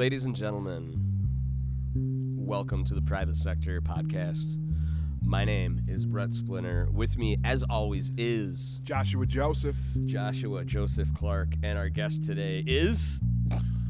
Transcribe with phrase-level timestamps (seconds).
[0.00, 0.94] Ladies and gentlemen,
[2.38, 4.56] welcome to the Private Sector Podcast.
[5.22, 6.88] My name is Brett Splinter.
[6.90, 9.76] With me, as always, is Joshua Joseph.
[10.06, 13.20] Joshua Joseph Clark, and our guest today is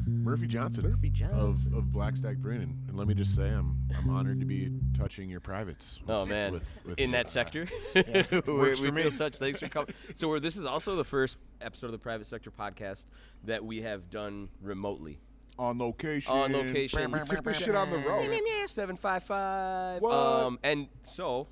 [0.09, 1.73] Murphy Johnson, Murphy Johnson.
[1.73, 2.77] of, of Blackstack Brewing.
[2.89, 6.01] And let me just say, I'm I'm honored to be touching your privates.
[6.09, 9.17] Oh man, with- with, in that uh, sector, we, Works we for feel me.
[9.17, 9.37] touched.
[9.37, 9.95] Thanks for coming.
[10.17, 13.05] So we're, this is also the first episode of the Private Sector Podcast
[13.45, 15.20] that we have done remotely.
[15.60, 16.32] On location.
[16.32, 17.12] On location.
[17.12, 18.34] We took this shit on the road.
[18.66, 20.00] Seven five five.
[20.00, 20.12] What?
[20.14, 21.46] Um, and so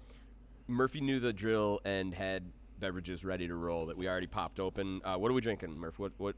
[0.67, 2.45] Murphy knew the drill and had
[2.81, 5.01] beverages ready to roll that we already popped open.
[5.05, 5.99] Uh, what are we drinking, Murph?
[5.99, 6.35] What what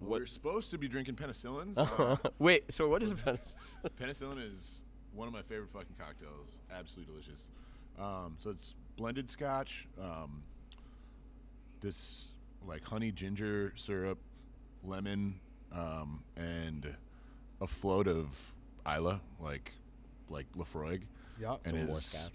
[0.00, 0.20] what?
[0.20, 1.78] We're supposed to be drinking penicillins.
[1.78, 3.18] Uh, Wait, so what is it?
[4.00, 4.82] penicillin is
[5.14, 6.60] one of my favorite fucking cocktails.
[6.70, 7.50] Absolutely delicious.
[7.98, 10.42] Um, so it's blended scotch, um,
[11.80, 12.32] this
[12.66, 14.18] like honey ginger syrup,
[14.82, 15.38] lemon,
[15.72, 16.94] um, and
[17.60, 18.52] a float of
[18.86, 19.72] Islay, like
[20.28, 21.02] like Laphroaig.
[21.40, 22.32] Yeah, and Some more is- scotch.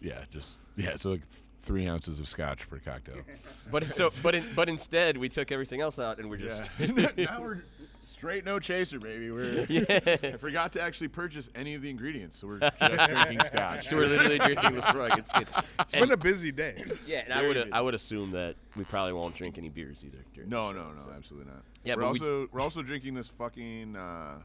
[0.00, 0.96] Yeah, just yeah.
[0.96, 3.16] So like th- three ounces of scotch per cocktail.
[3.70, 6.70] But so but in, but instead we took everything else out and we're just
[7.18, 7.62] now we're
[8.02, 9.30] straight no chaser, baby.
[9.30, 12.78] We're I forgot to actually purchase any of the ingredients, so we're just
[13.10, 13.88] drinking scotch.
[13.88, 15.18] so we're literally drinking the frog.
[15.18, 15.48] It's good.
[15.80, 16.82] It's And- been a busy day.
[17.06, 17.72] yeah, and I would busy.
[17.72, 20.24] I would assume that we probably won't drink any beers either.
[20.34, 21.10] during no, the no, show, no, so.
[21.16, 21.62] absolutely not.
[21.84, 24.38] Yeah, we're but we- also we, are also drinking this fucking uh,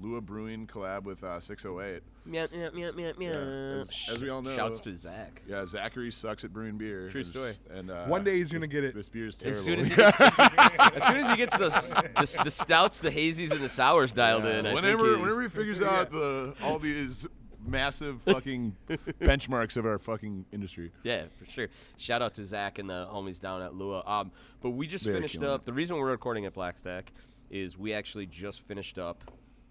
[0.00, 2.02] Lua Brewing collab with uh, 608.
[2.24, 3.80] Meow, meow, meow, meow, meow.
[3.80, 5.42] as- as we all know- Shouts to Zach.
[5.48, 7.08] Yeah, Zachary sucks at brewing beer.
[7.10, 7.54] True story.
[7.70, 8.94] And uh, One day he's gonna get it.
[8.94, 9.58] This beer is terrible.
[9.58, 12.50] As soon as he gets, as soon as he gets the, s- the s- the
[12.50, 16.10] stouts, the hazies, and the sours dialed in, I whenever think whenever he figures out
[16.10, 17.26] the all these
[17.66, 18.74] massive fucking
[19.20, 20.92] benchmarks of our fucking industry.
[21.02, 21.68] Yeah, for sure.
[21.96, 24.02] Shout out to Zach and the homies down at Lua.
[24.06, 24.30] Um,
[24.62, 25.62] but we just They're finished killing up.
[25.62, 25.66] it.
[25.66, 27.04] The reason we're recording at Blackstack
[27.50, 29.22] is we actually just finished up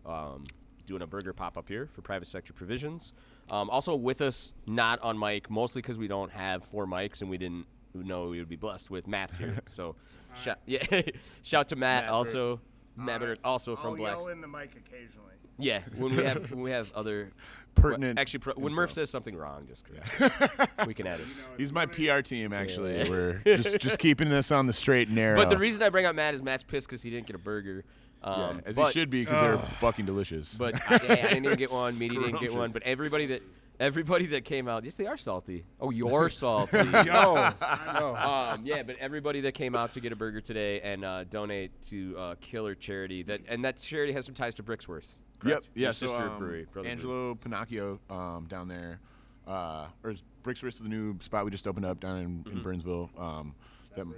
[0.08, 0.46] um,
[0.86, 3.14] doing a burger pop up here for Private Sector Provisions.
[3.52, 7.30] Um, also with us, not on mic, mostly because we don't have four mics and
[7.30, 9.58] we didn't know we would be blessed with Matt's here.
[9.70, 9.96] So,
[10.44, 10.84] shout, yeah,
[11.44, 12.62] shout to Matt, Matt also.
[12.96, 14.18] Matt Bird, also I'll from Black.
[14.18, 15.34] yell in the mic occasionally.
[15.60, 17.32] Yeah, when we have when we have other
[17.76, 18.74] Pertinent Actually, pro, when.
[18.74, 20.88] Murph says something wrong, just correct.
[20.88, 21.26] we can add it.
[21.58, 22.98] He's my PR team, actually.
[22.98, 23.10] Yeah.
[23.10, 25.36] We're just just keeping this on the straight and narrow.
[25.36, 27.40] But the reason I bring up Matt is Matt's pissed because he didn't get a
[27.40, 27.84] burger.
[28.24, 30.54] Yeah, Um, as but, he should be, because they're fucking delicious.
[30.56, 31.98] But I, yeah, I didn't even get one.
[32.00, 32.72] Meaty didn't get one.
[32.72, 33.44] But everybody that
[33.80, 35.64] everybody that came out, yes, they are salty.
[35.80, 36.78] Oh, you're salty.
[36.78, 38.16] Yo, yo.
[38.16, 41.80] um, yeah, but everybody that came out to get a burger today and uh, donate
[41.84, 45.12] to uh, Killer Charity that and that charity has some ties to Brixworth.
[45.46, 45.64] Yep.
[45.76, 45.84] Yeah.
[45.84, 46.92] Your so, sister um, brewery, brother brewery.
[46.92, 49.00] Angelo Pinocchio um, down there,
[49.48, 52.58] uh, or is Brixworth is the new spot we just opened up down in, Mm-hmm.
[52.58, 53.10] in Burnsville.
[53.18, 53.54] Um,
[53.96, 54.14] that- so,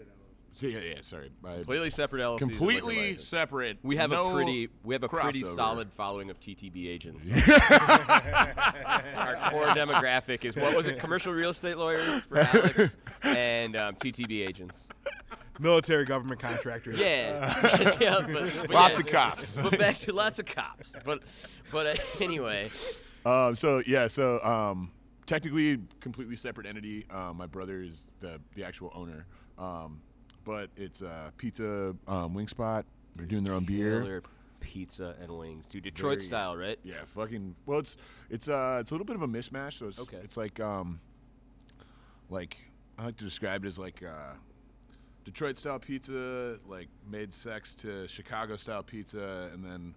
[0.62, 0.96] yeah, yeah.
[1.02, 1.30] Sorry.
[1.46, 2.40] I- Completely separate LLCs.
[2.40, 3.78] completely separate.
[3.84, 5.56] We have no a pretty we have a pretty crossover.
[5.56, 7.30] solid following of TTB agents.
[9.16, 11.00] Our core demographic is what was it?
[11.00, 14.88] Commercial real estate lawyers for Alex and um, TTB agents.
[15.59, 16.97] Military government contractors.
[17.00, 19.00] Yeah, yeah but, but Lots yeah.
[19.02, 19.56] of cops.
[19.58, 20.91] But back to lots of cops.
[21.03, 21.22] But
[21.72, 22.70] but uh, anyway,
[23.26, 24.91] Um, so yeah, so um,
[25.26, 27.06] technically completely separate entity.
[27.12, 29.26] Um, my brother is the the actual owner,
[29.58, 30.00] um,
[30.46, 32.86] but it's a pizza um, wing spot.
[33.16, 34.22] They're doing their own beer.
[34.60, 35.84] pizza and wings, dude.
[35.84, 36.78] Detroit Very- style, right?
[36.84, 37.56] Yeah, fucking.
[37.66, 37.96] Well, it's
[38.30, 39.80] it's uh it's a little bit of a mismatch.
[39.80, 40.18] So it's Okay.
[40.24, 41.00] it's like um
[42.30, 42.58] like
[42.98, 44.34] I like to describe it as like uh
[45.26, 49.94] Detroit style pizza, like made sex to Chicago style pizza, and then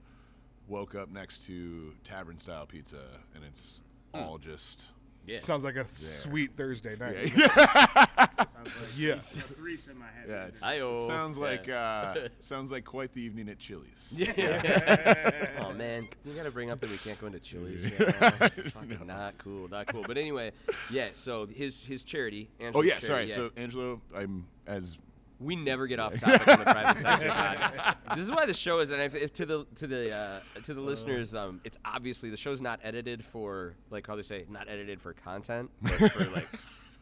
[0.68, 3.02] woke up next to tavern style pizza,
[3.34, 3.80] and it's
[4.14, 4.88] all just
[5.26, 5.38] Yeah.
[5.38, 7.30] Sounds like a sweet Thursday night.
[7.36, 9.14] Sounds like Yeah.
[9.14, 10.28] a threesome I had.
[10.28, 10.42] yeah.
[10.42, 11.08] the It's, other day.
[11.08, 11.42] Sounds Yeah.
[11.44, 14.12] like uh sounds like quite the evening at Chili's.
[14.12, 15.54] Yeah.
[15.60, 17.84] oh man, you gotta bring up that we can't go into Chili's.
[17.84, 18.10] You know?
[18.12, 20.04] Fucking not cool, not cool.
[20.06, 20.52] But anyway,
[20.90, 21.08] yeah.
[21.12, 22.48] So his his charity.
[22.74, 23.28] Oh yeah, charity, sorry.
[23.28, 23.34] yeah.
[23.36, 24.96] So Angelo, I'm as
[25.42, 27.28] we never get off topic on the private sector.
[27.28, 27.96] pod.
[28.16, 30.74] This is why the show is, and if, if to the to the uh, to
[30.74, 34.68] the listeners, um, it's obviously the show's not edited for like how they say, not
[34.68, 36.48] edited for content, but for like.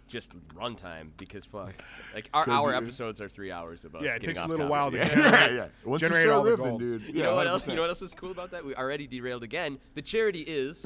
[0.09, 1.73] Just runtime because fuck,
[2.13, 4.03] like our 'Cause our you- episodes are three hours of us.
[4.03, 4.71] Yeah, it getting takes a little topic.
[4.73, 5.67] while to yeah, generate, yeah.
[5.85, 6.81] Once you generate all the riffing, gold.
[6.81, 7.03] dude.
[7.03, 7.63] You yeah, know what else?
[7.65, 7.69] 100%.
[7.69, 8.65] You know what else is cool about that?
[8.65, 9.79] We already derailed again.
[9.95, 10.85] The charity is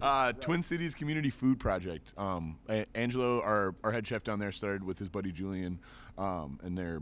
[0.00, 2.14] uh, Twin Cities Community Food Project.
[2.16, 2.56] Um,
[2.94, 5.78] Angelo, our, our head chef down there, started with his buddy Julian,
[6.18, 7.00] um, and they're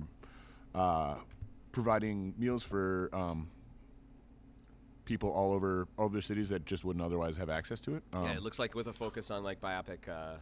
[0.75, 1.17] uh,
[1.73, 3.49] providing meals for um,
[5.05, 8.03] people all over all over cities that just wouldn't otherwise have access to it.
[8.13, 8.33] Um, yeah.
[8.33, 10.37] It looks like with a focus on like BIPOC uh,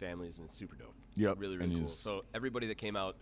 [0.00, 0.94] families and it's super dope.
[1.16, 1.88] Yep, Really, really cool.
[1.88, 3.16] So everybody that came out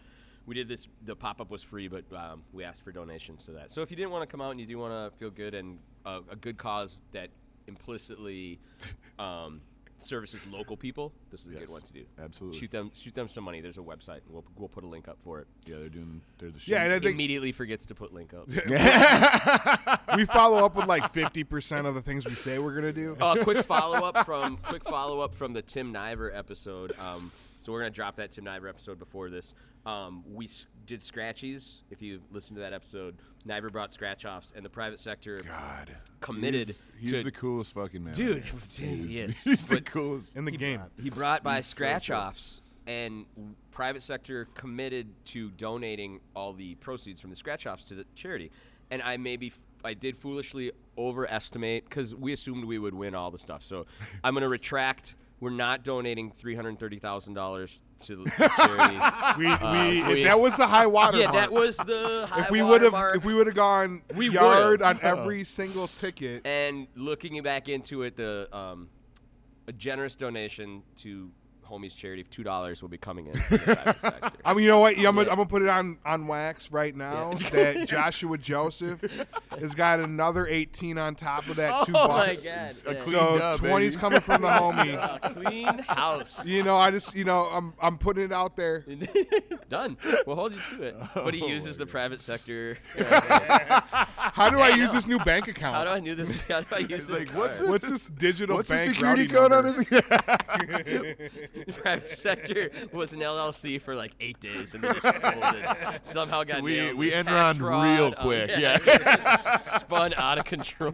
[0.46, 0.88] we did this.
[1.04, 3.70] The pop up was free, but um, we asked for donations to that.
[3.72, 5.54] So if you didn't want to come out and you do want to feel good
[5.54, 7.30] and uh, a good cause that
[7.66, 8.60] implicitly
[9.18, 9.60] um,
[9.98, 12.04] services local people, this is a good one to do.
[12.22, 12.58] absolutely.
[12.58, 13.60] Shoot them, shoot them some money.
[13.60, 15.46] There's a website, and we'll we'll put a link up for it.
[15.64, 16.20] Yeah, they're doing.
[16.38, 16.68] They're the shit.
[16.68, 18.48] Yeah, and I think Immediately forgets to put link up.
[20.16, 23.16] we follow up with like fifty percent of the things we say we're gonna do.
[23.20, 26.92] uh, quick follow up from quick follow up from the Tim Niver episode.
[26.98, 27.30] Um,
[27.66, 29.54] so we're gonna drop that Tim Niver episode before this.
[29.84, 31.80] Um, we s- did scratchies.
[31.90, 35.90] If you listen to that episode, Niver brought scratch offs, and the private sector God
[36.20, 38.14] committed He's, he's to the coolest fucking man.
[38.14, 39.38] Dude, He's, he is.
[39.44, 40.76] he's the But- coolest In the he game.
[40.78, 40.90] brought.
[41.02, 42.16] he brought by He's so scratch cool.
[42.16, 43.26] offs, and
[43.72, 48.52] private sector committed to donating all the proceeds from the scratch offs to the charity.
[48.92, 53.30] And I maybe f- I did foolishly overestimate because we assumed we would win all
[53.30, 53.62] the stuff.
[53.62, 53.86] So
[54.24, 55.16] I'm going to retract.
[55.38, 58.96] We're not donating three hundred thirty thousand dollars to the charity.
[59.38, 61.18] We, Uh, we, we- that was the high water.
[61.18, 61.36] yeah, mark.
[61.36, 64.80] that was the high if we would have if we would have gone We yard
[64.80, 64.86] would've.
[64.86, 66.46] on every single ticket.
[66.46, 68.88] And looking back into it, the um,
[69.68, 71.30] a generous donation to
[71.66, 73.32] homies charity of two dollars will be coming in.
[73.32, 74.30] From the private sector.
[74.44, 74.96] I mean, you know what?
[74.98, 79.04] Yeah, I'm, gonna, I'm gonna put it on on wax right now that Joshua Joseph
[79.58, 82.42] has got another 18 on top of that oh two oh my bucks.
[82.42, 82.74] god!
[82.86, 83.00] Yeah.
[83.00, 84.00] So dub, 20's baby.
[84.00, 84.94] coming from the homie.
[85.22, 86.44] A clean house.
[86.44, 88.84] You know, I just you know I'm I'm putting it out there.
[89.68, 89.96] Done.
[90.26, 90.96] We'll hold you to it.
[91.14, 92.78] But he oh uses the private sector.
[92.96, 95.76] How do I use this new bank account?
[95.76, 96.40] How do I do this?
[96.42, 97.18] How do I use this?
[97.20, 97.70] like, what's card?
[97.70, 99.68] What's this digital What's the security code number?
[99.68, 101.30] on this?
[101.82, 106.00] private sector was an LLC for like eight days and then just folded.
[106.02, 108.50] Somehow got We- nailed we with end tax around fraud, real um, quick,
[109.62, 110.92] spun out of control.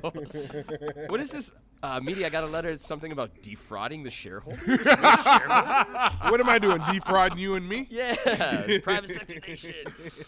[1.09, 2.27] what is this uh, media?
[2.27, 2.71] I got a letter.
[2.71, 4.61] It's something about defrauding the shareholders.
[4.83, 6.13] Shareholders?
[6.31, 6.81] What am I doing?
[6.93, 7.87] Defrauding you and me?
[7.91, 8.15] yeah,
[8.83, 9.75] private sector nation.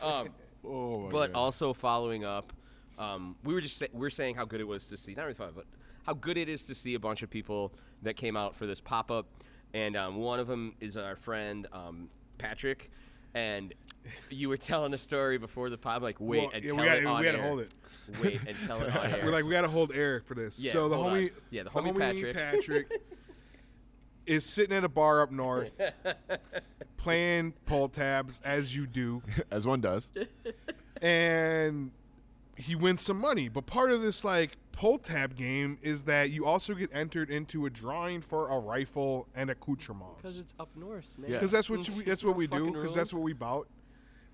[0.02, 0.28] Um,
[0.64, 1.38] oh my but God.
[1.38, 2.52] also following up,
[2.98, 5.22] um, we were just say- we are saying how good it was to see not
[5.22, 5.66] really follow, but
[6.06, 7.72] how good it is to see a bunch of people
[8.02, 9.26] that came out for this pop up,
[9.74, 12.90] and um, one of them is our friend um, Patrick,
[13.34, 13.74] and
[14.30, 16.82] you were telling the story before the pop, like wait Well, and yeah, tell we
[16.84, 17.44] it gotta- on we gotta air.
[17.48, 17.72] hold it.
[18.22, 19.20] Wait and tell it on air.
[19.24, 20.58] We're like we gotta hold air for this.
[20.58, 21.16] Yeah, so the hold on.
[21.18, 22.34] homie, Yeah, the homie Patrick.
[22.36, 23.02] Patrick
[24.26, 25.80] is sitting at a bar up north,
[26.96, 30.10] playing pull tabs as you do, as one does.
[31.02, 31.90] and
[32.56, 33.48] he wins some money.
[33.48, 37.66] But part of this like pull tab game is that you also get entered into
[37.66, 40.16] a drawing for a rifle and accoutrements.
[40.20, 41.30] because it's up north, man.
[41.30, 41.36] Yeah.
[41.38, 43.68] because that's what you, that's what we do because that's what we bout.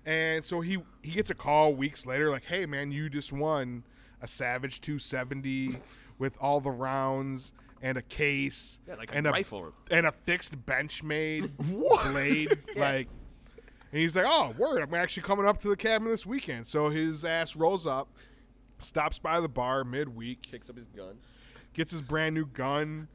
[0.05, 3.83] And so he he gets a call weeks later like, "Hey man, you just won
[4.21, 5.77] a Savage 270
[6.17, 7.51] with all the rounds
[7.83, 9.73] and a case Yeah, like a and rifle.
[9.89, 13.07] and a fixed Benchmade blade like
[13.91, 16.89] and he's like, "Oh, word, I'm actually coming up to the cabin this weekend." So
[16.89, 18.07] his ass rolls up,
[18.83, 21.17] stops by the bar midweek, Picks up his gun.
[21.73, 23.07] gets his brand new gun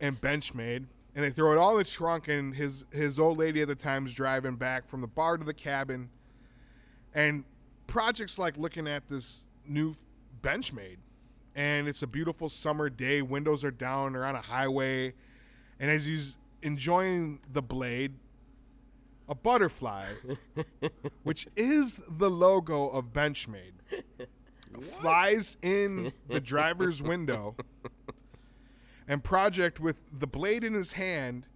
[0.00, 2.28] and Benchmade, and they throw it all in the trunk.
[2.28, 5.44] And his his old lady at the time is driving back from the bar to
[5.44, 6.10] the cabin,
[7.14, 7.44] and
[7.86, 9.94] projects like looking at this new
[10.42, 10.98] Benchmade,
[11.54, 13.22] and it's a beautiful summer day.
[13.22, 14.12] Windows are down.
[14.14, 15.14] They're on a highway,
[15.78, 18.14] and as he's enjoying the blade.
[19.26, 20.04] A butterfly,
[21.22, 23.72] which is the logo of Benchmade,
[24.80, 27.54] flies in the driver's window
[29.08, 31.46] and Project, with the blade in his hand,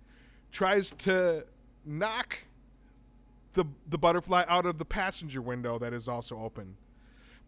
[0.52, 1.44] tries to
[1.84, 2.38] knock
[3.54, 6.76] the the butterfly out of the passenger window that is also open,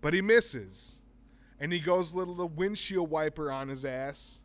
[0.00, 1.00] but he misses,
[1.60, 4.40] and he goes little the windshield wiper on his ass.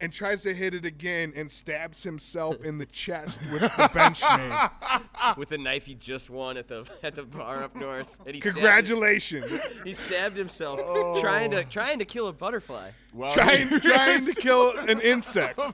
[0.00, 5.36] And tries to hit it again and stabs himself in the chest with the Benchmade.
[5.36, 8.18] with the knife he just won at the at the bar up north.
[8.26, 9.62] And he stabbed- Congratulations!
[9.84, 11.20] He stabbed himself oh.
[11.20, 12.90] trying to trying to kill a butterfly.
[13.14, 15.58] Well, trying trying to kill an insect.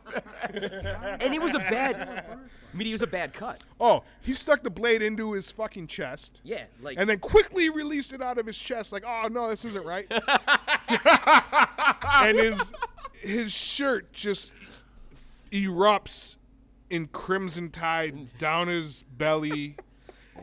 [1.22, 2.24] And it was a bad
[2.72, 3.62] I mean, it was a bad cut.
[3.78, 6.40] Oh, he stuck the blade into his fucking chest.
[6.42, 9.64] Yeah, like and then quickly released it out of his chest, like, "Oh no, this
[9.66, 10.06] isn't right."
[12.14, 12.72] and his
[13.22, 14.52] his shirt just
[15.50, 16.36] erupts
[16.90, 19.76] in crimson tide down his belly,
[20.36, 20.40] Oh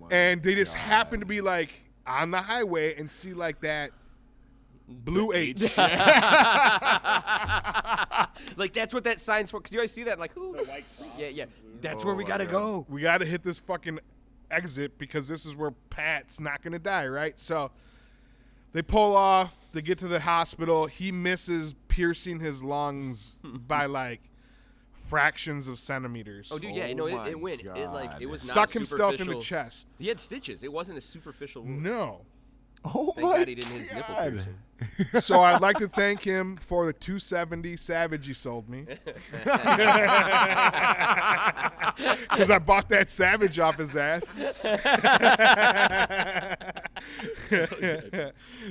[0.00, 1.70] my and they just happen to be like
[2.06, 3.90] on the highway and see like that
[4.88, 5.60] blue H.
[8.56, 9.60] like that's what that sign's for.
[9.60, 10.56] Cause you always see that, like, who?
[11.18, 11.46] Yeah, yeah.
[11.80, 12.86] That's where we gotta go.
[12.88, 13.98] we got to hit this fucking
[14.50, 17.38] exit because this is where Pat's not going to die, right?
[17.38, 17.70] So
[18.72, 20.86] they pull off, they get to the hospital.
[20.86, 24.20] He misses piercing his lungs by like
[25.08, 26.50] fractions of centimeters.
[26.52, 27.60] Oh, dude, yeah, Oh no, it, my it oh went.
[27.62, 28.30] It like it God.
[28.30, 29.86] was Stuck not himself in the superficial- chest.
[29.98, 30.62] He had stitches.
[30.62, 31.82] It wasn't a superficial wound.
[31.82, 32.22] No.
[32.84, 34.32] Oh Thank my God he didn't hit his nipple God.
[34.34, 34.56] piercing.
[35.22, 38.84] So I'd like to thank him for the 270 Savage he sold me.
[42.30, 44.36] Because I bought that Savage off his ass.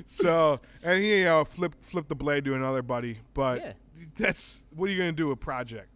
[0.05, 3.19] so, and he you know, flipped, flipped the blade to another buddy.
[3.33, 3.73] But Yeah.
[4.17, 5.89] that's what are you going to do with Project?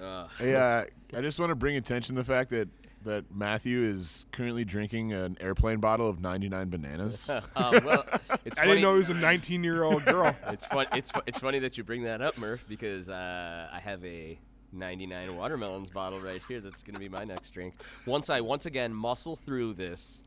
[0.00, 0.84] Uh, Hey, uh,
[1.16, 2.68] I just want to bring attention to the fact that
[3.04, 7.28] that Matthew is currently drinking an airplane bottle of 99 bananas.
[7.28, 8.04] um, well,
[8.44, 8.72] it's I funny.
[8.72, 10.34] didn't know he was a 19 year old girl.
[10.48, 10.86] It's fun.
[10.92, 14.38] It's fu- it's funny that you bring that up, Murph, because uh, I have a
[14.72, 16.60] 99 watermelons bottle right here.
[16.60, 17.74] That's going to be my next drink.
[18.06, 20.22] Once I once again muscle through this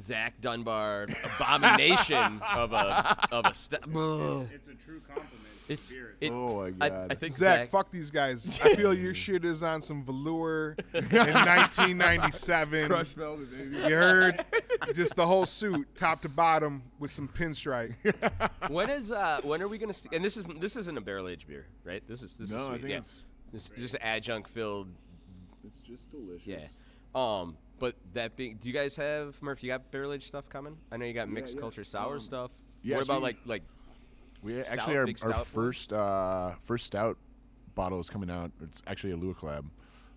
[0.00, 1.06] Zach Dunbar
[1.38, 3.54] abomination of a of a.
[3.54, 3.84] step.
[3.86, 5.40] It's a true compliment.
[5.68, 7.12] it's it, Oh my I, God.
[7.12, 7.68] I think Zach, Zach.
[7.68, 8.58] fuck these guys.
[8.64, 12.88] I feel your shit is on some velour in 1997.
[12.88, 13.76] velvet, baby.
[13.76, 14.44] You heard?
[14.94, 17.94] Just the whole suit, top to bottom, with some pinstripe.
[18.68, 20.08] When is uh when are we gonna see?
[20.12, 22.02] And this is this isn't a barrel aged beer, right?
[22.08, 22.98] This is this is No, I think yeah.
[22.98, 23.14] it's
[23.52, 24.88] This just adjunct filled.
[25.64, 26.46] it's just delicious.
[26.46, 26.66] Yeah.
[27.14, 27.56] Um.
[27.78, 29.62] But that being, do you guys have Murph?
[29.62, 30.76] You got barrel aged stuff coming?
[30.92, 31.60] I know you got mixed yeah.
[31.60, 32.50] culture sour Um, stuff.
[32.82, 33.62] yes, what about we- like like
[34.42, 35.44] We Stout, actually our, our one?
[35.44, 37.16] first uh, first stout
[37.74, 38.52] bottle is coming out.
[38.62, 39.64] It's actually a Lua collab.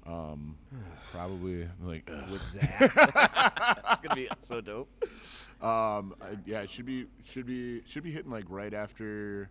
[0.06, 0.56] Um,
[1.12, 2.30] probably like ugh.
[2.32, 2.80] with Zach?
[3.92, 4.88] it's gonna be so dope.
[5.62, 9.50] um, I, yeah, it should be should be should be hitting like right after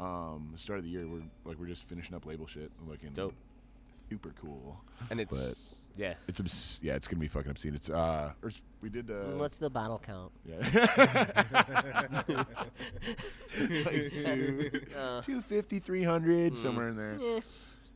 [0.00, 1.06] um the start of the year.
[1.08, 3.34] We're like we're just finishing up label shit, looking Dope.
[4.08, 4.80] super cool.
[5.10, 6.14] And it's yeah.
[6.28, 7.74] It's obs- yeah, it's gonna be fucking obscene.
[7.74, 10.32] It's uh, or s- we did uh, What's the bottle count?
[10.44, 10.58] yeah,
[13.84, 17.16] like two, Uh, 250, 300, somewhere in there.
[17.20, 17.40] eh,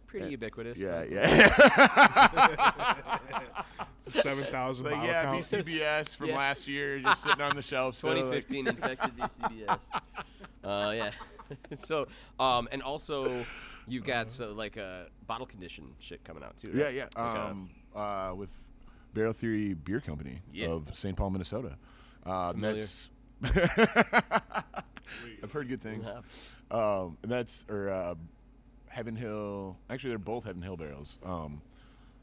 [0.06, 0.78] pretty ubiquitous.
[0.78, 3.18] Yeah, but- yeah.
[4.08, 5.40] Seven thousand like bottle yeah, count.
[5.40, 6.36] BCBS from Yeah.
[6.36, 7.96] last year, just sitting on the shelf.
[7.96, 8.16] So, like-
[8.48, 9.80] 2015 infected BCBS.
[10.62, 11.10] Uh, yeah.
[11.76, 12.06] so,
[12.38, 13.44] um, and also,
[13.88, 16.70] you've got so like a bottle condition shit coming out too.
[16.72, 16.94] yeah, right?
[16.94, 17.02] yeah.
[17.16, 18.50] Like a- Um, uh, with
[19.14, 20.68] Barrel Theory Beer Company Yeah.
[20.68, 21.16] of St.
[21.16, 21.76] Paul, Minnesota.
[22.24, 23.08] Uh, that's
[25.42, 26.06] I've heard good things.
[26.70, 28.14] Um, and that's or uh,
[28.88, 29.76] Heaven Hill.
[29.90, 31.18] Actually, they're both Heaven Hill barrels.
[31.24, 31.62] Um,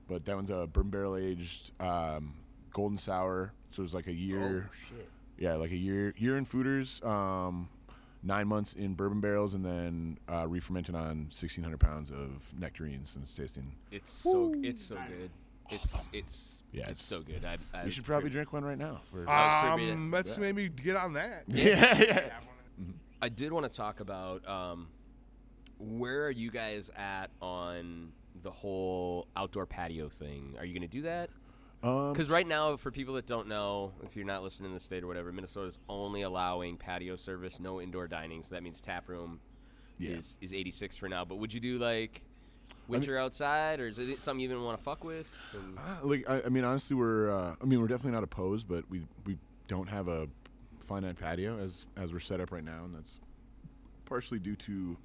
[0.07, 2.33] but that one's a bourbon barrel aged um,
[2.71, 3.53] golden sour.
[3.71, 4.69] So it's like a year.
[4.69, 5.09] Oh shit.
[5.37, 7.67] Yeah, like a year year in foeders, um,
[8.21, 13.15] nine months in bourbon barrels, and then uh, re-fermented on sixteen hundred pounds of nectarines,
[13.15, 13.71] and it's tasting.
[13.91, 15.31] It's so it's so good.
[15.73, 17.43] It's it's Yeah, it's, it's- so good.
[17.45, 19.01] I, I You should probably drink one right now.
[19.11, 21.43] For, Um, let's maybe get on that.
[21.47, 22.29] yeah, yeah.
[23.21, 24.87] I did want to talk about um,
[25.79, 28.11] where are you guys at on
[28.41, 30.55] the whole outdoor patio thing?
[30.57, 31.29] Are you going to do that?
[31.83, 34.79] Um, Because right now, for people that don't know, if you're not listening in the
[34.79, 38.43] state or whatever, Minnesota's only allowing patio service, no indoor dining.
[38.43, 39.39] So that means tap room
[39.99, 40.11] Yeah.
[40.11, 41.23] is is 86 for now.
[41.25, 42.23] But would you do like
[42.87, 45.33] winter outside, or is it something you even want to fuck with?
[45.77, 48.89] Uh, like I, I mean, honestly, we're uh, I mean, we're definitely not opposed, but
[48.89, 49.37] we we
[49.67, 50.27] don't have a
[50.81, 53.19] finite patio as as we're set up right now, and that's
[54.05, 54.97] partially due to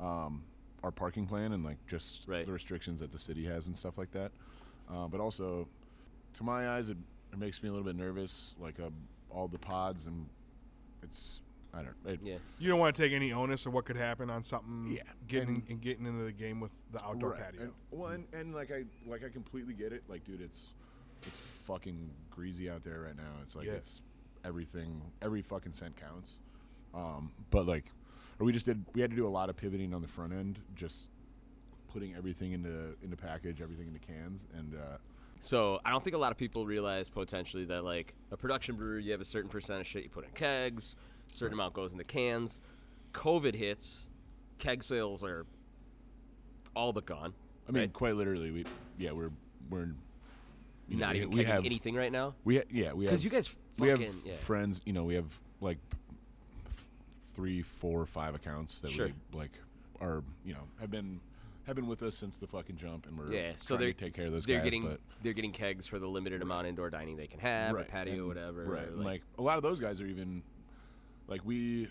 [0.00, 0.42] um,
[0.82, 2.44] our parking plan and like just Right.
[2.46, 4.30] the restrictions that the city has and stuff like that.
[4.90, 5.68] Uh, but also,
[6.34, 6.96] to my eyes, it,
[7.32, 8.90] it makes me a little bit nervous, like uh,
[9.30, 10.26] all the pods and
[11.02, 11.40] it's
[11.74, 12.36] I don't it, yeah.
[12.58, 14.92] You don't want to take any onus of what could happen on something.
[14.94, 17.40] Yeah, Getting and- and getting into the game with the outdoor Right.
[17.40, 17.62] patio.
[17.62, 20.02] And, well, and, and like I like I completely get it.
[20.08, 20.60] Like, dude, it's
[21.26, 21.36] it's
[21.66, 23.32] fucking greasy out there right now.
[23.42, 23.72] It's like Yeah.
[23.74, 24.02] it's
[24.44, 25.00] everything.
[25.22, 26.36] Every fucking cent counts.
[26.94, 27.86] Um, but like,
[28.38, 28.84] or we just did.
[28.94, 31.08] We had to do a lot of pivoting on the front end, just
[31.90, 34.98] putting everything into into package, everything into cans, and uh,
[35.40, 39.04] So I don't think a lot of people realize potentially that like a production brewery,
[39.04, 41.92] you have a certain percent of shit you put in kegs, a certain amount goes
[41.92, 42.60] into cans.
[43.12, 44.08] COVID hits,
[44.58, 45.46] keg sales are
[46.74, 47.34] all but gone.
[47.68, 47.92] I mean, right?
[47.92, 48.64] quite literally, we
[48.98, 49.30] yeah, we're
[49.70, 49.88] we're
[50.88, 52.34] you know, not we, even we have anything right now.
[52.44, 54.36] we ha- yeah we have Because you guys we have yeah.
[54.44, 54.80] friends.
[54.84, 55.26] You know, we have
[55.60, 55.78] like
[57.34, 59.06] three, four, five accounts that Sure.
[59.08, 59.52] we like
[60.00, 61.20] are you know have been
[61.66, 63.98] have been with us since the fucking jump, and we're Yeah, so trying they're to
[64.04, 64.64] take care of those they're guys.
[64.64, 67.74] getting but they're getting kegs for the limited amount of indoor dining they can have,
[67.74, 68.64] right, patio, and- whatever.
[68.64, 70.42] Right, and, like a lot of those guys are even
[71.32, 71.88] like we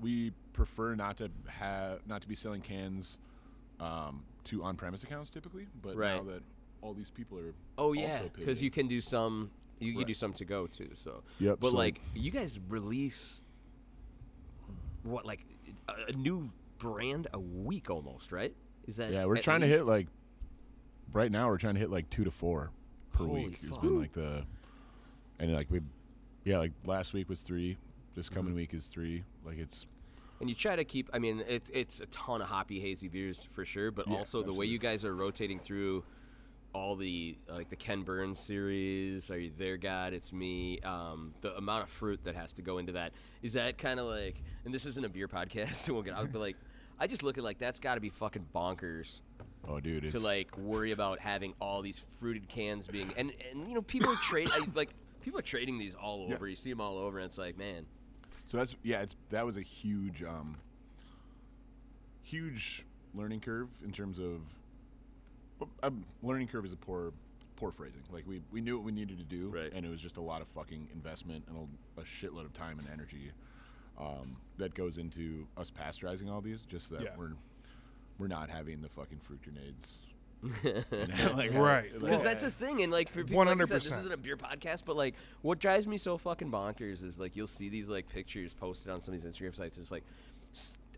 [0.00, 3.18] we prefer not to have not to be selling cans
[3.80, 6.14] um, to on premise accounts typically, but Right.
[6.16, 6.42] now that
[6.80, 10.06] all these people are oh yeah, because you can do some you can Right.
[10.06, 10.90] do some to go too.
[10.94, 13.40] So Yep, but so- like you guys release
[15.02, 15.44] what like
[15.88, 18.54] a, a new brand a week almost, right?
[18.86, 20.06] Is that Yeah, we're trying to hit like
[21.12, 21.48] right now.
[21.48, 22.70] We're trying to hit like two to four
[23.12, 23.58] per Holy week.
[23.60, 24.44] It's been like the
[25.40, 25.80] and like we,
[26.44, 27.76] yeah, like last week was three.
[28.14, 28.56] This coming Mm-hmm.
[28.56, 29.24] week is three.
[29.44, 29.86] Like it's
[30.40, 31.10] And you try to keep.
[31.12, 34.42] I mean, it's it's a ton of hoppy hazy beers for sure, but Yeah, also
[34.42, 36.04] the way you guys are rotating through
[36.74, 39.30] all the like the Ken Burns series.
[39.30, 40.12] Are you there, God?
[40.12, 40.80] It's me.
[40.80, 44.06] Um, the amount of fruit that has to go into that is that kind of
[44.06, 44.36] like.
[44.64, 46.32] And this isn't a beer podcast, so we'll get out.
[46.32, 46.56] But like,
[46.98, 49.20] I just look at like that's got to be fucking bonkers
[49.66, 53.66] oh dude, it's to like worry about having all these fruited cans being and and
[53.66, 54.90] you know people are trade like
[55.22, 56.34] people are trading these all Yeah.
[56.34, 56.46] over.
[56.48, 57.86] You see them all over, and it's like, man,
[58.46, 60.56] So that's yeah, it's that was a huge um
[62.22, 62.84] huge
[63.14, 64.40] learning curve in terms of
[65.82, 67.12] um, learning curve is a poor
[67.56, 68.02] poor phrasing.
[68.12, 69.72] Like we we knew what we needed to do Right.
[69.72, 72.78] and it was just a lot of fucking investment and a, a shitload of time
[72.78, 73.30] and energy
[73.98, 77.10] um, that goes into us pasteurizing all these just so that Yeah.
[77.16, 77.32] we're
[78.18, 79.98] we're not having the fucking fruit grenades.
[80.64, 81.90] you know, like, Right.
[81.92, 84.16] like- Because that's a thing, and like for people, like you said, this isn't a
[84.16, 87.88] beer podcast, but like what drives me so fucking bonkers is like you'll see these
[87.88, 89.78] like pictures posted on some of these Instagram sites.
[89.78, 90.04] It's like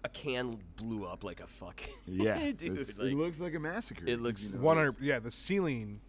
[0.05, 1.81] a can blew up like a fuck.
[2.07, 2.77] yeah, dude.
[2.99, 4.05] like, it looks like a massacre.
[4.07, 4.97] It looks you know, One hundred.
[5.01, 6.01] Yeah, the ceiling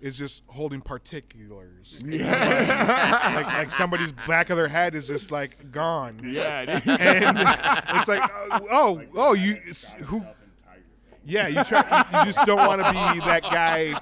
[0.00, 1.98] is just holding particulars.
[2.04, 6.20] Yeah, like, like somebody's back of their head is just like gone.
[6.24, 7.00] yeah, dude.
[7.00, 7.38] And
[7.98, 9.72] it's like, uh, oh, oh, you who?
[9.74, 10.24] Self and
[10.64, 11.11] Tiger thing.
[11.24, 12.06] Yeah, you try.
[12.12, 14.00] You, you just don't want to be that guy.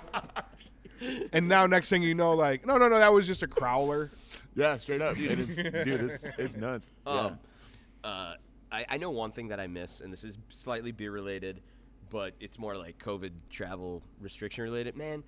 [1.32, 4.10] And now, next thing you know, like, no, no, no, that was just a crowler.
[4.54, 5.16] Yeah, straight up.
[5.16, 6.88] And it's, dude, it's, it's nuts.
[7.06, 7.38] Um,
[8.04, 8.34] uh,
[8.72, 11.60] I, I know one thing that I miss, and this is slightly beer related,
[12.10, 14.96] but it's more like COVID travel restriction related.
[14.96, 15.22] Man,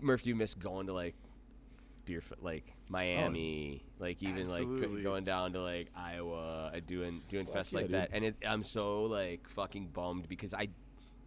[0.00, 1.14] Murph, do you miss going to like
[2.06, 4.96] beer, like oh, Miami, like even like absolutely.
[4.98, 7.94] g- going down to like Iowa, doing doing fests yeah, like dude.
[7.94, 10.68] that, and it, I'm so like fucking bummed because I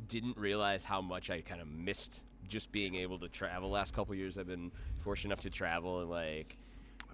[0.08, 3.70] didn't realize how much I kind of missed just being able to travel.
[3.70, 4.72] Last couple years, I've been
[5.04, 6.58] fortunate enough to travel and like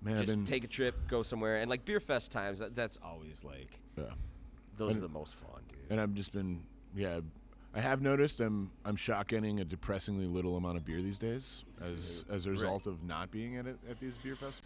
[0.01, 2.59] Man, just been take a trip, go somewhere, and like beer fest times.
[2.59, 4.05] That, that's always like yeah.
[4.77, 5.79] those And- are the most fun, dude.
[5.89, 6.61] and I've just been
[6.95, 7.19] yeah.
[7.75, 12.23] I have noticed I'm I'm shotgunning a depressingly little amount of beer these days as
[12.29, 14.61] as a result of not being at it, at these beer festivals.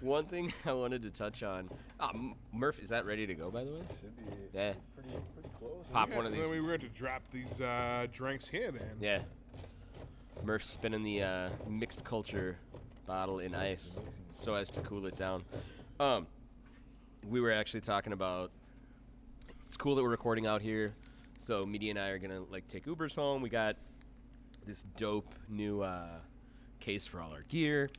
[0.00, 1.68] One thing I wanted to touch on,
[2.00, 3.50] um, Murph, is that ready to go?
[3.50, 4.22] By the way, Should be
[4.54, 4.74] yeah.
[4.94, 5.86] pretty pretty close.
[5.92, 6.42] Pop Yeah, one of these.
[6.42, 8.70] then we were going to drop these uh, drinks here.
[8.70, 8.96] Then.
[9.00, 9.20] Yeah.
[10.44, 12.56] Murph's spinning the uh, mixed culture
[13.06, 14.00] bottle in ice
[14.32, 15.44] so as to cool it down.
[16.00, 16.26] Um,
[17.28, 18.50] we were actually talking about.
[19.66, 20.94] It's cool that we're recording out here.
[21.42, 23.42] So Media and I are gonna like take Ubers home.
[23.42, 23.76] We got
[24.64, 26.20] this dope new uh,
[26.78, 27.90] case for all our gear.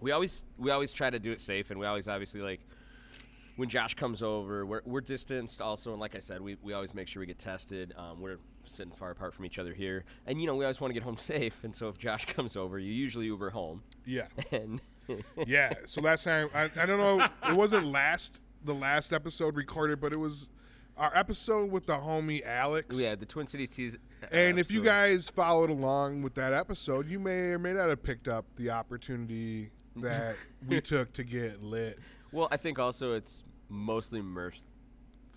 [0.00, 2.60] We always we always try to do it safe, and we always obviously like
[3.54, 6.94] when Josh comes over, we're, we're distanced also, and like I said, we, we always
[6.94, 7.92] make sure we get tested.
[7.98, 10.90] Um, we're sitting far apart from each other here, and you know we always want
[10.90, 11.54] to get home safe.
[11.62, 14.26] And so if Josh comes over, you usually Uber home, Yeah.
[14.50, 14.80] and
[15.46, 15.74] Yeah.
[15.86, 20.12] So last time, I, I don't know, it wasn't last the last episode recorded, but
[20.12, 20.48] it was
[21.02, 22.96] our episode with the homie Alex.
[22.98, 23.98] yeah, the Twin Cities teas.
[24.30, 28.02] And if you guys followed along with that episode, you may or may not have
[28.02, 30.36] picked up the opportunity that
[30.66, 31.98] we took to get lit.
[32.30, 34.60] well, I think also it's mostly Murph's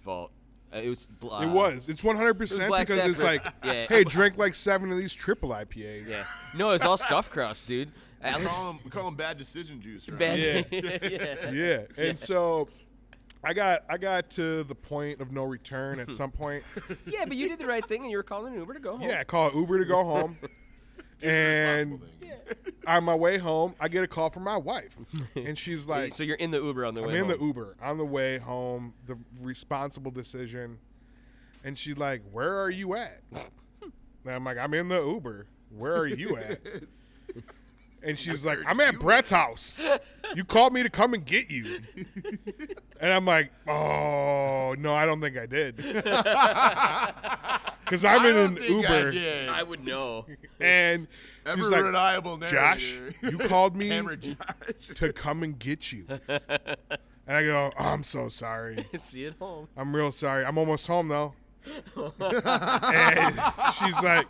[0.04, 0.32] fault.
[0.73, 1.08] Uh, it was.
[1.08, 1.89] bl- It uh, was.
[1.89, 3.43] It's 100% Black because Stag it's Rip.
[3.45, 3.86] like, Yeah.
[3.89, 6.10] hey, drink like seven of these triple IPAs.
[6.10, 6.25] Yeah.
[6.56, 7.91] No, it's all stuffed crust, dude.
[8.23, 8.47] We Alex.
[8.47, 10.08] call them, we call 'em bad decision juice.
[10.10, 10.19] Right?
[10.19, 10.39] Bad.
[10.39, 10.62] Yeah.
[11.10, 11.49] yeah.
[11.51, 11.82] Yeah.
[11.97, 12.67] And so
[13.45, 16.63] I got I got to the point of no return at some point.
[17.05, 18.97] Yeah, but you did the right thing, and you were calling an Uber to go
[18.97, 19.08] home.
[19.08, 20.38] Yeah, I call Uber to go home.
[21.23, 22.36] and Responsible
[22.88, 24.97] on my way home, I get a call from my wife.
[25.36, 27.13] And she's like, so you're in the Uber on the way home.
[27.13, 27.39] I'm way in home.
[27.39, 30.77] the Uber on the way home, the responsible decision.
[31.63, 33.21] And she's like, Where are you at?
[33.31, 35.47] And I'm like, I'm in the Uber.
[35.69, 36.60] Where are you at?
[38.06, 39.78] And she's like, I'm at Brett's house.
[40.36, 41.80] You called me to come and get you.
[43.00, 45.76] And I'm like, Oh, no, I don't think I did.
[47.86, 49.12] Because I'm I in don't an think I Uber.
[49.12, 49.50] did.
[49.50, 50.26] I would know.
[50.60, 51.08] And
[51.46, 53.15] Ever she's like, reliable Josh, narrator.
[53.30, 54.36] you called me Hammer Josh.
[54.96, 56.06] to come and get you.
[57.28, 58.86] And I go, oh, I'm so sorry.
[58.98, 59.68] See you at home.
[59.76, 60.46] I'm real sorry.
[60.46, 61.34] I'm almost home though.
[61.96, 63.41] and
[63.80, 64.28] she's like,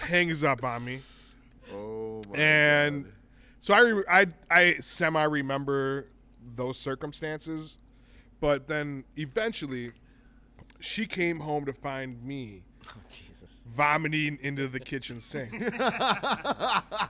[0.00, 1.00] hangs up on me.
[1.76, 3.12] Oh my And God.
[3.60, 6.08] so I, re- I, I semi remember
[6.54, 7.78] those circumstances,
[8.40, 9.92] but then eventually
[10.80, 13.60] she came home to find me oh, Jesus.
[13.74, 15.52] vomiting into the kitchen sink.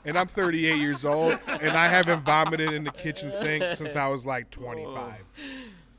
[0.04, 4.08] and I'm 38 years old, and I haven't vomited in the kitchen sink since I
[4.08, 5.14] was like 25.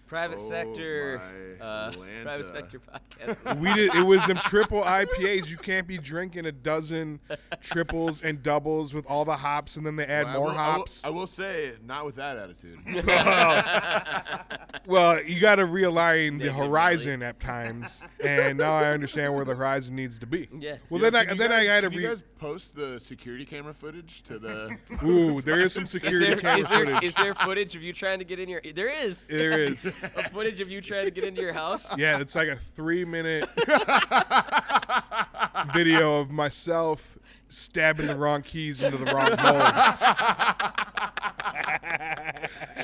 [0.08, 1.22] Private Oh sector.
[1.62, 1.92] Uh,
[2.24, 3.58] private sector podcast.
[3.60, 3.96] We did.
[3.96, 5.50] It was them triple IPAs.
[5.50, 7.20] You can't be drinking a dozen
[7.62, 10.54] triples and doubles with all the hops, and then they add I more I will-
[10.54, 11.06] hops.
[11.06, 12.80] I will, say, not with that attitude.
[14.86, 19.46] well, you got to realign the Negative horizon at times, and now I understand where
[19.46, 20.48] the horizon needs to be.
[20.58, 20.78] Yeah.
[20.90, 23.00] Well, Yeah, then I can you then I had to can you guys post the
[23.02, 24.78] security camera footage to the.
[25.04, 27.04] Ooh, there is some Is security there, camera is, there, footage.
[27.04, 28.62] is there footage of you trying to get in your?
[28.76, 29.28] There is.
[29.28, 29.88] there is.
[30.16, 31.88] A footage of you trying to get into your house.
[31.98, 33.50] Yeah, it's like a three minute
[35.74, 37.18] video of myself
[37.50, 39.98] stabbing the wrong keys into the wrong holes.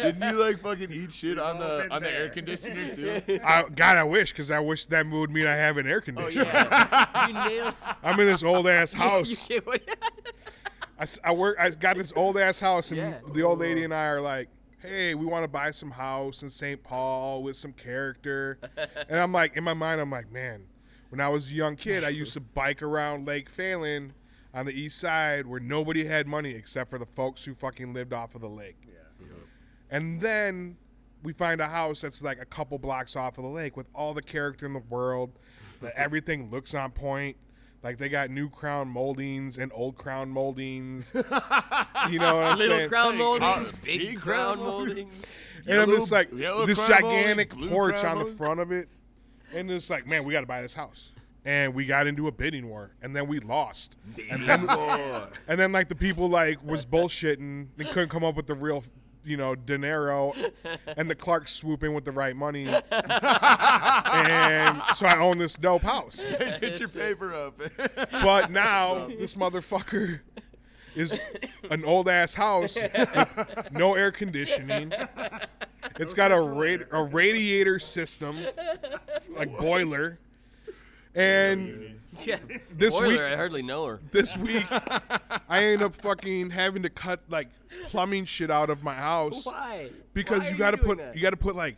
[0.02, 3.22] Didn't you like fucking eat shit on the on the air conditioner too?
[3.44, 6.02] I, God, I wish, because I wish that would mean I have an air oh,
[6.02, 6.46] conditioner.
[6.50, 7.28] Oh yeah.
[7.28, 7.76] you nailed.
[8.04, 9.48] I'm in this old ass house.
[9.52, 9.82] I, what?
[11.00, 11.58] I, s- I work.
[11.60, 13.14] I got this old ass house, and Yeah.
[13.34, 14.50] the old lady and I are like,
[14.84, 16.84] "Hey, we want to buy some house in St.
[16.84, 18.60] Paul with some character."
[19.10, 20.66] and I'm like, in my mind, I'm like, man,
[21.10, 24.12] when I was a young kid, I used to bike around Lake Phalen
[24.54, 28.14] on the east side where nobody had money except for the folks who fucking lived
[28.14, 28.78] off of the lake.
[29.90, 30.78] And then
[31.24, 34.14] we find a house that's like a couple blocks off of the lake with all
[34.14, 35.32] the character in the world.
[35.82, 37.38] That everything looks on point.
[37.84, 41.12] Like they got new crown moldings and old crown moldings.
[42.10, 42.90] you know what I'm Little saying?
[42.90, 45.14] crown moldings, uh, big, big crown crown moldings.
[45.68, 48.88] and I'm just like this crown molding, gigantic porch on the front of it.
[49.54, 51.12] And it's like, man, we got to buy this house.
[51.46, 53.98] And we got into a bidding war, and then we lost.
[54.32, 54.66] And then,
[55.50, 57.68] and then like the people like was bullshitting.
[57.76, 58.82] They couldn't come up with the real,
[59.26, 60.34] you know, dinero,
[60.98, 62.68] and the Clark swoop in with the right money.
[62.68, 62.82] and
[64.96, 66.34] so I own this dope house.
[66.62, 67.62] Get your paper up.
[68.12, 70.20] But now this motherfucker
[70.96, 71.20] is
[71.72, 74.92] an old ass house with no air conditioning.
[76.00, 78.38] It's got a radi- a radiator system,
[79.36, 80.20] like boiler.
[81.16, 82.38] And Yeah.
[82.72, 84.00] This Boiler, week- I hardly know her.
[84.12, 84.66] this week,
[85.50, 87.48] I end up fucking having to cut like
[87.88, 89.90] plumbing shit out of my house Why?
[90.14, 91.16] because Why you got to put that?
[91.16, 91.78] you got to put like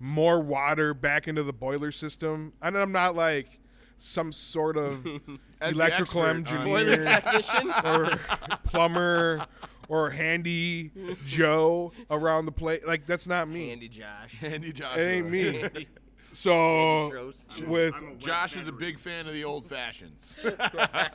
[0.00, 2.52] more water back into the boiler system.
[2.62, 3.58] And I'm not like
[3.98, 5.04] some sort of
[5.62, 7.70] electrical expert on- boiler engineer technician.
[7.84, 8.20] or
[8.64, 9.46] plumber
[9.88, 10.90] or handy
[11.26, 12.82] Joe around the place.
[12.86, 13.70] Like that's not me.
[13.72, 14.34] Andy Josh.
[14.42, 14.96] Andy Josh.
[14.96, 15.62] It ain't me.
[15.62, 15.88] Andy
[16.32, 17.32] So
[17.66, 20.36] with I'm a wet Josh is a big fan of the old fashions.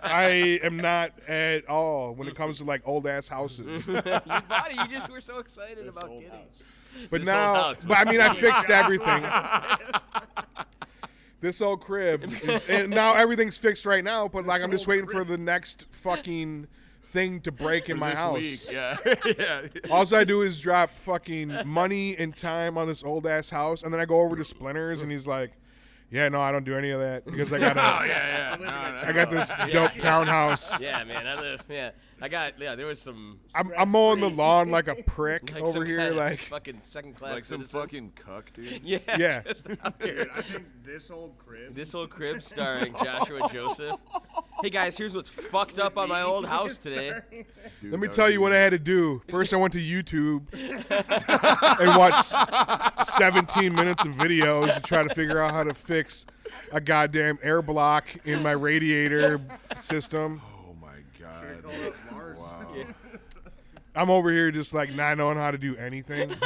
[0.04, 3.86] I am not at all when it comes to like old ass houses.
[3.88, 4.76] you bought it.
[4.76, 6.30] You just were so excited This about getting.
[6.30, 6.80] house.
[7.10, 7.78] But This old now, house.
[7.88, 9.24] but I mean, I fixed everything.
[11.42, 14.28] this old crib, is- and now everything's fixed right now.
[14.28, 16.68] But like, I'm just old waiting for the next fucking
[17.14, 18.36] thing to break in my this house.
[18.36, 18.72] week.
[18.72, 18.98] Yeah.
[19.26, 19.62] yeah.
[19.92, 23.94] All I do is drop fucking money and time on this old ass house, and
[23.94, 25.52] then I go over to Splinters, and he's like,
[26.10, 28.56] "Yeah, no, I don't do any of that because I got Oh yeah, yeah.
[28.60, 30.82] No, no, I got this dope townhouse.
[30.82, 31.26] Yeah, man.
[31.28, 31.64] I live.
[31.70, 31.92] Yeah,
[32.24, 32.58] I got.
[32.58, 33.38] Yeah, there was some.
[33.54, 36.40] I'm, I'm mowing the lawn like a prick Like over some here, kind of like
[36.40, 37.34] fucking second class.
[37.34, 37.80] like some citizen.
[37.82, 38.80] fucking cuck, dude.
[38.84, 39.00] Yeah.
[39.18, 39.42] Yeah.
[39.44, 40.30] just out Dude.
[40.34, 41.76] I think this old crib.
[41.76, 43.98] This old crib starring Joshua Joseph.
[44.62, 47.20] Hey guys, here's what's fucked up on my old house today.
[47.82, 49.22] Dude, Let me tell you what I had to do.
[49.28, 50.44] First, I went to YouTube
[51.82, 56.26] and watched 17 minutes of videos to try to figure out how to fix
[56.72, 59.42] a goddamn air block in my radiator
[59.76, 60.42] system.
[60.46, 60.96] Oh my
[61.62, 61.94] Call god.
[63.96, 63.96] Up Mars.
[63.96, 64.02] Wow.
[64.02, 66.30] I'm over here just like not knowing how to do anything.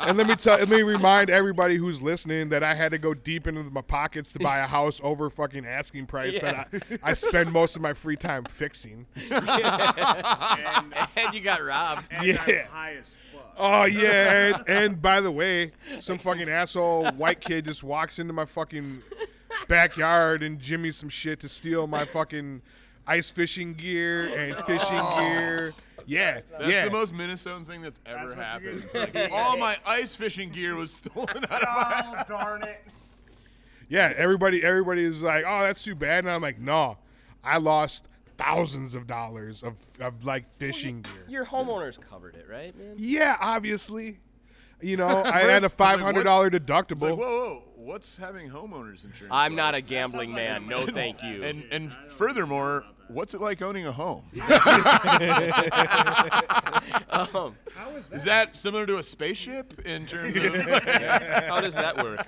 [0.00, 3.14] and let me tell, let me remind everybody who's listening that I had to go
[3.14, 7.12] deep into my pockets to buy a house over fucking asking price that I, I
[7.14, 9.06] spend most of my free time fixing.
[9.30, 9.48] And,
[11.16, 12.06] And you got robbed.
[12.10, 12.42] and Yeah.
[12.42, 13.54] I'm high as fuck.
[13.60, 18.32] Oh yeah, and, and by the way, some fucking asshole white kid just walks into
[18.32, 19.02] my fucking
[19.66, 22.62] backyard and jimmies some shit to steal my fucking
[23.08, 25.18] ice fishing gear and fishing oh.
[25.18, 25.74] gear.
[26.06, 26.84] Yeah, That's yeah.
[26.86, 28.84] the most Minnesotan thing that's ever That's happened.
[28.94, 29.30] you get.
[29.30, 32.82] All my ice fishing gear was stolen out of my Oh, darn it.
[33.90, 36.96] yeah, everybody everybody is like, "Oh, that's too bad." And I'm like, "No.
[37.44, 42.76] I lost thousands of dollars of, of like fishing gear." Your homeowners covered it, right,
[42.78, 42.94] man?
[42.96, 44.18] Yeah, obviously.
[44.80, 47.10] You know, I had a $500 what's- deductible.
[47.10, 49.32] Like, whoa, whoa, what's having homeowners insurance?
[49.32, 49.56] I'm like?
[49.56, 50.68] not a gambling like man.
[50.68, 51.42] No, thank you.
[51.42, 54.24] And and furthermore, what's it like owning a home?
[57.10, 58.16] Um, How is that?
[58.16, 60.82] Is that similar to a spaceship in terms of?
[61.48, 62.26] how does that work?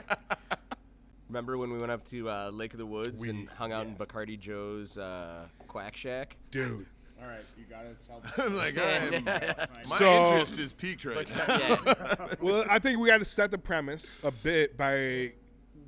[1.29, 3.95] Remember when we went up to uh, Lake of the Woods and hung out in
[3.95, 6.37] Bacardi Joe's uh, Quack Shack?
[6.51, 6.87] Dude.
[7.23, 9.25] All right, you gotta tell I'm like, I'm,
[9.89, 11.45] my So- interest is peaked right now.
[11.49, 12.27] yeah.
[12.41, 15.33] Well, I think we got to set the premise a bit by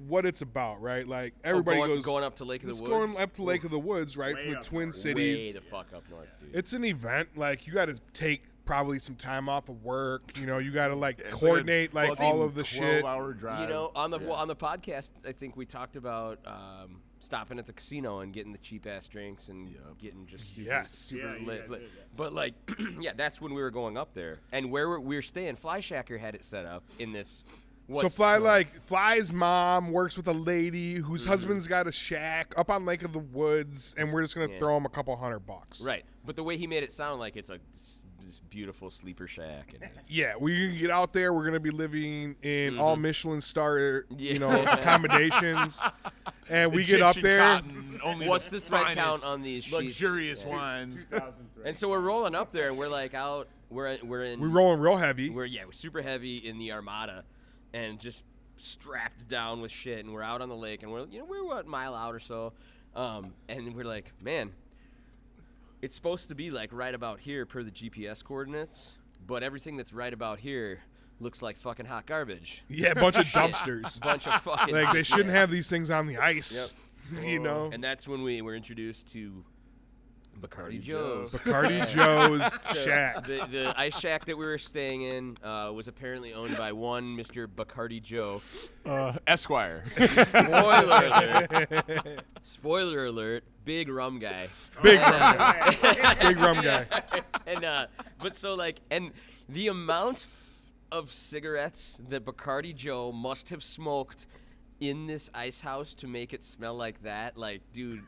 [0.09, 1.07] what it's about, right?
[1.07, 2.89] Like everybody Oh, going, goes going up to Lake of the Woods.
[2.89, 4.35] going up to Lake of the Woods, right?
[4.35, 4.97] Way From the up Twin north.
[4.97, 5.55] Cities.
[5.55, 6.55] Way the fuck up north, dude.
[6.55, 7.31] it's an event.
[7.37, 10.23] Like you got to take probably some time off of work.
[10.39, 13.03] You know, you got to like It's coordinate like, fucking all of the shit.
[13.05, 13.61] 12-hour drive.
[13.69, 14.27] You know, on the Yeah.
[14.29, 18.33] well, on the podcast, I think we talked about um, stopping at the casino and
[18.33, 19.81] getting the cheap ass drinks and Yep.
[20.01, 20.93] getting just super, Yes.
[20.93, 21.61] super Yeah, lit.
[21.63, 21.91] guys lit.
[22.17, 22.55] But like,
[23.01, 25.57] yeah, that's when we were going up there, and where we we were staying.
[25.57, 27.43] Fly Shacker had it set up in this.
[27.89, 32.55] So what's- Fly like Fly's mom works with a lady whose husband's got a shack
[32.57, 34.59] up on Lake of the Woods, and we're just gonna Yeah.
[34.59, 35.81] throw him a couple hundred bucks.
[35.83, 37.59] right, but the way he made it sound like it's a
[38.25, 39.73] this beautiful sleeper shack.
[39.75, 41.35] And it's- Yeah, we can get out there.
[41.35, 44.41] We're gonna be living in all Michelin star, you Mm-hmm.
[44.41, 45.81] Know, accommodations,
[46.49, 47.41] and we get up there.
[47.41, 49.77] cotton, only What's the thread count on these sheets?
[49.77, 50.49] luxurious Yeah.
[50.51, 51.07] wines?
[51.65, 53.49] and so we're rolling up there, and we're like out.
[53.71, 54.41] We're we're in.
[54.41, 55.29] We're rolling real heavy.
[55.31, 57.25] We're yeah, we're super heavy in the Armada,
[57.75, 58.25] and just
[58.57, 60.05] strapped down with shit.
[60.05, 62.21] And we're out on the lake, and we're you know we're what mile out or
[62.21, 62.53] so,
[62.95, 64.53] um, and we're like, man,
[65.81, 69.93] it's supposed to be like right about here per the GPS coordinates, but everything that's
[69.93, 70.81] right about here
[71.21, 72.65] looks like fucking hot garbage.
[72.69, 74.01] yeah, a bunch of dumpsters.
[74.01, 76.75] Bunch of fucking like they shouldn't have these things on the ice.
[77.23, 79.45] you know, And that's when we were introduced to
[80.43, 81.23] Bacardi Joe.
[81.27, 81.33] Joe's.
[81.33, 81.89] Bacardi
[82.75, 83.27] Joe's shack.
[83.27, 87.17] The, the ice shack that we were staying in uh, was apparently owned by one
[87.17, 87.47] Mr.
[87.47, 88.43] Bacardi Joe.
[88.85, 89.85] Uh, Esquire.
[89.87, 92.25] Spoiler alert.
[92.43, 93.45] Spoiler alert.
[93.65, 94.49] Big rum guy.
[94.83, 96.87] Big And, rum uh, Big rum guy.
[97.47, 97.87] and uh,
[98.21, 99.13] but so like, and
[99.49, 100.27] the amount
[100.91, 104.27] of cigarettes that Bacardi Joe must have smoked
[104.81, 108.03] in this ice house to make it smell like that, like, dude.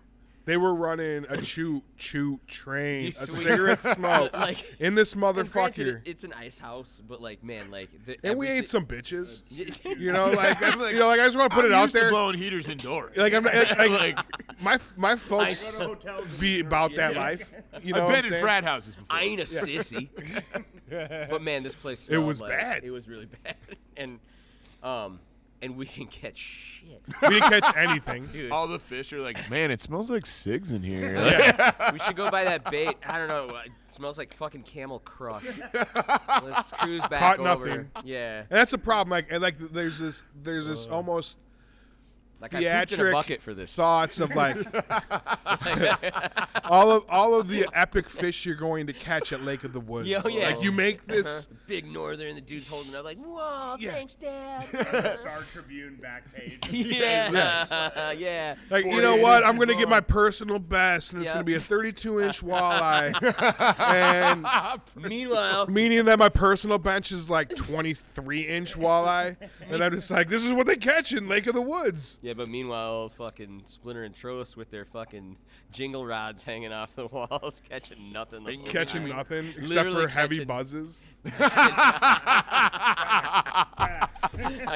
[0.46, 5.46] They were running a chew chew train, a cigarette smoke Like- in this and granted,
[5.46, 6.00] motherfucker.
[6.04, 9.42] it's an ice house, but like, man, like, the, And we ate some bitches.
[9.98, 11.83] You know, like that's you know, like I just want to put I'm it out
[11.85, 12.11] used to there.
[12.11, 13.16] blowing heaters indoors.
[13.16, 15.96] Like I'm not, like, like, Like- my my folks Go
[16.40, 17.20] be and- about that Yeah.
[17.20, 17.54] life.
[17.83, 18.42] You I've know, what been I'm in saying?
[18.42, 19.16] frat houses before.
[19.16, 20.09] I ain't a sissy.
[21.30, 22.85] but man, this place It was like- bad.
[22.85, 23.57] It was really bad,
[23.96, 24.18] and
[24.83, 25.20] um,
[25.64, 28.27] and we can catch shit, We didn't catch anything.
[28.27, 28.53] dude.
[28.53, 31.14] All the fish are like, man, it smells like cigs in here.
[31.24, 31.90] Yeah.
[31.92, 32.96] we should go buy that bait.
[33.07, 33.57] I don't know.
[33.64, 35.44] It smells like fucking Camel Crush.
[36.42, 37.66] Let's cruise back Caught over.
[37.66, 37.90] nothing.
[38.05, 39.11] Yeah, And that's a problem.
[39.11, 41.38] Like, and like, there's this, there's this almost
[42.40, 43.75] like I pooped in a bucket for this.
[43.75, 44.57] thoughts of like
[46.64, 49.81] all of all of the epic fish you're going to catch at Lake of the
[49.81, 50.09] Woods.
[50.09, 50.49] Yeah, oh, yeah.
[50.49, 51.14] Like you make uh-huh.
[51.14, 51.49] this.
[51.66, 53.92] Big Northern, the dude's holding up like, whoa, Yeah.
[53.92, 54.68] thanks, Dad.
[55.18, 56.59] Star Tribune back page.
[56.70, 58.55] yeah, yeah.
[58.68, 59.42] Like you 48 know what?
[59.42, 59.90] I'm inches gonna get long.
[59.90, 61.35] my personal best, and it's Yeah.
[61.35, 63.14] gonna be a 32 inch walleye,
[63.81, 64.47] and
[65.09, 69.37] Meanwhile, meaning that my personal bench is like 23 inch walleye,
[69.70, 72.18] and I'm just like, this is what they catch in Lake of the Woods.
[72.24, 75.37] Yeah, but meanwhile, fucking Splinter and Trost with their fucking
[75.72, 78.44] jingle rods hanging off the walls, catching nothing.
[78.44, 79.16] The catching time.
[79.18, 81.02] nothing except Literally for heavy catching- buzzes.
[81.26, 81.28] I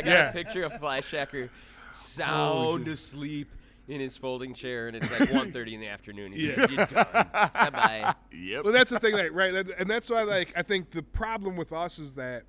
[0.05, 0.29] got Yeah.
[0.29, 1.49] a picture of Fly Shacker
[1.95, 3.49] sound asleep
[3.89, 6.33] in his folding chair, and it's like 1.30 in the afternoon.
[6.33, 6.61] He's Yeah.
[6.61, 7.07] like, You're done.
[7.33, 8.15] Bye-bye.
[8.33, 8.65] Yep.
[8.65, 9.53] Well, that's the thing, like, right?
[9.53, 12.43] that- And that's why, like, I think the problem with us is that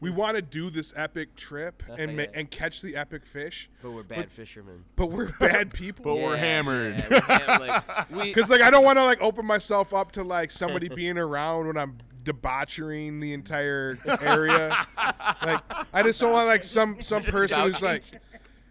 [0.00, 3.92] we want to do this epic trip and ma- and catch the epic fish, But
[3.92, 4.84] we're bad fishermen.
[4.96, 6.04] but we're bad people.
[6.04, 7.04] But we're Yeah, hammered.
[7.10, 10.50] yeah, like, we, Because like I don't want to like open myself up to like
[10.50, 14.76] somebody being around when I'm debauchering the entire area.
[15.44, 15.60] like
[15.92, 18.02] I just don't want like some some person who's like,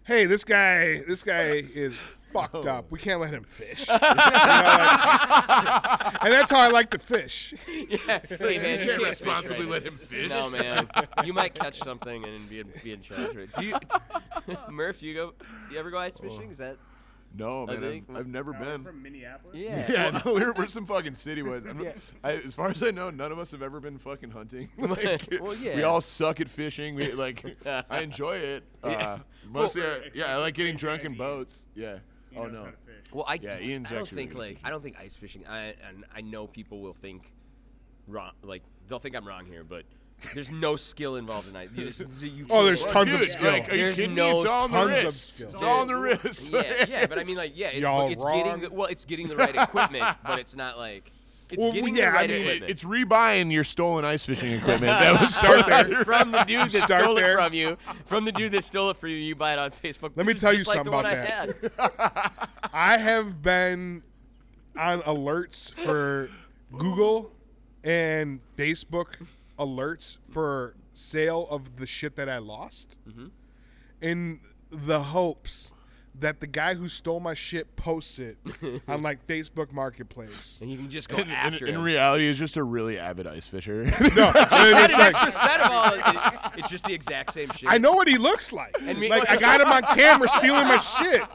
[0.04, 1.98] hey, this guy this guy is
[2.32, 2.90] fucked up.
[2.90, 3.86] We can't let him fish.
[3.88, 7.54] You know, like- and that's how I like to fish.
[7.68, 8.20] yeah.
[8.28, 10.28] Hey, man, You you can't can't responsibly right let him fish.
[10.28, 10.88] No, man.
[11.24, 13.52] You might catch something and be in, be in charge of it.
[13.54, 13.76] Do you,
[14.70, 15.02] Murph?
[15.02, 15.34] You go?
[15.70, 16.50] You ever go ice fishing?
[16.50, 16.76] Is that?
[17.36, 18.84] No, man, think- I've, I've never Uh, been.
[18.84, 19.56] from Minneapolis.
[19.56, 19.90] Yeah.
[19.90, 21.64] Yeah, no, we're, we're some fucking city boys.
[21.64, 21.92] I'm Yeah.
[22.24, 24.68] I, as far as I know, none of us have ever been fucking hunting.
[24.78, 26.96] like, Well, We all suck at fishing.
[26.96, 27.44] We like.
[27.88, 28.64] I enjoy it.
[28.82, 29.18] Uh, Yeah.
[29.48, 31.66] Mostly, Well, I, yeah, I like getting drunk in boats.
[31.74, 31.98] Yeah.
[32.30, 32.58] He oh no.
[32.60, 33.12] how to fish.
[33.12, 35.16] Well, I, Yeah, Ian's I don't actually think really like good I don't think ice
[35.16, 35.44] fishing.
[35.48, 37.32] I and I know people will think
[38.06, 38.32] wrong.
[38.42, 39.84] Like they'll think I'm wrong here, but
[40.34, 41.70] there's no skill involved in ice.
[41.74, 43.50] You just- you Oh, there's can't- tons of Dude, skill.
[43.52, 44.40] Like, are you There's kidding no me?
[44.42, 45.34] It's all on the tons of wrist.
[45.34, 45.48] skill.
[45.48, 46.50] It's all on the wrist.
[46.52, 48.60] Yeah, yeah, but I mean, like, yeah, it's, Y'all it's getting wrong.
[48.60, 51.10] the, well, it's getting the right equipment, but it's not like
[51.52, 52.70] it's Well, getting yeah, the I mean, It- equipment.
[52.70, 54.92] it's rebuying your stolen ice fishing equipment.
[55.00, 56.04] That was start there.
[56.04, 57.32] from the dude that Start stole there.
[57.38, 57.76] it from you.
[58.06, 60.12] From the dude that stole it from you, you buy it on Facebook.
[60.16, 61.72] Let me This is tell you just like something about that.
[61.78, 62.48] had.
[62.72, 64.02] I have been
[64.76, 66.30] on alerts for
[66.76, 67.32] Google
[67.84, 69.14] and Facebook
[69.58, 73.26] alerts for sale of the shit that I lost mm-hmm.
[74.00, 75.72] in the hopes
[76.20, 78.36] that the guy who stole my shit posts it
[78.86, 80.58] on like Facebook Marketplace.
[80.60, 81.82] And you can just go In, in, after in him.
[81.82, 83.84] reality, it's just a really avid ice fisher.
[83.84, 85.92] No, and Add it's an like, extra set of all.
[85.94, 87.70] It, it's just the exact same shit.
[87.72, 88.76] I know what he looks like.
[88.82, 91.22] And me- like I got him on camera stealing my shit.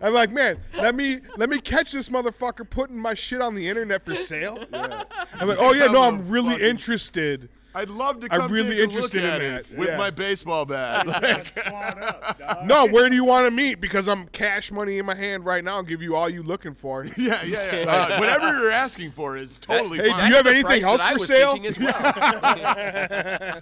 [0.00, 3.68] I'm like, man, let me let me catch this motherfucker putting my shit on the
[3.68, 4.58] internet for sale.
[4.72, 7.48] I'm like, oh yeah, no, I'm really Fucking- interested.
[7.74, 9.96] I'd love to I'm come really take a interested look in that, with yeah.
[9.96, 11.06] my baseball bat.
[11.06, 12.66] Like, up.
[12.66, 13.80] No, where do you want to meet?
[13.80, 15.76] Because I'm cash money in my hand right now.
[15.76, 17.04] I'll give you all you looking for.
[17.16, 17.90] yeah, yeah, yeah.
[17.90, 21.58] Uh, whatever you're asking for is totally Hey, do you have anything else for sale?
[21.58, 21.62] well.
[21.72, 21.80] Do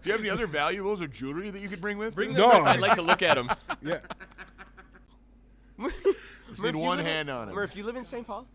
[0.05, 2.15] you have any other valuables or jewelry that you could bring with?
[2.15, 2.37] Bring us?
[2.37, 2.65] them No.
[2.65, 3.51] I'd like to look at them.
[3.83, 3.99] Yeah.
[6.49, 7.55] Just need one hand on 'em.
[7.55, 8.27] Murph, you live in St.
[8.27, 8.47] Paul?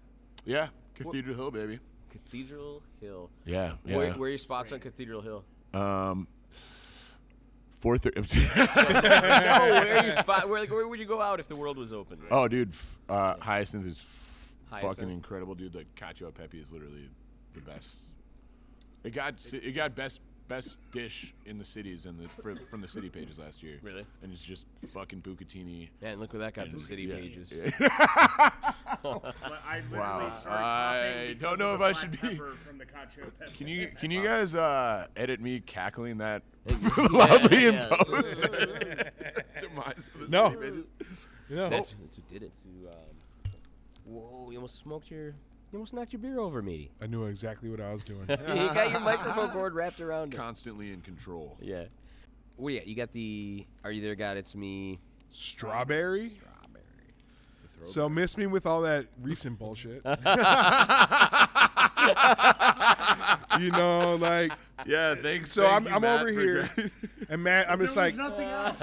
[0.44, 1.80] Yeah, Cathedral Hill, baby.
[2.16, 3.30] Cathedral Hill.
[3.46, 3.98] Yeah, yeah.
[3.98, 5.44] Where, where are your spots on Cathedral Hill?
[5.74, 6.28] Um,
[7.80, 8.22] four thirty.
[8.22, 10.50] no, where are your spot?
[10.50, 12.20] Where, like, where would you go out if the world was open?
[12.20, 12.30] right?
[12.32, 12.72] oh, dude,
[13.10, 14.02] uh, Hyacinth is
[14.70, 14.96] Hyacinth.
[14.96, 15.76] fucking incredible, dude.
[15.76, 17.10] Like cacio pepe is literally
[17.54, 18.00] the best.
[19.04, 22.88] It got it got best best dish in the cities and the for, from the
[22.88, 23.80] city pages last year.
[23.82, 24.06] Really?
[24.22, 25.90] And it's just fucking bucatini.
[26.02, 27.16] Man, look what that got the city Yeah.
[27.16, 27.54] pages.
[29.02, 30.32] But I literally Wow.
[30.48, 33.32] I don't know if I should be- From the cacio.
[33.58, 36.78] Can you can you guys uh, edit me cackling that Yeah,
[37.12, 37.88] loudly in yeah.
[37.90, 38.42] post?
[38.42, 40.52] Demise of the No.
[40.52, 40.62] city
[41.00, 41.28] pages.
[41.50, 41.70] Yeah.
[41.70, 42.90] That's, that's who did it to.
[42.90, 43.52] Um,
[44.06, 44.50] whoa!
[44.52, 45.34] You almost smoked your.
[45.76, 46.90] You almost knocked your beer over, matey.
[47.02, 48.22] I knew exactly what I was doing.
[48.30, 50.38] you got your microphone cord wrapped around it.
[50.38, 51.58] Constantly in control.
[51.60, 51.84] Yeah.
[52.56, 52.80] Well, yeah.
[52.86, 53.66] You got the.
[53.84, 54.16] Are you there?
[54.16, 55.02] God, it's me.
[55.32, 56.30] Strawberry.
[56.38, 56.84] Strawberry.
[57.82, 59.96] So miss me with all that recent bullshit.
[63.60, 64.54] you know, like
[64.86, 65.52] Yeah, thanks.
[65.52, 65.64] so.
[65.64, 66.92] thank I'm, you, I'm Matt, over for here, gra-
[67.28, 68.80] and Matt, I'm just like, nothing else.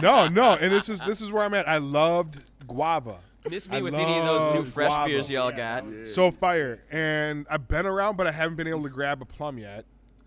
[0.00, 1.68] no, no, and this is this is where I'm at.
[1.68, 3.16] I loved guava,
[3.50, 5.08] Miss me I with any of those new love fresh guava.
[5.08, 5.90] beers y'all Yeah, got.
[5.90, 9.24] that so fire, and I've been around, but I haven't been able to grab a
[9.26, 9.84] plum yet.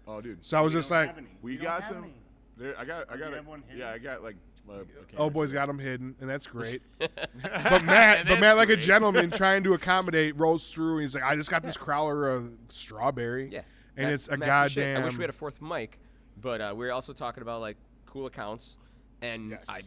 [0.08, 0.44] Oh, dude.
[0.46, 2.04] So I was just like, have we don't got have some.
[2.04, 2.14] any.
[2.58, 3.10] There, I got.
[3.10, 3.34] I you got.
[3.34, 3.92] have A, one yeah.
[3.92, 4.36] I got like.
[4.70, 5.54] Uh, a can oh or boys two.
[5.54, 6.82] got them hidden, and that's great.
[7.00, 10.96] but Matt, but Matt, like a gentleman trying to accommodate, rolls through.
[10.96, 13.50] And he's like, I just got this crowler of strawberry.
[13.52, 13.62] Yeah.
[13.96, 14.84] and That's- it's a that's the shit.
[14.96, 15.02] goddamn.
[15.02, 15.98] I wish we had a fourth mic,
[16.42, 17.78] but uh, we're also talking about like
[18.08, 18.76] cool accounts,
[19.22, 19.66] and Yes.
[19.70, 19.80] I,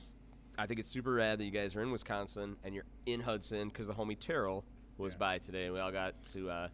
[0.60, 3.68] I think it's super rad that you guys are in Wisconsin and you're in Hudson
[3.68, 4.62] because the homie Terrell
[4.98, 6.68] was by today, and we all got to uh,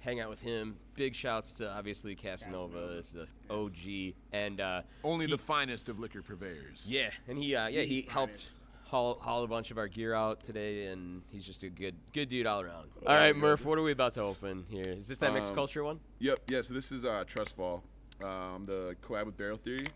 [0.00, 0.74] hang out with him.
[0.96, 2.98] Big shouts to obviously Casanova, Casanova.
[2.98, 6.86] is the OG, and uh, Only he- the finest of liquor purveyors.
[6.88, 8.48] yeah, and he uh, yeah he The helped
[8.88, 12.28] haul, haul a bunch of our gear out today, and he's just a good good
[12.28, 12.88] dude all around.
[13.06, 14.82] All right, Murph, what are we about to open here?
[14.84, 16.00] Is this that mixed Um, culture one?
[16.18, 16.40] Yep.
[16.48, 16.62] Yeah.
[16.62, 17.84] So this is uh, Trust Fall,
[18.20, 19.86] um, the collab with Barrel Theory.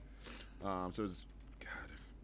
[0.64, 1.26] Um, so it's God,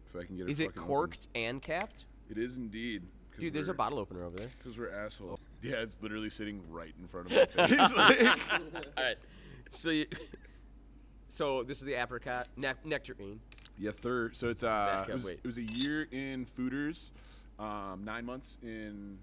[0.09, 0.51] if, I can get it.
[0.51, 0.87] Is it fucking open.
[0.87, 2.05] corked and capped?
[2.29, 3.03] It is indeed.
[3.39, 4.49] Dude, there's a bottle opener over there.
[4.57, 5.39] Because we're assholes.
[5.61, 7.77] Yeah, it's literally sitting right in front of my face.
[7.97, 8.21] like,
[8.97, 9.17] All right.
[9.69, 10.05] So you,
[11.27, 13.41] so this is the apricot ne- nectarine.
[13.77, 14.37] Yeah, third.
[14.37, 15.39] So it's uh, it was, wait.
[15.43, 17.11] it was a year in foeders,
[17.59, 19.17] um, nine months in,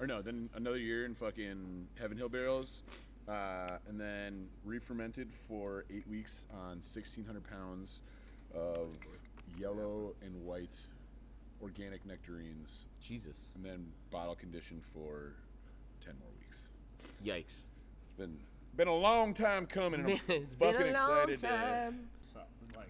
[0.00, 2.82] or no, then another year in fucking Heaven Hill barrels,
[3.28, 7.98] uh, and then re-fermented for eight weeks on 1,600 pounds
[8.54, 8.98] of
[9.58, 10.74] yellow and white
[11.62, 13.38] organic nectarines, Jesus.
[13.54, 15.32] and then bottle conditioned for
[16.04, 16.58] 10 more weeks.
[17.24, 17.64] Yikes.
[18.04, 18.36] It's been
[18.76, 21.38] been a long time coming, and I'm it's been fucking a long excited.
[21.38, 22.08] to- time.
[22.20, 22.40] So,
[22.76, 22.88] like,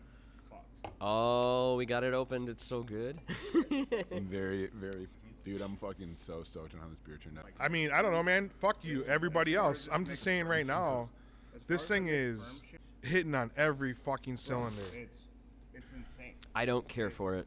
[0.53, 0.91] fucks.
[1.01, 2.49] Oh, we got it opened.
[2.49, 3.19] It's so good.
[4.13, 5.07] I'm very, very.
[5.45, 7.45] Dude, I'm fucking so stoked on how this beer turned out.
[7.61, 8.51] I mean, I don't know, man.
[8.61, 9.89] Fuck you, everybody else.
[9.93, 11.09] I'm just saying right now,
[11.69, 12.65] this thing is
[13.03, 14.83] hitting on every fucking cylinder.
[14.93, 15.29] It's
[15.87, 16.35] it's insane.
[16.55, 17.47] I don't care for it.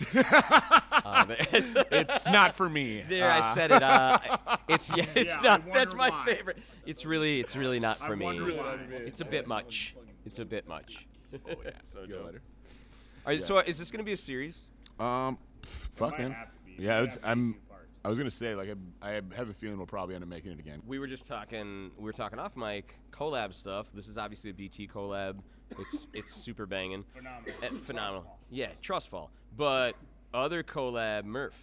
[0.16, 3.02] uh, there's- it's not for me.
[3.08, 3.82] there, I said it.
[3.82, 4.18] Uh,
[4.68, 5.72] it's yeah, it's Yeah, I not.
[5.72, 6.24] That's wonder my why.
[6.26, 6.58] favorite.
[6.86, 8.24] It's really, it's really not for me.
[8.24, 8.78] wonder why.
[8.90, 9.94] It's a bit much.
[10.26, 11.06] It's a bit much.
[11.34, 11.70] Oh yeah.
[11.84, 12.26] so Go dope.
[13.26, 14.66] All right, so is this gonna be a series?
[14.98, 16.30] Um, pff, fuck might man.
[16.32, 16.82] have to be.
[16.82, 17.52] Yeah, Might it's, have to be I'm.
[17.54, 17.86] two parts.
[18.04, 18.70] I was gonna say like
[19.02, 20.82] I, I have a feeling we'll probably end up making it again.
[20.86, 21.90] We were just talking.
[21.98, 23.92] We were talking off mic collab stuff.
[23.92, 25.36] This is obviously a BT collab.
[25.78, 27.04] It's it's super banging.
[27.14, 27.54] Phenomenal.
[27.62, 28.38] Eh, phenomenal.
[28.50, 29.30] Yeah, trust fall.
[29.56, 29.94] But
[30.34, 31.58] other collab Murph,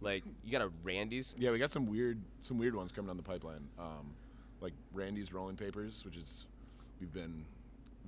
[0.00, 1.34] like you got a Randy's.
[1.38, 3.68] Yeah, we got some weird, some weird ones coming down the pipeline.
[3.78, 4.14] Um,
[4.60, 6.46] like Randy's rolling papers, which is
[7.00, 7.44] we've been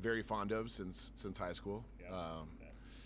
[0.01, 1.85] very fond of since since high school.
[2.01, 2.15] Yeah.
[2.17, 2.49] Um,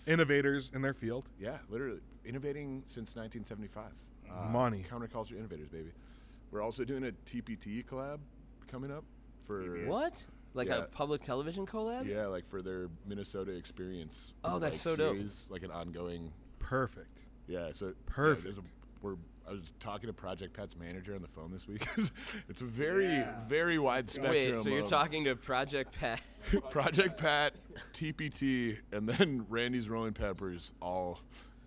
[0.07, 1.25] Innovators in their field.
[1.39, 3.91] yeah, literally innovating since 1975.
[4.27, 4.83] Uh, Money.
[4.89, 5.91] counterculture innovators, baby.
[6.51, 8.17] we're also doing a TPT collab
[8.67, 9.03] coming up
[9.45, 10.25] for What?
[10.53, 10.77] Like Yeah.
[10.77, 12.05] a public television collab?
[12.07, 14.33] Yeah, like for their Minnesota experience.
[14.43, 15.15] Oh, that's like, so dope.
[15.15, 16.31] series, Like an ongoing.
[16.59, 17.25] Perfect.
[17.47, 18.43] Yeah, so Perfect.
[18.43, 18.61] there's a,
[19.01, 19.15] we're.
[19.47, 21.87] I was talking to Project Pat's manager on the phone this week.
[22.49, 23.33] it's a very, Yeah.
[23.47, 24.31] very wide spectrum.
[24.33, 26.21] Wait, so you're of talking to Project Pat?
[26.69, 27.53] Project Pat,
[27.93, 31.19] TPT, and then Randy's Rolling Papers all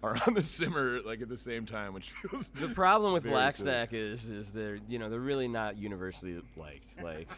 [0.04, 3.34] are on the simmer like at the same time, which feels The problem with very
[3.34, 3.56] Black.
[3.56, 7.02] Stack is, is they're, you know, they're really not universally liked.
[7.02, 7.28] Like,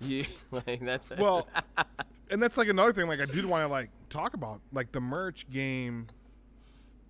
[0.00, 1.46] you, like that's Well,
[2.30, 3.06] and that's like another thing.
[3.08, 4.60] Like I did want to like talk about.
[4.72, 6.06] Like the merch game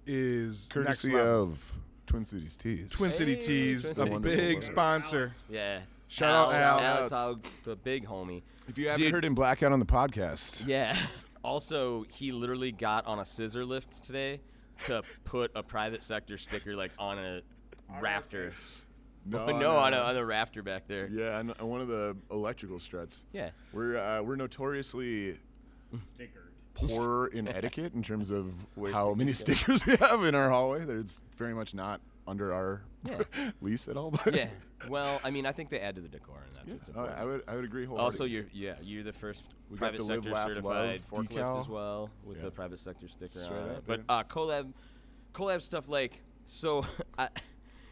[0.07, 1.43] is next courtesy level.
[1.43, 1.73] of
[2.07, 2.91] Twin Cities Tees.
[2.91, 4.67] Twin City Hey, Tees, Twin a City big Tees.
[4.67, 5.33] sponsor.
[5.51, 5.81] yeah.
[6.09, 6.81] Shout out Al.
[6.81, 8.43] Alex, Al, the big homie.
[8.69, 9.13] if you haven't Dude.
[9.13, 10.97] heard him blackout on the podcast, Yeah.
[11.45, 14.41] Also, he literally got on a scissor lift today
[14.87, 17.41] to put a private sector sticker like on a
[18.01, 18.53] rafter.
[19.31, 21.09] no, no, on, a, on the rafter back there.
[21.09, 23.25] yeah, on, on one of the electrical struts.
[23.33, 23.51] Yeah.
[23.73, 25.39] We're uh, we're notoriously
[25.95, 26.51] Stickered.
[26.75, 29.77] poor in etiquette in terms of Where's how many sticker?
[29.77, 30.85] stickers we have in our hallway.
[30.85, 33.23] There's very much not under our Yeah.
[33.61, 34.11] lease at all.
[34.11, 34.49] But Yeah.
[34.89, 36.93] Well, I mean, I think they add to the decor, and that's Yeah, what's I-
[36.93, 37.19] important.
[37.19, 38.05] I would I would agree wholeheartedly.
[38.05, 41.39] Also, you're yeah, you're the first We got private the Live, sector certified Love forklift
[41.39, 41.61] decal.
[41.61, 42.45] as well with Yeah.
[42.45, 43.77] the private sector sticker Straight on it.
[43.79, 44.73] up, But uh, collab,
[45.35, 46.85] collab stuff like so.
[47.19, 47.29] I,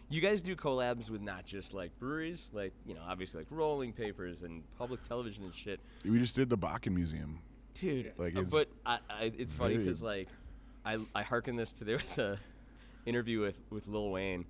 [0.08, 3.92] you guys do collabs with not just like breweries, like you know, obviously like rolling
[3.92, 7.40] papers and public television and shit, we just did the Bakken Museum.
[7.74, 8.12] dude.
[8.18, 10.28] Like, uh, it's but I, I, it's funny because like,
[10.84, 12.38] I I hearken this to there was a
[13.06, 14.44] interview with with Lil Wayne,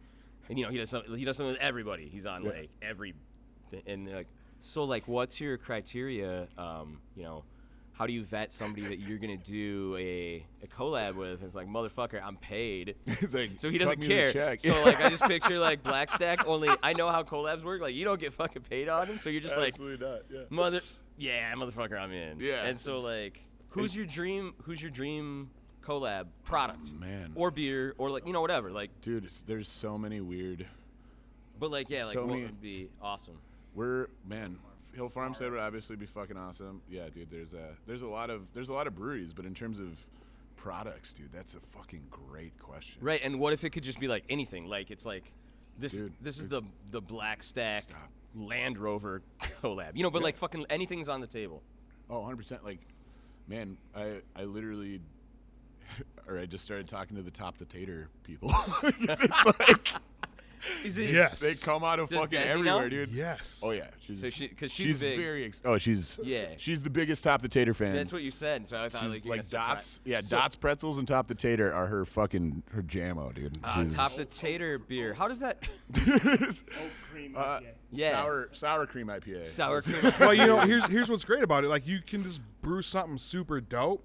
[0.48, 2.08] and you know he does something he does something with everybody.
[2.08, 2.50] He's on Yeah.
[2.50, 3.14] like every,
[3.86, 4.28] and like
[4.60, 6.48] so like what's your criteria?
[6.58, 7.44] Um, you know,
[7.94, 11.38] how do you vet somebody that you're gonna do a, a collab with?
[11.40, 12.96] And it's like motherfucker, I'm paid.
[13.06, 14.32] It's like, So he doesn't care.
[14.58, 16.46] So like I just picture like Black Stack.
[16.46, 17.80] Only I know how collabs work.
[17.80, 20.22] Like you don't get fucking paid on them, so you're just like not.
[20.30, 20.40] Yeah.
[20.50, 20.80] mother.
[21.16, 22.40] Yeah, motherfucker, I'm in.
[22.40, 24.54] Yeah, And so like, who's your dream?
[24.64, 25.48] Who's your dream
[25.84, 26.90] collab product?
[26.92, 27.30] Oh, man.
[27.36, 28.72] Or beer, or like you know whatever.
[28.72, 30.66] Like, Dude, there's so many weird.
[31.60, 33.38] but like yeah, like So what many- would be awesome?
[33.76, 34.58] We're man.
[34.94, 36.80] Hill Farmstead would obviously be fucking awesome.
[36.90, 37.30] Yeah, dude.
[37.30, 40.04] There's a there's a lot of there's a lot of breweries, but in terms of
[40.56, 42.98] products, dude, that's a fucking great question.
[43.02, 43.20] Right.
[43.22, 44.66] And what if it could just be like anything?
[44.66, 45.24] Like it's like
[45.78, 45.92] this.
[45.92, 47.98] Dude, this is it's- the the Black Stack Stop.
[48.36, 49.22] Land Rover
[49.62, 49.96] collab.
[49.96, 50.24] You know, but Yeah.
[50.24, 51.62] like fucking anything's on the table.
[52.10, 52.64] Oh, 100 percent.
[52.64, 52.80] Like,
[53.48, 55.00] man, I I literally.
[56.26, 58.50] Or I just started talking to the top the tater people.
[58.82, 59.92] it's like
[60.84, 61.10] Is it?
[61.10, 61.40] Yes.
[61.40, 62.88] they come out of Does fucking Desi everywhere, know?
[62.88, 63.12] dude.
[63.12, 63.60] Yes.
[63.64, 65.18] Oh yeah, she's So she- 'cause she's big.
[65.18, 65.44] very.
[65.46, 66.46] Ex- oh, she's Yeah.
[66.56, 67.94] She's the biggest top the tater fan.
[67.94, 68.68] That's what you said.
[68.68, 70.00] So I thought She's like you're like gonna surprise- dots.
[70.04, 73.58] Yeah, So- dots pretzels and top the tater are her fucking her jammo, dude.
[73.62, 75.14] Uh, She's- top the tater beer.
[75.14, 75.66] How does that?
[75.98, 76.64] Oat
[77.10, 77.34] cream.
[77.36, 77.62] Uh, IPA.
[77.90, 78.12] Yeah.
[78.12, 79.46] sour sour cream IPA.
[79.46, 80.12] Sour cream.
[80.18, 81.68] well, you know, here's here's what's great about it.
[81.68, 84.04] Like you can just brew something super dope,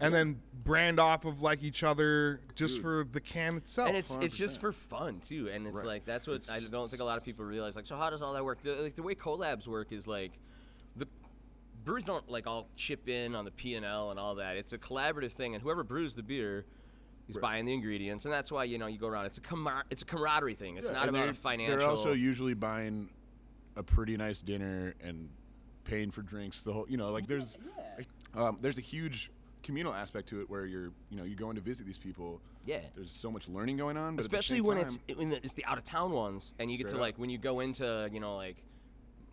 [0.00, 3.88] and then brand off of like each other just for the can itself.
[3.88, 5.86] and it's it's just for fun too and it's Right.
[5.86, 8.22] like that's what i don't think a lot of people realize like so how does
[8.22, 8.60] all that work?
[8.62, 10.32] The, like the way collabs work is like
[10.96, 11.06] the
[11.84, 14.56] breweries don't like all chip in on the p&l and all that.
[14.56, 16.64] It's a collaborative thing and whoever brews the beer
[17.28, 19.26] is buying the ingredients and that's why you know you go around.
[19.26, 20.76] It's a camar- it's a camaraderie thing.
[20.76, 23.08] It's Yeah, not and about they're, financial They're also usually buying
[23.76, 25.28] a pretty nice dinner and
[25.84, 26.62] paying for drinks.
[26.62, 27.56] The whole, you know, like there's
[28.34, 29.30] um, there's a huge
[29.64, 32.40] communal aspect to it where you're, you know, you go in to visit these people.
[32.66, 35.78] yeah There's so much learning going on, especially when time- it's when it's the out
[35.78, 37.20] of town ones and you get to like up.
[37.20, 38.58] when you go into you know like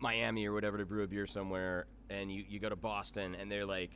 [0.00, 3.50] Miami or whatever to brew a beer somewhere and you, you go to Boston and
[3.50, 3.90] they're like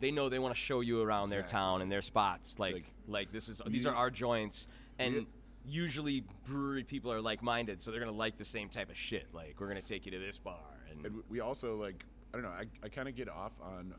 [0.00, 2.84] they know they want to show you around their town and their spots like like,
[3.06, 4.66] Like, this is these are our joints
[4.98, 5.26] and we-
[5.64, 9.26] usually brewery people are like minded so they're gonna like the same type of shit
[9.32, 10.58] like we're gonna take you to this bar
[10.90, 12.48] and, And we also like I don't know.
[12.50, 13.94] I, I kind of get off on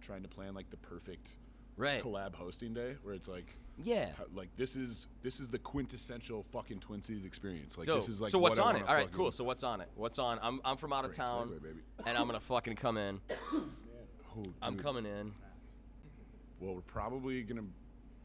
[0.00, 1.36] trying to plan like the perfect
[1.76, 5.58] right collab hosting day where it's like yeah how, like this is this is the
[5.58, 7.78] quintessential fucking Twin Cities experience.
[7.78, 8.00] Like Dope.
[8.00, 9.88] this is like so what's what on it all right cool so what's on it
[9.94, 11.76] what's on I'm, I'm from out of town segue,
[12.06, 13.20] and I'm gonna fucking come in
[14.36, 15.32] Oh, I'm coming in
[16.60, 17.64] Well, we're probably gonna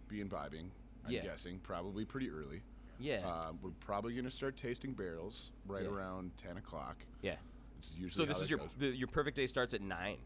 [0.08, 0.70] be imbibing.
[1.06, 1.22] I'm Yeah.
[1.24, 2.62] guessing probably pretty early.
[3.00, 5.90] yeah Uh, we're probably gonna start tasting barrels right Yeah.
[5.96, 6.98] around ten o'clock.
[7.22, 7.36] yeah
[7.80, 10.18] It's usually So this is your the, your perfect day starts at nine.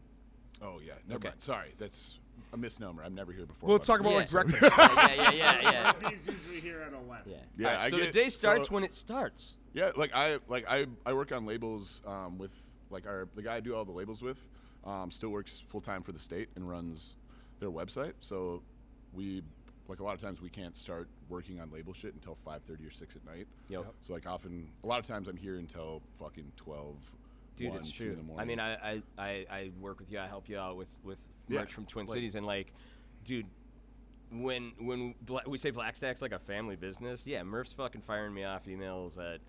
[0.62, 1.28] Oh yeah, never Okay.
[1.28, 1.40] mind.
[1.40, 2.18] Sorry, that's
[2.52, 3.02] a misnomer.
[3.04, 3.68] I'm never here before.
[3.68, 4.16] well, let's talk about Yeah.
[4.18, 4.74] like breakfast.
[4.78, 5.32] yeah, yeah, yeah,
[5.62, 6.10] yeah, yeah.
[6.10, 7.30] He's usually here at 11.
[7.30, 7.36] yeah.
[7.56, 9.54] Yeah, Alright, I so the day starts so- when it starts.
[9.74, 12.52] Yeah, like I like I I work on labels um, with
[12.90, 14.38] like our the guy I do all the labels with
[14.84, 17.16] um, still works full time for the state and runs
[17.60, 18.14] their website.
[18.20, 18.62] So
[19.12, 19.42] we
[19.86, 22.90] like a lot of times we can't start working on label shit until 5:30 or
[22.90, 23.46] 6 at night.
[23.68, 23.86] Yep.
[24.06, 26.96] So like often, a lot of times I'm here until fucking 12.
[27.58, 28.12] Dude, 1, it's 2 true.
[28.20, 30.18] In the I mean, I, I, I, I work with you.
[30.18, 32.72] I help you out with with Yeah, merch from Twin like- Cities, and like,
[33.24, 33.46] dude,
[34.32, 38.34] when when Bla- we say Black Stack's like a family business, yeah, Murph's fucking firing
[38.34, 39.40] me off emails at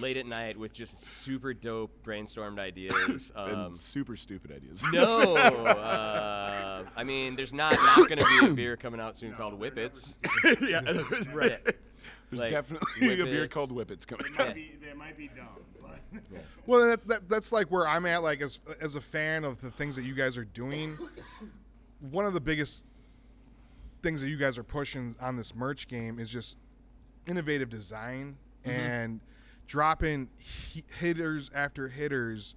[0.00, 3.32] late at night with just super dope brainstormed ideas.
[3.36, 4.82] and Um, super stupid ideas.
[4.92, 5.36] no,
[5.92, 10.16] uh, I mean, there's not not gonna be a beer coming out soon called Whippets.
[10.68, 11.58] yeah, there's, Right.
[11.64, 11.74] there's
[12.42, 13.50] Like, definitely a beer Whippets.
[13.50, 14.26] called Whippets coming.
[14.36, 14.48] They out.
[14.48, 15.46] might be, they might be dumb,
[16.12, 16.22] but
[16.66, 18.22] Well, that, that, that's like where I'm at.
[18.22, 20.98] Like as as a fan of the things that you guys are doing,
[22.10, 22.84] one of the biggest
[24.02, 26.56] things that you guys are pushing on this merch game is just
[27.26, 28.70] innovative design mm-hmm.
[28.78, 29.20] and
[29.66, 30.28] dropping
[30.72, 32.54] hi- hitters after hitters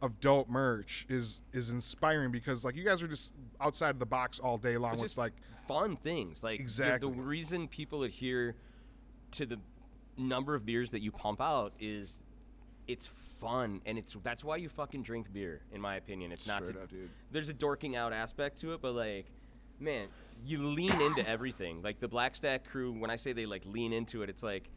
[0.00, 4.06] of dope merch is is inspiring because like you guys are just outside of the
[4.06, 5.32] box all day long It's with like
[5.66, 6.42] fun things.
[6.42, 7.10] Like the- Exactly.
[7.10, 8.54] the, reason people adhere
[9.32, 9.58] to the
[10.16, 12.20] number of beers that you pump out is
[12.88, 13.08] it's
[13.40, 16.32] fun and it's that's why you fucking drink beer in my opinion.
[16.32, 17.10] It's not Straight to up, dude.
[17.30, 19.26] there's a dorking out aspect to it, but like
[19.78, 20.08] man,
[20.44, 21.82] you lean into everything.
[21.82, 24.68] Like the Black Stack crew, when I say they like lean into it, it's like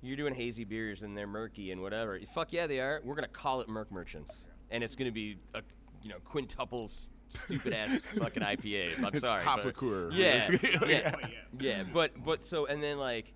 [0.00, 2.18] you're doing hazy beers and they're murky and whatever.
[2.34, 3.00] Fuck yeah, they are.
[3.04, 5.62] We're gonna call it Merc Merchants, and it's gonna be a
[6.02, 6.90] you know quintuple
[7.28, 8.98] stupid ass fucking IPA.
[8.98, 11.16] I'm It's sorry, but- liqueur, Yeah, yeah, yeah.
[11.58, 11.82] yeah.
[11.92, 13.32] But but so and then like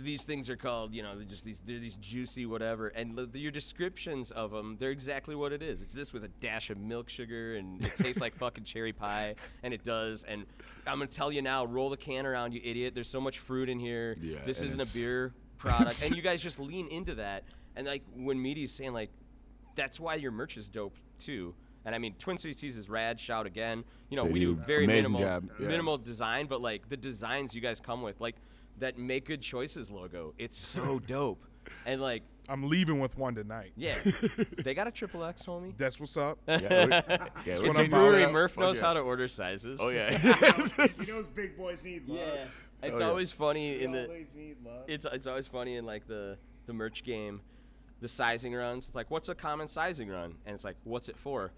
[0.00, 3.26] these things are called you know they're just these they're these juicy whatever and l-
[3.34, 6.78] your descriptions of them they're exactly what it is it's this with a dash of
[6.78, 10.44] milk sugar and it tastes like fucking cherry pie and it does and
[10.86, 13.68] i'm gonna tell you now roll the can around you idiot there's so much fruit
[13.68, 17.44] in here Yeah, this isn't a beer product and you guys just lean into that
[17.76, 19.10] and like when meaty's saying like
[19.74, 21.54] that's why your merch is dope too
[21.84, 23.18] and I mean, Twin Cities Tees is rad.
[23.18, 23.82] Shout again.
[24.08, 25.40] You know, They we do do very minimal, yeah.
[25.58, 28.36] minimal design, but like the designs you guys come with, like
[28.78, 31.44] that Make Good Choices logo, it's so dope.
[31.86, 33.72] And like, I'm leaving with one tonight.
[33.76, 33.94] yeah,
[34.64, 35.74] they got a triple X, homie.
[35.78, 36.38] That's what's up.
[36.48, 38.22] Yeah, we- yeah, It's we're a changing brewery.
[38.24, 38.32] that.
[38.32, 38.86] Murph Fuck knows yeah.
[38.86, 39.78] how to order sizes.
[39.80, 40.10] Oh yeah.
[40.18, 42.18] he knows big boys need love.
[42.18, 42.44] yeah.
[42.82, 43.08] It's Oh, yeah.
[43.08, 44.04] always funny We in the.
[44.06, 44.84] always need love.
[44.88, 47.40] It's it's always funny in like the the merch game,
[48.00, 48.88] the sizing runs.
[48.88, 50.34] It's like, what's a common sizing run?
[50.44, 51.52] And it's like, what's it for?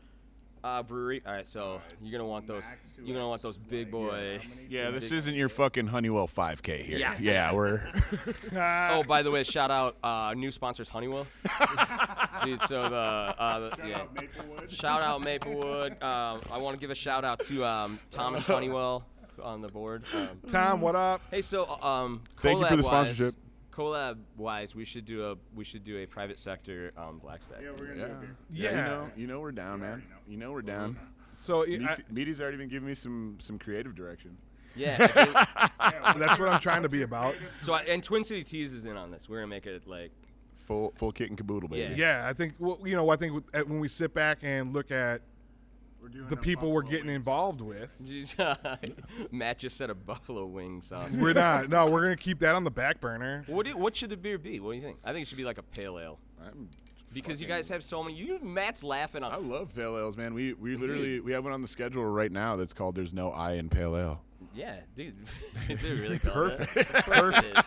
[0.64, 1.22] Uh, brewery.
[1.26, 2.62] All right, so you're gonna want those.
[2.64, 4.40] Max You're gonna want those big boy.
[4.42, 6.96] how Yeah, this Big- isn't your fucking Honeywell 5K here.
[6.96, 7.16] Yeah.
[7.20, 7.82] yeah, we're
[8.56, 11.26] Oh, by the way, shout out uh, new sponsors Honeywell.
[12.44, 13.98] Dude, so the, uh, the Shout yeah.
[13.98, 14.72] out Maplewood.
[14.72, 15.92] Shout out Maplewood.
[16.02, 19.04] Um, I want to give a shout out to um, Thomas Honeywell
[19.42, 20.04] on the board.
[20.14, 21.20] Um, Tom, what up?
[21.30, 23.34] hey, so um, Thank you for the collab-wise- sponsorship.
[23.74, 27.58] Collab wise, we should do a we should do a private sector um, black stack.
[27.62, 28.06] Yeah, we're gonna yeah.
[28.06, 28.36] do a beer.
[28.52, 28.70] yeah.
[28.70, 28.70] Yeah.
[28.70, 30.02] You know, you know we're down, man.
[30.28, 30.96] You know we're down.
[31.32, 34.36] So I, Meaty's already been giving me some some creative direction.
[34.76, 34.96] Yeah.
[35.00, 37.34] I think- Yeah, that's what I'm trying to be about.
[37.58, 39.28] so I, and Twin City Tees is in on this.
[39.28, 40.12] We're gonna make it like
[40.66, 41.94] Full full kit and caboodle, baby.
[41.96, 45.00] Yeah, I think well, you know, I think when we sit back and look at
[45.02, 45.33] we're doing
[46.28, 47.96] the people we're getting involved with,
[49.30, 51.12] Matt just said a buffalo wing sauce.
[51.12, 51.68] we're not.
[51.68, 53.44] No, we're gonna keep that on the back burner.
[53.46, 54.60] What do, what should the beer be?
[54.60, 54.98] What do you think?
[55.04, 56.18] I think it should be like a pale ale.
[56.44, 56.68] I'm
[57.12, 58.16] Because you guys have so many.
[58.16, 60.34] You Matt's laughing I love pale ales, man.
[60.34, 63.30] We we literally we have one on the schedule right now that's called "There's No
[63.30, 64.20] I in Pale Ale."
[64.54, 65.16] Yeah, dude.
[65.68, 66.92] Is it really called Perfect.
[66.92, 67.08] That?
[67.08, 67.64] Of course it is.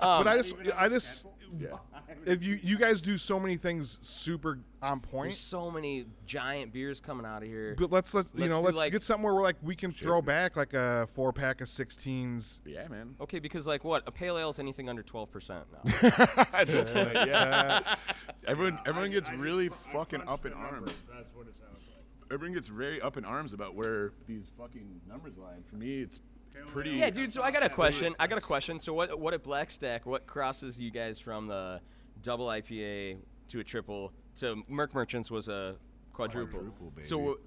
[0.00, 1.26] Um, But I just, I it's just,
[1.60, 1.80] Temple.
[2.26, 6.72] if you you guys do so many things super on there's point, so many giant
[6.72, 7.74] beers coming out of here.
[7.78, 10.20] but let's let's you Let's know let's like- get somewhere where like we can throw
[10.22, 12.58] back like a four pack of 16s.
[12.64, 13.14] Yeah, man.
[13.20, 14.02] Okay, because like what?
[14.06, 16.46] A pale ale is anything under 12% now.
[16.58, 17.94] At this point, yeah.
[18.46, 20.92] Everyone everyone I- gets I just really cr- I fucking crunched up the in arms.
[21.12, 22.32] That's what it sounds like.
[22.32, 25.54] Everyone gets very up in arms about where these fucking numbers lie.
[25.54, 26.90] And for me, it's Pale pretty.
[26.90, 27.32] yeah, dude.
[27.32, 28.14] So I got a question.
[28.18, 28.80] I got a question.
[28.80, 29.18] So what?
[29.18, 30.06] What at Black Stack?
[30.06, 31.80] What crosses you guys from the
[32.22, 35.76] double IPA to a triple to Merc Merchants was a
[36.12, 36.58] quadruple.
[36.60, 37.06] Quadruple, baby.
[37.06, 37.38] So w-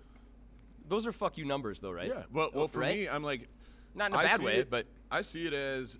[0.87, 2.07] those are fuck you numbers, though, right?
[2.09, 2.23] Yeah.
[2.31, 2.99] Well, well, for Right?
[2.99, 3.47] me, I'm like,
[3.95, 5.99] Not in a I bad way, it- but I see it as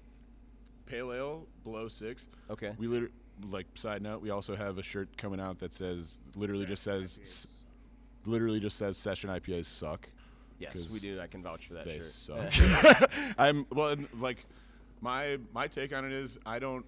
[0.86, 2.28] pale ale below six.
[2.50, 2.74] Okay.
[2.78, 3.14] We literally,
[3.50, 7.20] like, side note, we also have a shirt coming out that says, literally just says,
[7.22, 7.48] s-
[8.26, 10.10] literally just says session IPAs suck.
[10.62, 11.20] Yes, we do.
[11.20, 12.06] I can vouch for that They shirt.
[12.06, 13.12] suck.
[13.38, 14.46] I'm well, and, like,
[15.02, 16.86] my my take on it is I don't.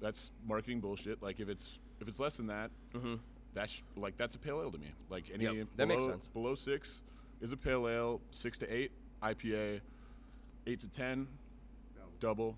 [0.00, 1.22] That's marketing bullshit.
[1.22, 3.14] Like if it's if it's less than that, mm-hmm.
[3.54, 4.92] that's like that's a pale ale to me.
[5.08, 6.26] Like any Yep, below, that makes sense.
[6.28, 7.02] below six
[7.40, 8.20] is a pale ale.
[8.30, 9.80] Six to eight IPA,
[10.66, 11.26] eight to ten
[12.20, 12.56] double,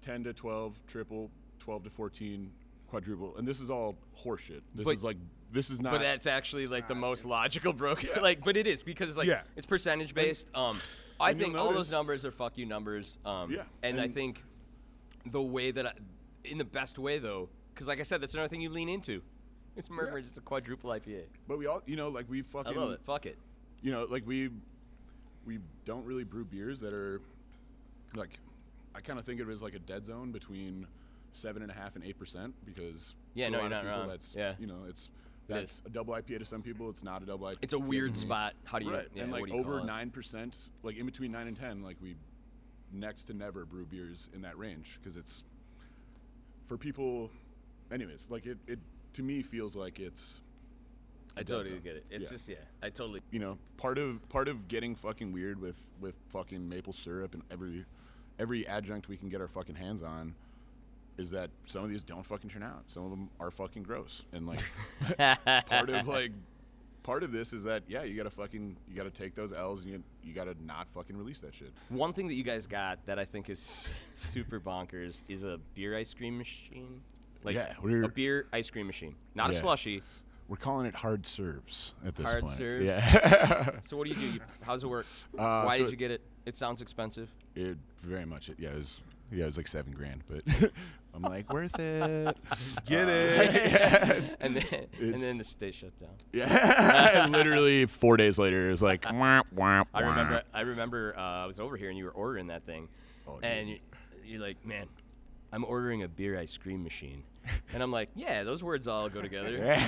[0.00, 2.50] ten to twelve triple, twelve to fourteen
[2.88, 4.62] quadruple, and this is all horseshit.
[4.74, 5.16] This But- is like
[5.54, 5.92] this is not.
[5.92, 8.10] But that's actually like the most logical broken.
[8.22, 9.42] like, but it is because like Yeah.
[9.56, 10.48] it's percentage based.
[10.54, 10.80] Um,
[11.20, 13.16] I And you'll think all notice- those numbers are fuck you numbers.
[13.24, 14.42] Um, Yeah, and, I and- think
[15.26, 15.92] the way that, I,
[16.44, 19.22] in the best way though, because like I said, that's another thing you lean into.
[19.76, 21.22] It's murmur, just a quadruple IPA.
[21.48, 23.00] But we all, you know, like we fucking I fucking, love it.
[23.04, 23.38] Fuck it.
[23.80, 24.50] you know, like we
[25.46, 27.20] we don't really brew beers that are
[28.14, 28.38] like
[28.94, 30.86] I kind of think of it as like a dead zone between
[31.32, 33.98] seven and a half and eight percent because Yeah, for no, you're of not people
[33.98, 34.08] wrong.
[34.08, 34.54] That's Yeah.
[34.60, 35.82] you know, it's It that's is.
[35.86, 36.88] a double IPA to some people.
[36.90, 37.56] It's not a double IPA.
[37.62, 38.20] It's a weird mm-hmm.
[38.20, 38.54] spot.
[38.64, 38.92] How do you?
[38.92, 41.96] right, Yeah, and like you over nine percent, like in between nine and ten, like
[42.00, 42.16] we
[42.92, 45.42] next to never brew beers in that range because it's
[46.66, 47.30] for people.
[47.92, 48.78] Anyways, like it, it
[49.14, 50.40] to me feels like it's
[51.36, 51.80] I totally zone.
[51.82, 52.04] get it.
[52.10, 52.36] It's Yeah.
[52.36, 52.56] just yeah.
[52.82, 53.20] I totally.
[53.30, 57.42] you know part of part of getting fucking weird with with fucking maple syrup and
[57.50, 57.84] every
[58.38, 60.34] every adjunct we can get our fucking hands on
[61.18, 64.22] is that some of these don't fucking turn out some of them are fucking gross
[64.32, 64.60] and like
[65.66, 66.32] part of like
[67.02, 69.90] part of this is that yeah you gotta fucking you gotta take those l's and
[69.90, 73.18] you, you gotta not fucking release that shit One thing that you guys got that
[73.18, 77.00] I think is super bonkers is a beer ice cream machine.
[77.42, 79.60] Like Yeah, a beer ice cream machine, not a Yeah.
[79.60, 80.02] slushy.
[80.48, 82.86] we're calling it hard serves at this Hard point serves?
[82.86, 84.26] yeah So what do you do?
[84.34, 85.04] You, how does it work?
[85.38, 86.22] Uh, Why so did you get it?
[86.46, 87.28] It sounds expensive.
[87.54, 89.00] it very much yeah it was
[89.32, 90.42] yeah it was like seven grand but
[91.14, 92.36] i'm like worth it
[92.86, 94.36] Get Uh, it?
[94.40, 96.10] and then and then the state shut down.
[96.32, 99.04] Yeah, literally four days later, it was like.
[99.10, 100.42] wah, wah, I remember.
[100.52, 101.14] I remember.
[101.16, 102.88] Uh, I was over here and you were ordering that thing,
[103.26, 103.80] Oh, and dude.
[104.24, 104.86] you, you're like, "Man,
[105.52, 107.22] I'm ordering a beer ice cream machine,"
[107.72, 109.78] and I'm like, "Yeah, those words all go together."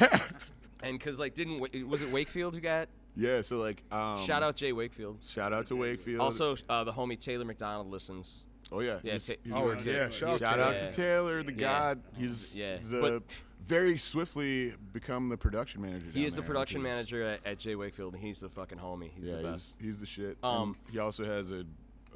[0.82, 2.88] And because like, didn't Wa- was it Wakefield who got?
[3.16, 5.18] yeah, so like, um, Shout out Jay Wakefield.
[5.26, 6.20] shout out to Wakefield.
[6.20, 8.44] Also, uh, the homie Taylor McDonald listens.
[8.72, 11.42] Oh yeah, Yeah, he's- Ta- he's Oh, yeah, shout out shout to out to Taylor,
[11.42, 11.58] the Yeah.
[11.58, 12.02] god.
[12.16, 12.78] He's Yeah.
[12.78, 13.22] he's But-
[13.62, 16.06] very swiftly become the production manager.
[16.12, 19.10] He is the production manager at, at Jay Wakefield, and he's the fucking homie.
[19.16, 19.74] He's yeah, the best.
[19.78, 20.38] he's, he's the shit.
[20.42, 21.64] Um, and he also has a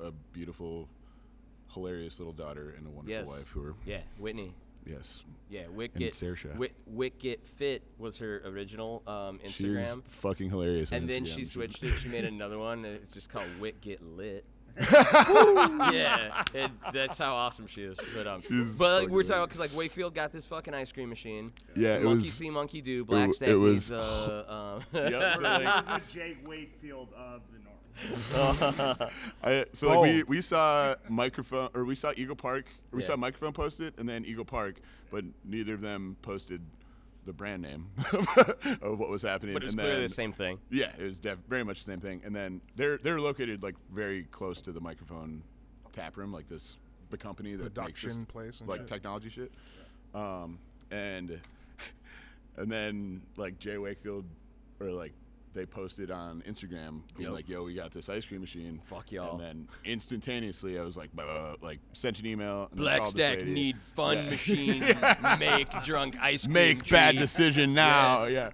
[0.00, 0.88] a beautiful,
[1.74, 3.26] hilarious little daughter and a wonderful Yes.
[3.28, 4.54] wife who are Yeah, Whitney.
[4.86, 5.22] yes.
[5.50, 6.14] Yeah, Wicket.
[6.56, 10.02] Wit, Wicket Fit was her original um, She's Instagram.
[10.04, 10.92] fucking hilarious.
[10.92, 11.34] and then Instagram.
[11.34, 11.98] she switched it.
[11.98, 12.84] She made another one.
[12.84, 14.44] It's just called Wit Get Lit.
[15.92, 17.98] yeah, and that's how awesome she is.
[18.14, 21.08] But um, She's but like, we're talking because like Wakefield got this fucking ice cream
[21.08, 21.52] machine.
[21.76, 23.04] Yeah, it monkey was- see, monkey do.
[23.04, 27.58] Black Stack it was- needs, uh, um, Yep, so, like, the Jake Wakefield of the
[27.58, 29.12] North.
[29.42, 33.08] I, so like we, we saw Mikerphone or we saw Eagle Park or we Yeah.
[33.08, 34.76] saw Mikerphone posted and then Eagle Park,
[35.10, 36.62] but neither of them posted
[37.30, 37.86] the brand name
[38.82, 39.54] of what was happening.
[39.54, 40.58] but it was and clearly then, the same thing.
[40.68, 42.22] Yeah, it was def- very much the same thing.
[42.24, 45.42] And then they're they're located like very close to the Mikerphone
[45.92, 46.76] tap room, like this
[47.10, 48.88] the company that makes Production this, place and like shit.
[48.88, 49.52] technology shit.
[50.12, 50.58] Um,
[50.90, 51.38] and
[52.56, 54.24] and then like Jay Wakefield
[54.80, 55.12] or like
[55.52, 57.32] they posted on Instagram being Yep.
[57.32, 59.32] like, "Yo, we got this ice cream machine." Fuck y'all.
[59.32, 62.68] And then instantaneously, I was like, blah, blah, blah, like sent an email.
[62.74, 64.30] Black Stack need fun Yeah.
[64.30, 64.80] machine
[65.38, 66.52] make drunk ice cream.
[66.54, 68.24] Make bad decision now.
[68.30, 68.50] Yeah.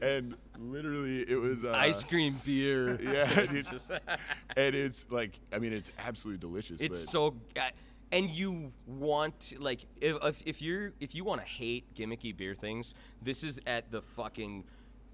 [0.00, 2.98] and literally, it was uh, ice cream beer.
[3.02, 3.66] Yeah, dude.
[4.56, 6.80] and it's like, I mean, it's absolutely delicious.
[6.80, 7.60] It's so, uh,
[8.12, 12.54] and you want like if if, if you're if you want to hate gimmicky beer
[12.54, 14.64] things, this is at the fucking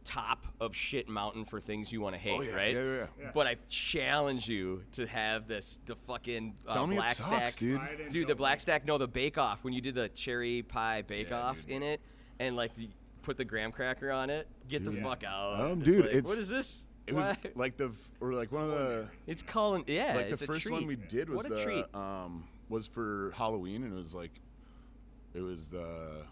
[0.07, 2.75] top of shit mountain for things you want to hate, Oh, yeah, right?
[2.75, 3.31] yeah, yeah, yeah.
[3.35, 7.29] But I challenge you to have this the fucking uh, Tell me it black sucks,
[7.37, 7.79] stack, dude.
[7.79, 10.63] Try Dude, the black like stack, no, the bake off when you did the cherry
[10.63, 11.71] pie bake Yeah, off dude.
[11.77, 12.01] in it,
[12.39, 12.89] and like you
[13.23, 14.47] put the graham cracker on it.
[14.69, 15.03] Get the Dude.
[15.03, 16.85] fuck out, Um, It's dude, like, it's- what is this?
[17.09, 20.45] It was like the, or like one of the, it's calling, yeah, like it's the
[20.45, 21.85] a first one we did was what a the, treat.
[21.95, 24.33] um, was for Halloween, and it was like,
[25.35, 26.23] it was the,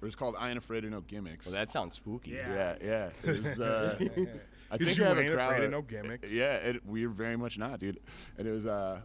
[0.00, 1.46] it was called I Ain't Afraid of No Gimmicks.
[1.46, 2.30] Well, that sounds spooky.
[2.32, 2.76] Yeah.
[2.82, 3.30] yeah, yeah.
[3.30, 3.96] It was the,
[4.70, 6.32] I 'Cause think you I have a ain't afraid crowd of no gimmicks.
[6.32, 7.98] Yeah, it, we're very much not, dude.
[8.38, 9.00] And it was uh,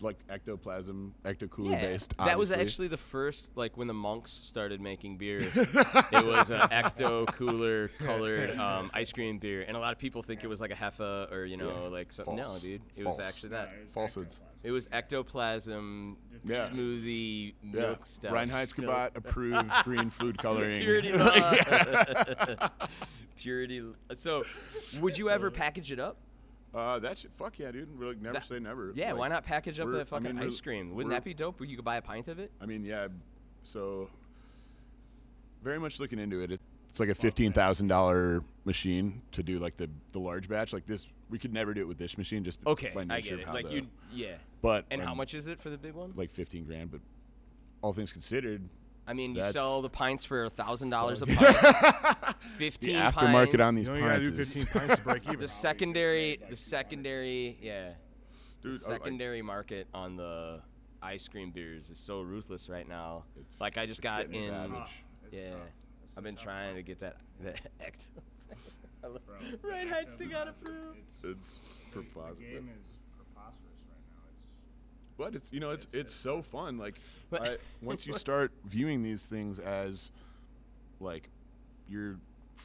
[0.00, 2.16] like ectoplasm, ectocooler based.
[2.18, 5.38] That was actually the first, like when the monks started making beer.
[5.54, 10.22] it was an ecto cooler colored um, ice cream beer, and a lot of people
[10.22, 11.88] think it was like a heffa or you know Yeah.
[11.88, 12.34] like something.
[12.36, 13.18] No, dude, it False.
[13.18, 13.70] was actually that.
[13.72, 14.40] Yeah, it's Falsehoods.
[14.64, 16.68] It was ectoplasm Yeah.
[16.68, 17.80] smoothie Yeah.
[17.80, 18.32] milk stuff.
[18.32, 18.90] Reinheit's Milk.
[18.94, 20.78] Kabat approved green food coloring.
[20.80, 22.68] Purity law.
[23.36, 23.78] Purity.
[23.80, 24.44] l- So,
[25.00, 26.16] would you ever package it up?
[26.74, 27.98] Uh, that shit, fuck yeah, dude.
[27.98, 28.92] We're like never That- say never.
[28.94, 30.94] Yeah, Like, why not package up we're- that I fucking mean, we're- ice cream?
[30.94, 31.60] Wouldn't we're- that be dope?
[31.60, 32.50] Where you could buy a pint of it?
[32.60, 33.08] I mean, yeah.
[33.64, 34.08] So,
[35.62, 36.60] very much looking into it.
[36.92, 40.74] It's like a fifteen thousand dollar machine to do like the the large batch.
[40.74, 42.44] Like this, we could never do it with this machine.
[42.44, 43.46] Just Okay, by I nature get of it.
[43.46, 44.34] how Like the- you, yeah.
[44.60, 46.12] But And how um, much is it for the big one?
[46.16, 46.90] Like fifteen grand.
[46.90, 47.00] But
[47.80, 48.68] all things considered,
[49.08, 52.36] I mean, you That's- sell the pints for a thousand dollars a pint.
[52.58, 53.60] Fifteen the aftermarket pints.
[53.62, 55.40] on these You only gotta pints do is 15 pints to break even.
[55.40, 57.92] The secondary, the secondary, yeah.
[58.62, 60.60] Dude, the I- like- secondary market on the
[61.00, 63.24] ice cream beers is so ruthless right now.
[63.36, 64.50] It's- like I just it's got getting in.
[64.50, 64.90] savage.
[65.24, 65.40] It's Yeah.
[65.40, 65.81] It's
[66.16, 68.08] I've been trying to get that that act.
[69.02, 69.10] Bro,
[69.62, 70.98] right heights to Actum got approved.
[71.14, 71.56] It's, It's
[71.92, 72.84] the- the game is
[73.16, 74.22] preposterous right now.
[75.00, 76.78] It's But it's you know it's It's- it's it's so fun.
[76.78, 77.00] Like
[77.32, 80.10] I, once you start viewing these things as
[81.00, 81.28] like
[81.88, 82.16] you're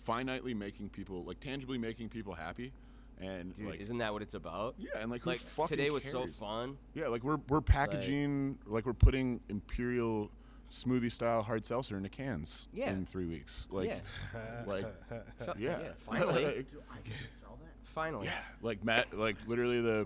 [0.08, 2.72] finitely making people like tangibly making people happy,
[3.20, 4.76] and Dude, like isn't that what it's about?
[4.78, 6.78] yeah, and like who Like fucking today was so fun.
[6.94, 10.30] Yeah, like we're we're packaging like, we're putting imperial
[10.72, 12.92] smoothie style hard seltzer into cans Yeah.
[12.92, 13.68] in three weeks.
[13.72, 14.86] Like yeah, like
[15.40, 17.70] Fe- yeah, finally, Like, Dude, I can sell that.
[17.84, 18.30] finally.
[18.62, 20.06] like Matt, like literally the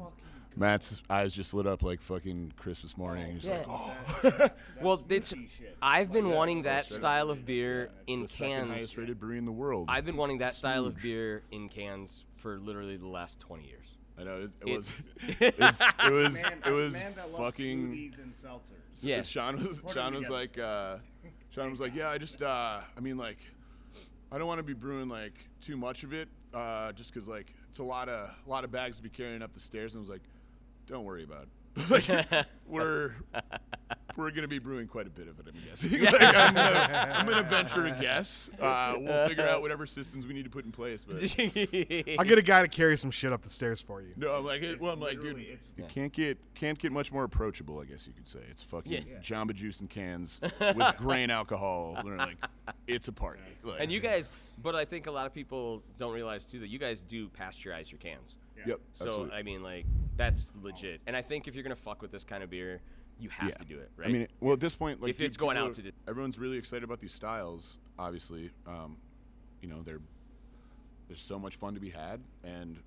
[0.55, 3.36] Matt's eyes just lit up like fucking Christmas morning.
[3.36, 4.34] He's like, Yeah.
[4.43, 4.49] oh,
[4.82, 5.30] Well, it's.
[5.30, 5.78] Shit.
[5.82, 8.70] I've been Yeah, wanting that's that style of beer in the cans.
[8.70, 9.86] highest rated brewery in the world.
[9.89, 13.88] I've been wanting that style of beer in cans for literally the last 20 years.
[14.22, 15.09] I know it, it was.
[15.39, 16.41] It's, it was.
[16.43, 18.13] Man, it was man fucking.
[18.22, 18.34] and.
[19.01, 19.22] Yeah.
[19.24, 19.82] Sean was.
[19.93, 20.59] Sean was like.
[20.59, 20.97] Uh,
[21.49, 22.41] Sean was like, yeah, I just.
[22.41, 23.38] Uh, I mean, like,
[24.32, 27.53] I don't want to be brewing like too much of it, uh, just because like
[27.69, 29.95] it's a lot of a lot of bags to be carrying up the stairs.
[29.95, 30.24] And I was like,
[30.88, 31.47] don't worry about.
[31.76, 31.89] it.
[31.89, 33.15] like, we're
[34.16, 35.45] we're gonna be brewing quite a bit of it.
[35.47, 36.01] I'm guessing.
[36.03, 38.49] like, I'm, gonna, I'm gonna venture a guess.
[38.59, 41.03] Uh, we'll figure out whatever systems we need to put in place.
[41.07, 41.16] But
[42.20, 44.14] I'll get a guy to carry some shit up the stairs for you.
[44.18, 46.91] no, I'm like, it, well, I'm like, dude, Literally, it's- it can't get can't get
[46.91, 47.80] much more approachable.
[47.80, 49.20] I guess you could say it's fucking Yeah.
[49.22, 51.97] Jamba Juice in cans with grain alcohol.
[52.03, 52.38] They're like,
[52.88, 53.41] it's a party.
[53.64, 54.32] Like, and you guys,
[54.62, 57.91] but I think a lot of people don't realize too that you guys do pasteurize
[57.91, 58.36] your cans.
[58.66, 58.80] Yep.
[58.93, 59.34] So absolutely.
[59.38, 59.86] I mean, like
[60.18, 61.01] that's legit.
[61.07, 62.82] And I think if you're gonna fuck with this kind of beer,
[63.22, 63.55] you have yeah.
[63.55, 64.09] to do it, right?
[64.09, 66.84] I mean, well, at this point, like If it's going out to everyone's really excited
[66.84, 67.78] about these styles.
[67.99, 68.97] Obviously, um,
[69.61, 70.01] you know, they're
[71.07, 72.78] there's so much fun to be had, and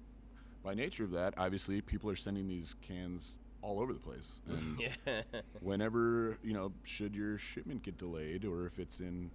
[0.64, 4.40] by nature of that, obviously, people are sending these cans all over the place.
[4.48, 5.22] And yeah.
[5.60, 9.30] whenever you know, should your shipment get delayed, or if it's in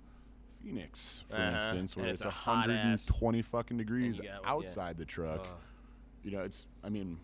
[0.64, 4.38] Phoenix, for Uh-huh, instance, where and it's it's a 120 fucking degrees got- yeah.
[4.44, 5.48] outside the truck, Ugh.
[6.24, 6.66] you know, it's.
[6.84, 7.20] I mean,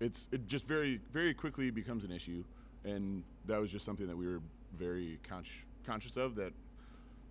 [0.00, 2.42] it's it just very very quickly becomes an issue,
[2.84, 4.40] and that was just something that we were
[4.76, 6.34] very conscious conscious of.
[6.36, 6.52] That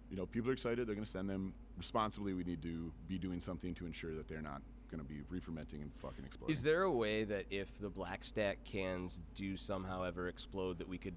[0.09, 2.33] you know, people are excited, they're going to send them responsibly.
[2.33, 5.81] We need to be doing something to ensure that they're not going to be re-fermenting
[5.83, 6.51] and fucking exploding.
[6.51, 10.87] Is there a way that if the black stack cans do somehow ever explode, that
[10.89, 11.13] we could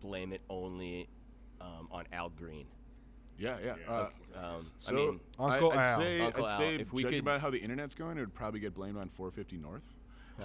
[0.00, 1.06] blame it only
[1.60, 2.66] um, on Al Green?
[3.38, 3.74] yeah, yeah.
[3.88, 5.98] Uh, Um, so I mean, Uncle I, would Al.
[5.98, 8.20] say, Uncle I'd Al, say, if we judging could- by how the internet's going, it
[8.20, 9.82] would probably get blamed on 450 North.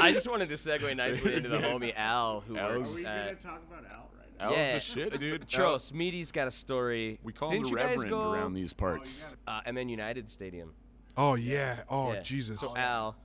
[0.00, 3.02] I just wanted to segue nicely into the homie Al, who Al's- works Are we
[3.04, 4.46] gonna talk about Al right now?
[4.46, 5.48] Al's yeah, the shit, dude.
[5.48, 7.18] Tro, Al- Smeedy's got a story.
[7.22, 9.36] we call Didn't him the Reverend go, around these parts.
[9.46, 10.72] uh, MN United Stadium?
[11.16, 11.80] Oh yeah.
[11.88, 12.22] Oh Yeah.
[12.22, 12.60] Jesus.
[12.60, 13.16] So Al,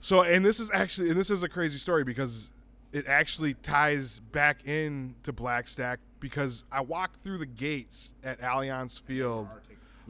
[0.00, 2.50] So, and this is actually, and this is a crazy story because
[2.92, 9.00] it actually ties back in to Blackstack because I walked through the gates at Allianz
[9.00, 9.46] Field.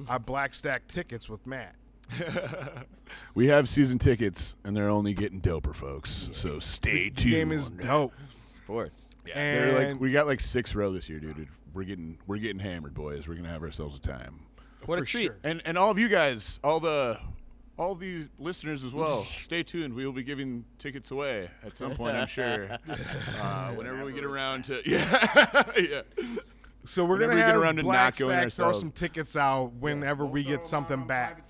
[0.09, 1.75] I Blackstack tickets with Matt.
[3.35, 6.31] we have season tickets, and they're only getting doper, folks.
[6.33, 7.17] So stay tuned.
[7.17, 7.35] The tuned.
[7.35, 8.13] game is dope.
[8.55, 9.09] sports.
[9.25, 11.49] They're like And we got like six row this year, dude.
[11.75, 13.29] We're getting we're getting hammered, boys.
[13.29, 14.41] We're gonna have ourselves a time.
[14.87, 15.27] What a treat!
[15.27, 15.37] sure.
[15.45, 17.19] And and all of you guys, all the
[17.79, 19.23] all the listeners as well.
[19.23, 19.95] stay tuned.
[19.95, 22.69] We will be giving tickets away at some point, I'm sure.
[23.41, 26.01] Uh, whenever we get around to yeah, yeah.
[26.85, 28.79] So we're Whenever gonna we get have around to not Black going Stack throw ourselves.
[28.81, 31.45] some tickets out whenever we We'll get something out on back.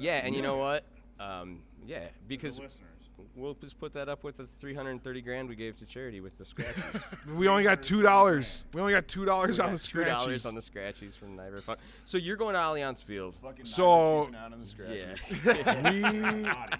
[0.00, 0.84] Yeah, and you know what?
[1.18, 2.86] Um, yeah, because the listeners.
[3.36, 6.44] we'll just put that up with the 330 grand we gave to charity with the
[6.44, 7.02] scratchies.
[7.36, 8.64] We only got two dollars.
[8.72, 10.48] We only got two dollars on the Two dollars scratchies.
[10.48, 11.76] on the scratchies from Niagara Fun.
[12.04, 13.34] So you're going to Allianz Field.
[13.42, 15.20] Fucking So- knocking out on the scratch.
[15.44, 15.90] Yeah.
[15.92, 16.78] we Bodies.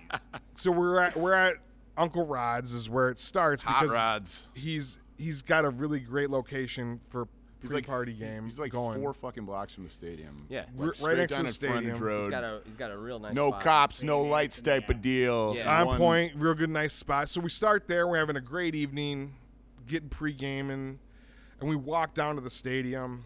[0.56, 1.54] so we're at we're at
[1.96, 4.42] Uncle Rod's is where it starts Hot because rods.
[4.54, 8.44] he's he's got a really great location for He's pre-party like game.
[8.44, 9.00] He's like going.
[9.00, 10.46] four fucking blocks from the stadium.
[10.48, 10.60] Yeah.
[10.60, 11.98] Like, We're right straight next to the in frontage stadium.
[12.00, 12.20] road.
[12.22, 13.34] He's got a he's got a real nice.
[13.34, 13.62] no spot.
[13.62, 15.54] cops, no lights in the type of deal.
[15.56, 15.80] Yeah.
[15.80, 17.28] on One- point, real good, nice spot.
[17.28, 18.06] So we start there.
[18.08, 19.34] We're having a great evening,
[19.86, 20.98] getting pre-gaming,
[21.60, 23.24] and we walk down to the stadium.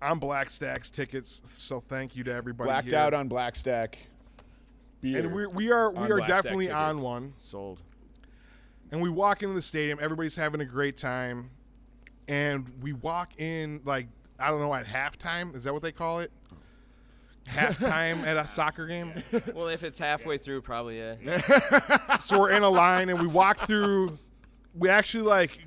[0.00, 2.98] I'm Black Stacks tickets, so thank you to everybody Blacked here.
[2.98, 3.98] out on Black Stack.
[5.00, 5.18] Beer.
[5.20, 7.32] and we we are we are Black definitely on one.
[7.38, 7.80] Sold.
[8.90, 9.98] And we walk into the stadium.
[10.00, 11.50] Everybody's having a great time,
[12.28, 14.06] and we walk in like
[14.38, 15.56] I don't know at halftime.
[15.56, 16.30] Is that what they call it?
[17.48, 19.12] Halftime at a soccer game.
[19.54, 22.18] Well, if it's halfway through, probably yeah.
[22.20, 24.18] so we're in a line and we walk through.
[24.74, 25.58] We actually like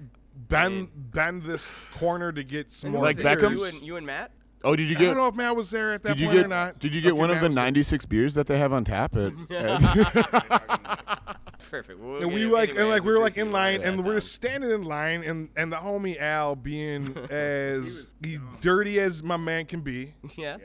[0.47, 3.41] bend bend this corner to get some more Like beers.
[3.41, 3.59] Beckham's?
[3.59, 4.31] You and you and Matt.
[4.63, 4.97] Oh, did you get?
[4.97, 5.07] I get?
[5.15, 6.45] don't know if Matt was there at that Did you point get?
[6.45, 6.79] or not.
[6.79, 7.63] Did you get Okay, one of Matt the was there.
[7.65, 9.33] 96 beers that they have on tap at?
[9.51, 11.20] at-
[11.71, 11.99] Perfect.
[11.99, 14.33] We'll And we like anyway, and like we were like in line and we're just
[14.33, 18.05] standing in line and and the homie Al being as
[18.59, 20.13] dirty as my man can be.
[20.37, 20.57] Yeah.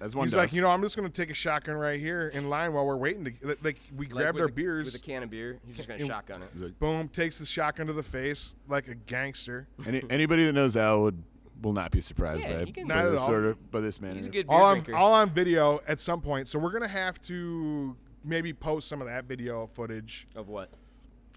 [0.00, 0.38] as one He's does.
[0.38, 2.96] like, you know, I'm just gonna take a shotgun right here in line while we're
[2.96, 4.84] waiting to like we Like grabbed with our a- beers.
[4.84, 5.58] with a can of beer.
[5.66, 6.50] He's just gonna shotgun it.
[6.60, 9.66] Like, Boom, takes the shotgun to the face like a gangster.
[9.86, 11.22] Any, anybody that knows Al would
[11.62, 13.26] will not be surprised Yeah, by, can- by Not at this all.
[13.28, 14.16] sort of by this manner.
[14.16, 16.46] He's a good beer All on all on video at some point.
[16.48, 20.26] So we're gonna have to maybe post some of that video footage.
[20.36, 20.70] of what?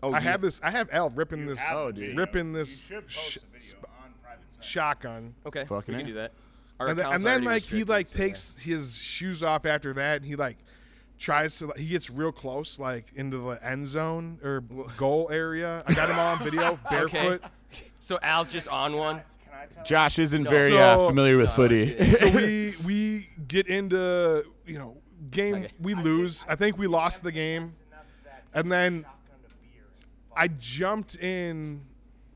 [0.04, 0.60] Oh, I you- have this.
[0.64, 2.08] I have Al ripping this, Have Oh, dude.
[2.10, 2.16] video.
[2.18, 4.64] ripping this You should sh- post a video on private site.
[4.66, 5.34] shotgun.
[5.46, 6.14] Okay, Fucking we can A.
[6.14, 6.32] do that.
[6.80, 9.42] Our and then, account's and then already like he restricted, like so- takes his shoes
[9.44, 10.58] off after that and he like
[11.18, 14.60] tries to he gets real close like into the end zone or
[14.98, 17.86] goal area i got him all on video barefoot Okay.
[18.02, 19.22] So Al's just on one.
[19.46, 20.50] Can I tell Josh isn't No.
[20.50, 22.12] very So- uh, familiar with No, footy.
[22.16, 24.98] so we we get into you know
[25.32, 25.68] game Okay.
[25.80, 27.72] we lose i think we lost the game
[28.54, 31.82] and then shotgun to beer and i jumped in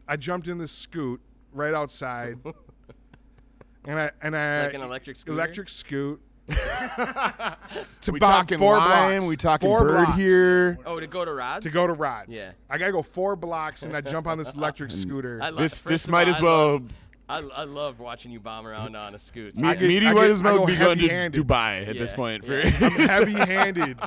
[0.07, 1.19] i jumped in this scoot
[1.53, 2.37] right outside
[3.85, 5.33] and i and i Like an electric scooter?
[5.33, 9.29] electric scoot to we about talking four lime, blocks.
[9.29, 10.17] we talking Four bird blocks.
[10.19, 10.79] here.
[10.83, 11.63] Oh, to go to Rod's?
[11.63, 12.35] to go to Rods.
[12.35, 12.53] Yeah.
[12.67, 15.39] I gotta go four blocks and I jump on this electric scooter.
[15.43, 16.81] I lo- This this might all, as I well.
[17.30, 19.55] Love, I, I love watching you bomb around on a scoot.
[19.55, 21.47] Me, I get- Meaty I might get- as I well go be going to heavy-handed.
[21.47, 22.45] Dubai at this Yeah, point.
[22.45, 22.71] For yeah.
[22.82, 23.99] I'm heavy-handed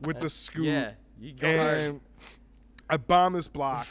[0.00, 1.76] with the scoot, yeah, you go hard.
[1.78, 2.00] and
[2.88, 3.86] I bomb this block,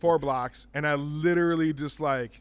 [0.00, 2.40] four blocks, and I literally just like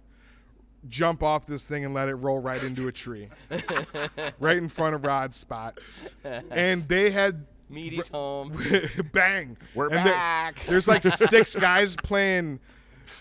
[0.90, 3.30] jump off this thing and let it roll right into a tree,
[4.40, 5.80] right in front of Rod's spot.
[6.24, 8.58] And they had Meaty's home.
[9.12, 9.58] bang.
[9.76, 10.60] We're And there- back.
[10.68, 12.60] there's like six guys playing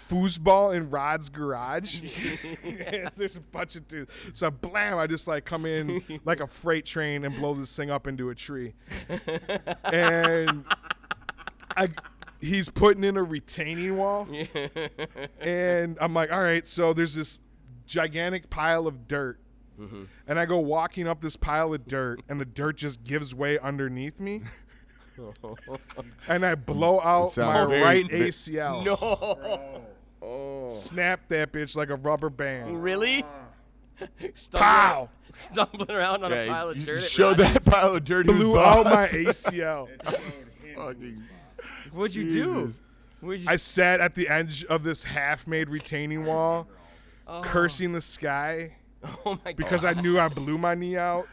[0.09, 2.01] foosball in Rod's garage.
[3.17, 4.11] there's a bunch of dudes.
[4.33, 7.91] So blam, I just like come in like a freight train and blow this thing
[7.91, 8.75] up into a tree.
[9.85, 10.65] And
[11.77, 11.89] I
[12.41, 14.29] he's putting in a retaining wall.
[15.41, 17.41] and I'm like, all right, so there's this
[17.87, 19.41] gigantic pile of dirt.
[19.81, 20.05] Mm-hmm.
[20.27, 23.59] And I go walking up this pile of dirt, and the dirt just gives way
[23.59, 24.43] underneath me.
[26.29, 28.85] and I blow out sounds my very- right ve- ACL.
[28.85, 29.83] no.
[30.23, 30.69] Oh.
[30.69, 32.83] Snap that bitch like a rubber band.
[32.83, 33.25] Really?
[34.35, 35.09] Stumbling, Pow!
[35.35, 37.05] stumbling around on a Yeah, pile of dirt.
[37.05, 37.53] at showed Rod's.
[37.55, 38.27] that pile of dirt.
[38.27, 38.87] in his Blew out balls.
[38.87, 39.89] my ACL.
[40.75, 41.23] Fucking-
[41.93, 42.73] What'd you do?
[43.21, 46.67] What'd you I sat at the edge of this half-made retaining wall,
[47.27, 48.73] oh, cursing the sky
[49.25, 51.27] oh my because I knew I blew my knee out.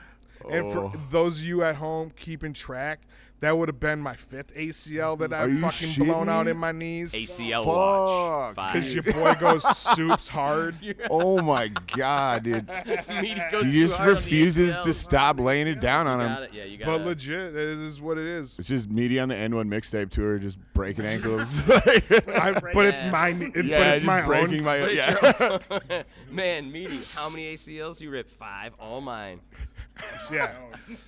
[0.49, 0.93] And for Oh.
[1.09, 3.01] those of you at home keeping track,
[3.43, 6.71] that would have been my fifth ACL that I've you fucking blown out in my
[6.71, 7.11] knees.
[7.13, 7.67] ACL Fuck.
[7.67, 8.55] watch.
[8.55, 8.73] Five.
[8.73, 10.75] Because your boy goes soups hard.
[11.09, 12.67] Oh my god, dude!
[12.67, 16.47] Meaty He just hard on the refuses to stop laying it down on him.
[16.53, 17.05] Yeah, you got But it.
[17.05, 18.55] legit, it is what it is.
[18.57, 21.61] It's just meaty on the N1 mixtape tour, just breaking ankles.
[21.69, 24.65] I, but it's my, it's, yeah, but it's my breaking own.
[24.65, 25.59] my But it's yeah.
[25.91, 28.31] own- Man, Meaty, how many ACLs you ripped?
[28.31, 28.73] Five.
[28.79, 29.39] All mine.
[30.31, 30.51] Yeah.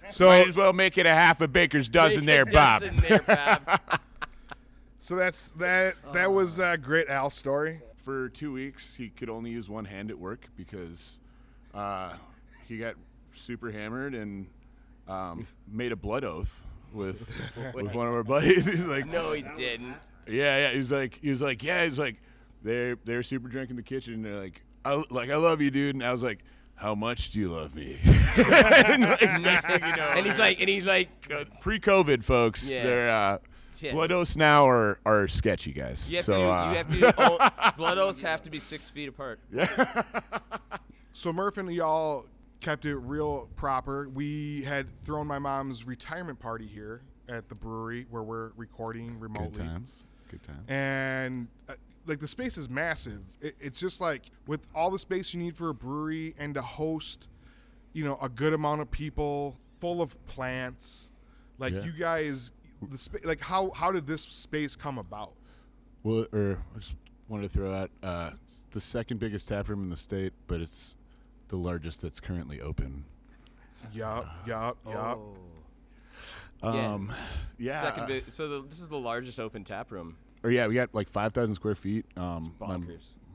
[0.09, 2.81] So, Might as well make it a half a baker's dozen Make there, a Bob.
[2.81, 3.81] dozen there, Bob.
[4.99, 5.95] so that's that.
[6.13, 7.81] That was a great Al story.
[8.03, 11.17] For two weeks, he could only use one hand at work because
[11.73, 12.13] uh,
[12.67, 12.95] he got
[13.33, 14.47] super hammered and
[15.07, 16.63] um, made a blood oath
[16.93, 17.29] with
[17.73, 18.65] with one of our buddies.
[18.65, 19.95] He's like, no, he didn't.
[20.27, 20.71] Yeah, yeah.
[20.71, 21.85] He was like, he was like, yeah.
[21.85, 22.17] He's like,
[22.63, 24.13] they're they're super drunk in the kitchen.
[24.15, 25.95] And they're like, I, like I love you, dude.
[25.95, 26.39] And I was like,
[26.75, 27.99] how much do you love me?
[28.05, 32.67] and, like, next thing you know, And he's like, and he's like, uh, pre-COVID, folks.
[32.69, 32.83] Yeah.
[32.83, 33.37] They're uh,
[33.79, 33.91] Yeah.
[33.93, 36.09] blood oaths now are are sketchy, guys.
[36.11, 38.89] you have so to, uh, you have to, oh, blood oaths have to be six
[38.89, 39.39] feet apart.
[41.13, 42.25] So Murph and y'all
[42.59, 44.09] kept it real proper.
[44.09, 49.49] We had thrown my mom's retirement party here at the brewery where we're recording remotely.
[49.51, 49.93] good times.
[50.29, 50.65] Good times.
[50.67, 51.73] and uh,
[52.05, 53.21] like the space is massive.
[53.41, 56.61] It, it's just like with all the space you need for a brewery and to
[56.61, 57.27] host,
[57.93, 61.09] you know, a good amount of people, full of plants.
[61.57, 61.83] Like Yeah.
[61.83, 62.51] you guys,
[62.91, 65.33] the spa- like how how did this space come about?
[66.03, 66.93] Well, or I just
[67.27, 70.61] wanted to throw out uh, it's the second biggest tap room in the state, but
[70.61, 70.95] it's
[71.47, 73.05] the largest that's currently open.
[73.93, 75.19] Yup, yup, yup.
[76.63, 76.69] Yeah.
[76.93, 77.13] Um,
[77.59, 77.81] yeah.
[77.81, 80.17] Second, big, so the, this is the largest open tap room.
[80.45, 82.05] Or yeah, we got like five thousand square feet.
[82.15, 82.77] Um, my,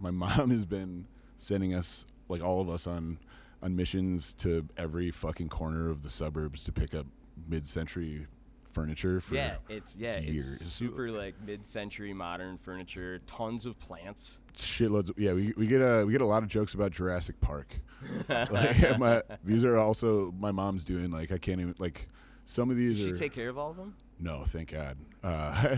[0.00, 1.06] my mom has been
[1.38, 3.18] sending us, like all of us, on
[3.62, 7.06] on missions to every fucking corner of the suburbs to pick up
[7.48, 8.26] mid-century
[8.64, 10.60] furniture for Yeah, it's yeah, years.
[10.60, 14.40] it's super like mid-century modern furniture, tons of plants.
[14.54, 15.10] shitloads.
[15.10, 17.74] Of, yeah, we, we get a we get a lot of jokes about Jurassic Park.
[18.28, 21.10] like, my, these are also my mom's doing.
[21.10, 22.08] Like I can't even like
[22.46, 23.94] some of these Does she are take care of all of them?
[24.18, 24.96] no, thank God.
[25.22, 25.76] Uh,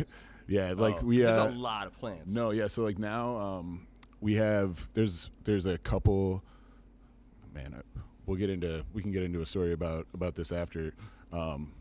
[0.53, 2.31] yeah, like Oh, we there's uh, a lot of plants.
[2.33, 2.67] No, yeah.
[2.67, 3.87] So like now, um,
[4.21, 6.43] we have there's there's a couple.
[7.55, 10.93] Man, I, we'll get into we can get into a story about about this after.
[11.33, 11.73] Um,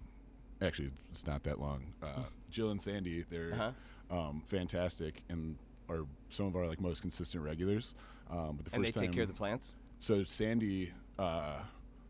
[0.61, 1.93] actually, it's not that long.
[2.01, 4.17] Uh, Jill and Sandy, they're Uh-huh.
[4.19, 5.57] um, fantastic and
[5.89, 7.93] are some of our like most consistent regulars.
[8.30, 9.74] Um, but the and they take time, care of the plants.
[9.99, 11.59] so Sandy uh,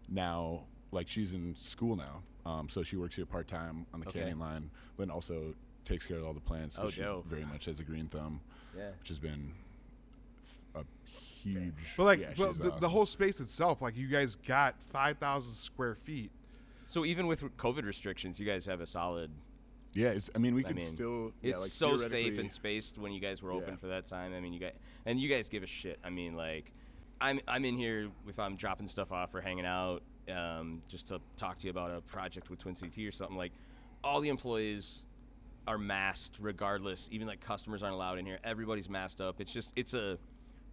[0.07, 4.07] now, like she's in school now, um, so she works here part time on the
[4.07, 4.19] Okay.
[4.19, 5.55] canyon line, but also
[5.85, 6.75] takes care of all the plants.
[6.77, 7.25] 'cause Oh, she dope.
[7.27, 8.39] very much has a green thumb,
[8.77, 8.91] Yeah.
[8.99, 9.51] which has been
[10.75, 10.83] a
[11.43, 11.73] huge.
[11.97, 15.17] But like, yeah, but she's the, the whole space itself, like you guys got five
[15.17, 16.31] thousand square feet.
[16.85, 19.31] So even with COVID restrictions, you guys have a solid.
[19.93, 20.29] yeah, it's.
[20.35, 21.31] I mean, we I could mean, still.
[21.41, 23.79] yeah, It's like, so safe and spaced when you guys were open Yeah.
[23.79, 24.33] for that time.
[24.33, 24.73] I mean, you guys
[25.05, 25.99] and you guys give a shit.
[26.03, 26.71] I mean, like,
[27.19, 31.19] I'm I'm in here if I'm dropping stuff off or hanging out, um, just to
[31.37, 33.37] talk to you about a project with Twin City Tea or something.
[33.37, 33.51] Like,
[34.03, 35.03] all the employees
[35.67, 37.07] are masked regardless.
[37.11, 38.39] Even like customers aren't allowed in here.
[38.43, 39.39] Everybody's masked up.
[39.39, 40.17] It's just it's a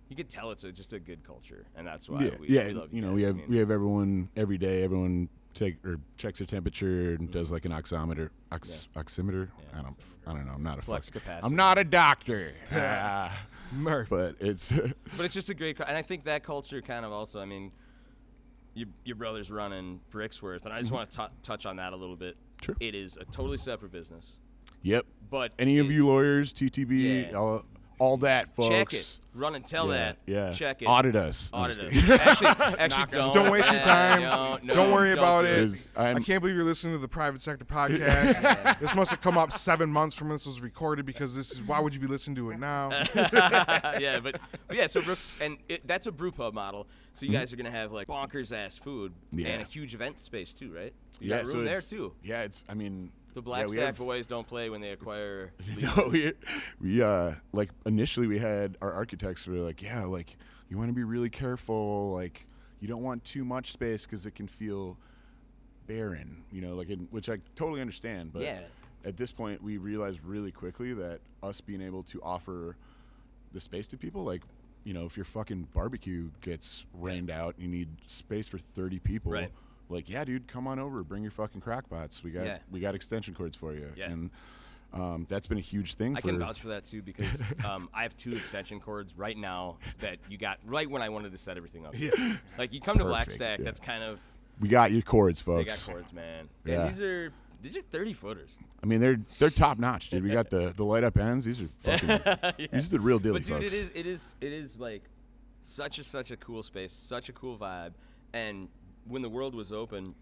[0.09, 2.67] you could tell it's a, just a good culture, and that's why yeah, we, yeah.
[2.69, 3.17] we love you know, guys.
[3.17, 4.83] we I have mean, we have everyone every day.
[4.83, 9.49] Everyone take or checks their temperature and does like an oximeter, ox, oximeter.
[9.49, 9.61] Mm-hmm.
[9.73, 10.53] Yeah, I don't, I don't know.
[10.53, 11.47] I'm not a Flex fuck- capacity.
[11.47, 12.55] I'm not a doctor.
[13.73, 14.09] Murph.
[14.11, 14.73] but it's
[15.17, 17.41] But it's just a great, cu- and I think that culture kind of also.
[17.41, 17.73] I mean,
[18.75, 22.17] your your brother's running Bricksworth, and I just want to touch on that a little
[22.17, 22.37] bit.
[22.37, 22.65] Mm-hmm.
[22.65, 22.77] Sure.
[22.81, 24.25] It is a totally separate business,
[24.83, 25.07] yep.
[25.31, 27.37] but Any of you lawyers, TTB, Yeah.
[27.39, 27.65] all,
[27.99, 28.69] all that, folks.
[28.69, 30.17] check it, run and tell yeah, that.
[30.27, 30.53] Yeah.
[30.53, 31.51] check it, Audit us.
[31.53, 31.93] No, audit just it.
[32.01, 32.21] kidding.
[32.21, 32.47] actually,
[32.79, 33.11] actually don't.
[33.11, 34.21] Just don't waste your time.
[34.23, 35.59] Don't, no, Don't worry don't about do it.
[35.59, 38.79] Is- I'm- I can't believe you're listening to the private sector podcast.
[38.79, 41.61] This must have come up seven months from when this was recorded because this is
[41.63, 42.91] why would you be listening to it now?
[43.15, 46.87] yeah, but, but yeah, so brew- and it, that's a brew pub model.
[47.15, 47.33] So Mm-hmm.
[47.33, 49.49] you guys are gonna have like bonkers ass food Yeah.
[49.49, 50.93] and a huge event space too, right?
[51.19, 52.13] You yeah, got so room there too.
[52.23, 52.63] Yeah, it's.
[52.69, 55.53] I mean, The yeah, Black we Stack have- boys don't play when they acquire.
[55.81, 56.33] No, we,
[56.81, 60.37] we uh like initially we had our architects were like, yeah, like
[60.69, 62.47] you want to be really careful, like
[62.81, 64.97] you don't want too much space because it can feel
[65.87, 68.33] barren, you know, like in, which I totally understand.
[68.33, 68.61] But Yeah.
[69.05, 72.77] at this point, we realized really quickly that us being able to offer
[73.53, 74.43] the space to people, like
[74.85, 79.31] you know, if your fucking barbecue gets rained out, you need space for thirty people.
[79.33, 79.51] Right.
[79.89, 82.23] Like, yeah, dude, come on over, bring your fucking crackpots.
[82.23, 82.59] We got Yeah.
[82.71, 83.91] we got extension cords for you.
[83.97, 84.11] Yeah.
[84.11, 84.31] And
[84.93, 86.17] um, that's been a huge thing.
[86.17, 89.37] I for, can vouch for that too because um, I have two extension cords right
[89.37, 91.99] now that you got right when I wanted to set everything up.
[91.99, 92.11] Yeah.
[92.57, 93.65] Like you come to Perfect, Blackstack, yeah.
[93.65, 94.19] that's kind of
[94.61, 95.65] We got your cords, folks.
[95.65, 96.49] they got cords, man.
[96.65, 96.83] Yeah.
[96.83, 98.59] And these are these are thirty footers.
[98.83, 100.23] I mean, they're they're top notch, dude.
[100.23, 101.45] We got the the light up ends.
[101.45, 102.69] These are fucking.
[102.73, 103.67] These are the real deal, But dude, folks.
[103.67, 105.03] it is it is it is like
[105.63, 107.93] such a such a cool space, such a cool vibe.
[108.33, 108.69] And
[109.09, 110.15] when the world was open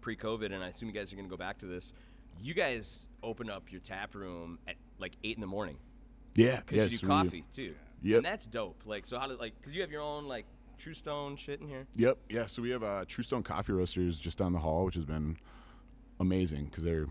[0.00, 1.92] pre-COVID, and I assume you guys are gonna go back to this,
[2.40, 5.76] you guys open up your tap room at like eight in the morning
[6.34, 7.74] Yeah, because yes, you do coffee too.
[8.02, 8.16] Yep.
[8.16, 8.82] And that's dope.
[8.86, 10.46] Like so, how do like because you have your own like
[10.80, 11.86] Truestone shit in here.
[11.96, 12.46] Yep, yeah.
[12.46, 15.36] So we have uh, True Stone Coffee Roasters just down the hall, which has been
[16.18, 17.06] amazing because they're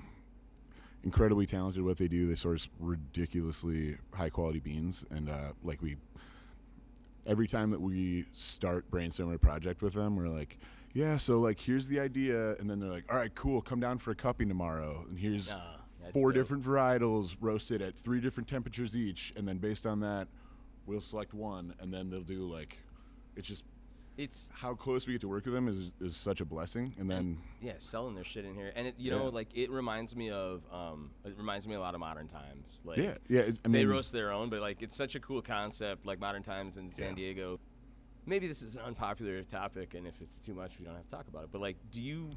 [1.04, 2.28] incredibly talented what they do.
[2.28, 5.98] They source ridiculously high quality beans, and uh, like we,
[7.26, 10.58] every time that we start brainstorming a project with them, we're like,
[10.94, 13.98] yeah, so like here's the idea, and then they're like, all right, cool, come down
[13.98, 16.42] for a cupping tomorrow, and here's Ah, that's four dope.
[16.42, 20.28] different varietals roasted at three different temperatures each, and then based on that,
[20.86, 22.78] we'll select one, and then they'll do like,
[23.36, 23.64] it's just
[24.18, 26.94] It's how close we get to work with them is is such a blessing.
[27.00, 29.30] And then yeah, selling their shit in here, and it, you know, Yeah.
[29.40, 32.82] like it reminds me of um, it reminds me a lot of modern times.
[32.84, 33.42] Like yeah, yeah.
[33.42, 36.44] it- I they roast their own, but like it's such a cool concept, like modern
[36.44, 37.16] times in San.
[37.16, 37.62] Diego.
[38.30, 41.10] Maybe this is an unpopular topic, and if it's too much, we don't have to
[41.12, 41.50] talk about it.
[41.52, 42.30] But like, do you?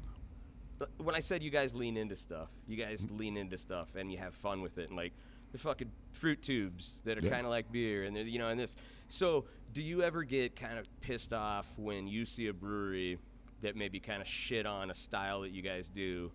[0.81, 4.11] uh, When I said you guys lean into stuff, you guys lean into stuff, and
[4.11, 5.13] you have fun with it, and like
[5.51, 7.29] the fucking fruit tubes that are Yeah.
[7.29, 8.75] kind of like beer, and they're you know, and this.
[9.07, 13.19] So, do you ever get kind of pissed off when you see a brewery
[13.61, 16.31] that maybe kind of shit on a style that you guys do?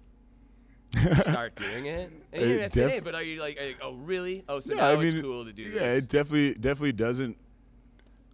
[1.21, 3.59] start doing it, and you don't have to say, def- hey, but are you like,
[3.59, 4.43] are you- oh really?
[4.49, 5.75] Oh, so yeah, now I mean, it's cool to do this.
[5.83, 6.05] yeah, this.
[6.05, 7.37] it definitely definitely doesn't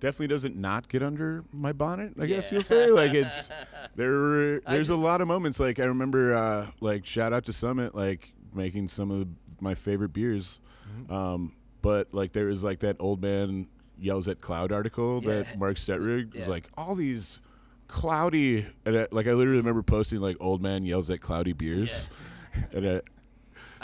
[0.05, 2.13] definitely doesn't not get under my bonnet.
[2.21, 2.57] I guess Yeah.
[2.57, 3.49] you'll say like it's
[3.97, 4.61] there.
[4.61, 8.33] There's a lot of moments like I remember uh, like shout out to Summit like
[8.55, 9.27] making some of
[9.61, 11.13] my favorite beers, Mm-hmm.
[11.13, 13.67] um, but like there is like that old man
[13.99, 15.43] yells at cloud article Yeah.
[15.43, 16.41] that Mark Stutrud Yeah.
[16.41, 17.39] was like all these
[17.89, 22.11] cloudy and I, like I literally remember posting like old man yells at cloudy beers,
[22.73, 23.01] and I,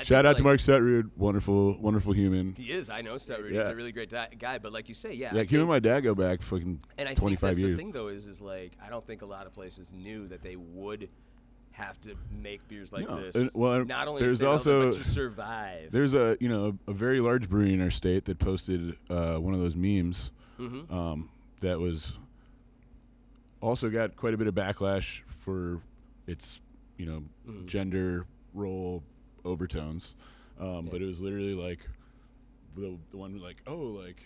[0.01, 2.55] I Shout out to Mark Stutrud, wonderful, wonderful human.
[2.57, 2.89] He is.
[2.89, 3.51] I know Stutrud.
[3.51, 4.59] He's a really great di- guy.
[4.59, 5.35] But like you say, yeah.
[5.35, 7.71] Yeah, him and my dad go back fucking And I think 25 that's years.
[7.73, 10.43] the thing, though, is is like I don't think a lot of places knew that
[10.43, 11.09] they would
[11.73, 13.35] have to make beers like No, this.
[13.35, 15.91] and- well, not only there's also- but to survive.
[15.93, 19.55] There's a you know a very large brewery in our state that posted uh, one
[19.55, 20.91] of those memes Mhm.
[20.93, 21.31] um,
[21.61, 22.17] that was
[23.61, 25.81] also got quite a bit of backlash for
[26.27, 26.61] its
[26.97, 27.67] you know Mhm.
[27.67, 29.03] gender role
[29.45, 30.15] overtones,
[30.59, 31.81] um, but it was literally like
[32.77, 34.23] the the one like oh like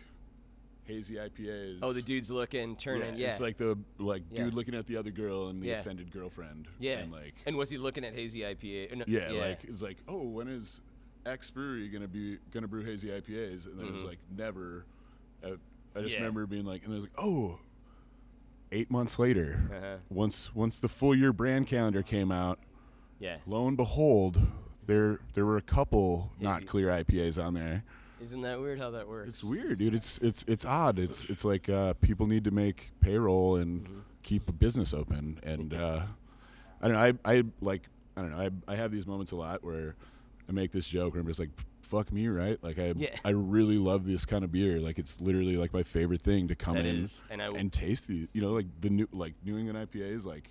[0.85, 1.79] hazy IPAs.
[1.83, 3.17] oh, the dude's looking, turning.
[3.17, 4.45] Yeah, it's like the like Yeah.
[4.45, 5.81] dude looking at the other girl and the Yeah.
[5.81, 6.69] offended girlfriend.
[6.79, 6.99] yeah.
[6.99, 8.97] and like and was he looking at hazy IPA?
[8.97, 10.81] No, yeah, like it was like, oh, when is
[11.25, 13.65] X brewery gonna be gonna brew hazy IPAs?
[13.67, 14.07] And then it was Mhm.
[14.09, 14.85] like never.
[15.43, 15.53] Uh,
[15.97, 16.19] I just Yeah.
[16.19, 17.59] remember being like, and it was like, oh,
[18.73, 19.97] eight months later, Uh-huh.
[20.11, 22.59] once once the full year brand calendar came out,
[23.19, 23.39] yeah.
[23.47, 24.39] lo and behold,
[24.87, 27.85] there there were a couple not clear IPAs on there.
[28.23, 29.29] Isn't that weird how that works?
[29.29, 29.95] It's weird, dude.
[29.95, 30.99] It's it's it's odd.
[30.99, 33.99] It's it's like uh, people need to make payroll and Mm-hmm.
[34.23, 35.39] keep a business open.
[35.43, 36.03] And uh,
[36.81, 37.19] I don't know.
[37.25, 37.83] I I like
[38.17, 38.51] I don't know.
[38.67, 39.95] I I have these moments a lot where
[40.49, 41.51] I make this joke where I'm just like,
[41.83, 42.59] fuck me, right?
[42.63, 43.15] Like I Yeah.
[43.25, 44.81] I really love this kind of beer.
[44.81, 47.61] Like it's literally like my favorite thing to come That in is, and I w-
[47.61, 50.51] and taste the you know like the new like New England IPAs like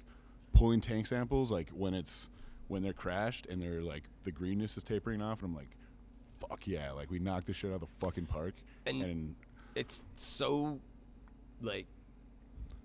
[0.54, 2.30] pulling tank samples like when it's
[2.74, 5.70] when they're crashed and they're like the greenness is tapering off and I'm like
[6.50, 8.54] fuck yeah like we knocked this shit out of the fucking park
[8.86, 9.36] And- and
[9.76, 10.80] it's so
[11.62, 11.86] like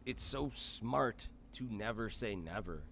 [0.07, 2.83] it's so smart to never say never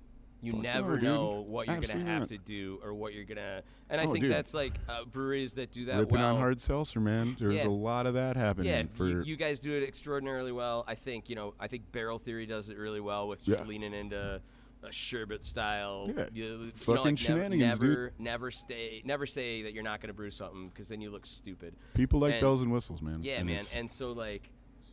[0.43, 2.29] you Fuck never no, know what you're Absolutely gonna have not.
[2.29, 4.33] to do or what you're gonna and i Oh, think dude.
[4.33, 7.67] that's like uh, breweries that do that ripping well on hard seltzer man there's Yeah.
[7.67, 10.85] a lot of that happening yeah, for you, you guys do it extraordinarily well.
[10.87, 11.55] I think you know.
[11.59, 13.67] I think Barrel Theory does it really well with just Yeah.
[13.67, 14.41] leaning into
[14.87, 16.11] a sherbet style.
[16.17, 16.27] Yeah.
[16.33, 17.89] You, you know, Fucking like shenanigans, dude.
[17.89, 21.11] never, never stay, never say that you're not going to brew something because then you
[21.11, 21.75] look stupid.
[21.95, 23.63] people like and- bells and whistles man Yeah, And man.
[23.75, 24.49] And so like,
[24.81, 24.93] it's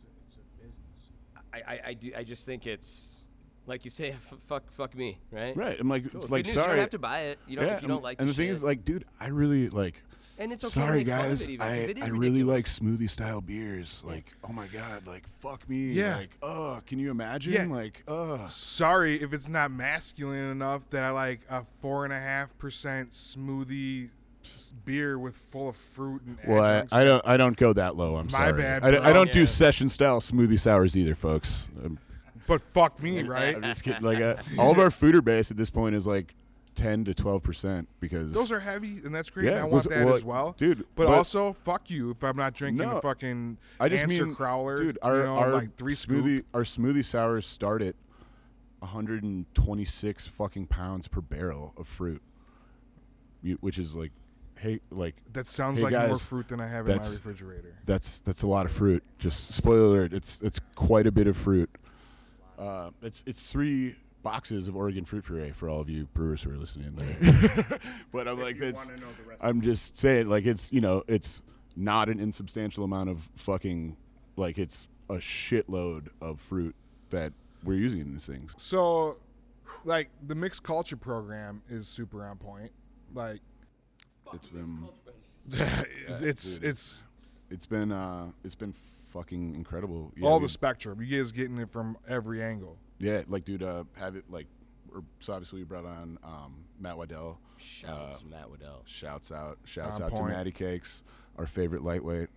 [1.54, 2.12] a I, I, I do.
[2.16, 3.08] I just think it's
[3.66, 5.56] like you say, f- fuck, fuck me, right?
[5.56, 6.26] right i'm like Cool.
[6.28, 7.38] like news, sorry you don't have to buy it.
[7.46, 8.20] You don't yeah, if you don't and- like.
[8.20, 8.56] and the the thing shit.
[8.56, 10.02] is like dude i really like
[10.38, 10.80] and it's okay.
[10.80, 14.02] Sorry make guys, it even, 'cause I, it is I really like smoothie style beers.
[14.04, 15.92] Like, oh my god, like fuck me.
[15.92, 16.16] Yeah.
[16.16, 17.52] Like, oh, can you imagine?
[17.52, 17.66] Yeah.
[17.66, 18.46] Like, oh.
[18.50, 23.10] Sorry if it's not masculine enough that I like a four and a half percent
[23.12, 24.10] smoothie
[24.84, 26.62] beer with full of fruit and Well,
[26.92, 27.00] I.
[27.00, 28.16] I don't I don't go that low.
[28.16, 28.60] I'm My sorry.
[28.62, 29.32] bad, I, don't- I don't Yeah.
[29.32, 31.66] do session style smoothie sours either, folks.
[31.84, 31.98] Um,
[32.46, 33.56] But fuck me, right?
[33.56, 34.02] I'm just kidding.
[34.02, 36.34] Like, uh, all of our foeder base at this point is like
[36.74, 39.46] 10 to 12 percent because Those are heavy, and that's great.
[39.46, 42.10] Yeah, and I was- want that well, as well, dude, But, but- also, fuck you
[42.10, 44.76] if I'm not drinking No, a fucking I just answer mean, crowler.
[44.78, 44.98] dude.
[45.02, 46.46] Our, you know, our like three smoothie scoop.
[46.54, 47.94] our smoothie sours start at
[48.80, 52.22] 126 fucking pounds per barrel of fruit,
[53.60, 54.12] which is like,
[54.56, 57.74] hey, like That sounds Hey, like more fruit than I have in my refrigerator.
[57.86, 59.02] that's that's a lot of fruit.
[59.18, 61.70] Just spoiler alert, it's it's quite a bit of fruit.
[62.58, 66.50] Uh, it's it's three boxes of Oregon fruit puree for all of you brewers who
[66.50, 66.92] are listening.
[66.96, 67.78] There.
[68.12, 69.46] but I'm like, you it's, wanna know the recipe.
[69.46, 71.42] I'm just saying, like, it's you know, it's
[71.76, 73.96] not an insubstantial amount of fucking,
[74.36, 76.74] like, it's a shitload of fruit
[77.10, 78.54] that we're using in these things.
[78.58, 79.18] So,
[79.84, 82.72] like the mixed culture program is super on point.
[83.14, 83.40] Like,
[84.32, 84.88] It's been
[85.52, 87.04] it's dude, it's
[87.50, 88.74] it's been uh it's been
[89.12, 90.12] fucking incredible.
[90.16, 91.00] Yeah, all we- the spectrum.
[91.02, 92.78] You guys getting it from every angle.
[92.98, 94.46] Yeah, like dude, uh, have it like,
[95.20, 97.38] so obviously we brought on um, Matt Waddell.
[97.58, 98.82] Shouts, Uh, Matt Waddell.
[98.86, 100.30] Shouts out, shouts On out point.
[100.30, 101.02] to Matty Cakes,
[101.38, 102.28] our favorite lightweight.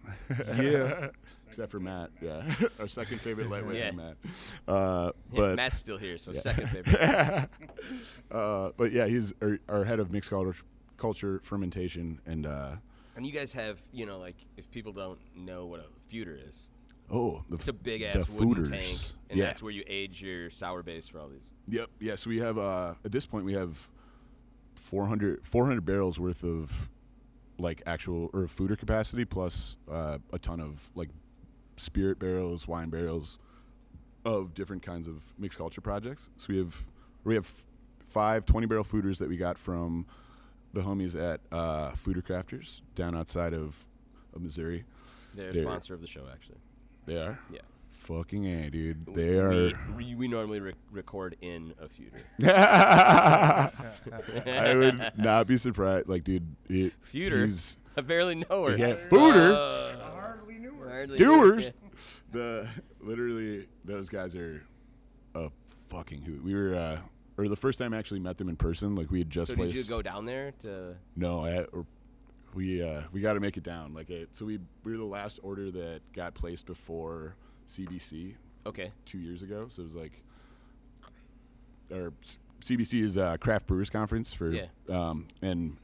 [0.58, 1.10] Yeah.
[1.48, 2.10] except for Matt.
[2.22, 2.44] Yeah,
[2.80, 3.92] our second favorite lightweight, Yeah.
[3.92, 4.18] Matt.
[4.68, 7.00] Uh, Yeah, but Matt's still here, so second favorite.
[8.32, 10.56] uh, but yeah, he's our, our head of mixed culture,
[10.98, 12.76] culture fermentation, and uh,
[13.16, 16.68] And you guys have, you know, like if people don't know what a foeder is,
[17.10, 18.70] oh, the, it's a big ass wooden foeders.
[18.70, 19.46] tank, and yeah.
[19.46, 21.54] that's where you age your sour base for all these.
[21.70, 21.90] Yep.
[22.00, 22.16] Yeah.
[22.16, 23.78] So we have uh, at this point we have
[24.76, 26.90] 400, 400 barrels worth of
[27.60, 31.10] like actual or foeder capacity plus uh, a ton of like
[31.78, 33.40] spirit barrels, wine barrels
[34.26, 36.30] of different kinds of mixed culture projects.
[36.38, 36.86] So we have
[37.24, 37.52] we have
[38.08, 40.06] five 20 barrel foeders that we got from
[40.74, 43.86] the homies at uh, Foeder Crafters down outside of,
[44.34, 44.84] of Missouri.
[45.34, 46.58] They're a They're- sponsor of the show, actually.
[47.08, 47.62] They are Yeah.
[47.92, 49.08] fucking a dude.
[49.08, 49.72] We- They are.
[49.96, 52.22] We, we normally rec- record in a foeder.
[54.46, 56.08] I would not be surprised.
[56.08, 57.48] Like, dude, it, Foeder?
[57.48, 58.78] he's- I barely know her.
[58.78, 59.56] Yeah, foeder.
[59.56, 60.90] Uh, Hardly knew her.
[60.90, 61.72] hardly Doers.
[62.32, 62.68] The
[63.02, 64.62] literally those guys are
[65.34, 65.50] a
[65.90, 66.44] fucking hoot.
[66.44, 67.00] We were, uh,
[67.40, 68.94] or the first time I actually met them in person.
[68.96, 69.74] Like we had just So placed.
[69.74, 70.94] did you go down there to?
[71.16, 71.88] No, I, or
[72.58, 73.94] we uh, we got to make it down.
[73.94, 77.36] Like it, so we we were the last order that got placed before
[77.70, 78.34] CBC
[78.66, 78.92] Okay.
[79.06, 79.68] two years ago.
[79.70, 80.12] So it was like,
[81.92, 82.12] or
[82.62, 84.66] CBC is a Craft Brewers Conference for, Yeah.
[84.90, 85.78] um, and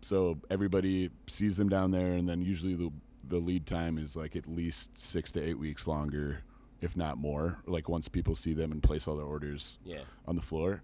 [0.00, 2.90] so everybody sees them down there, and then usually the
[3.28, 6.42] the lead time is like at least six to eight weeks longer,
[6.80, 7.58] if not more.
[7.66, 10.02] Like once people see them and place all their orders Yeah.
[10.28, 10.80] on the floor.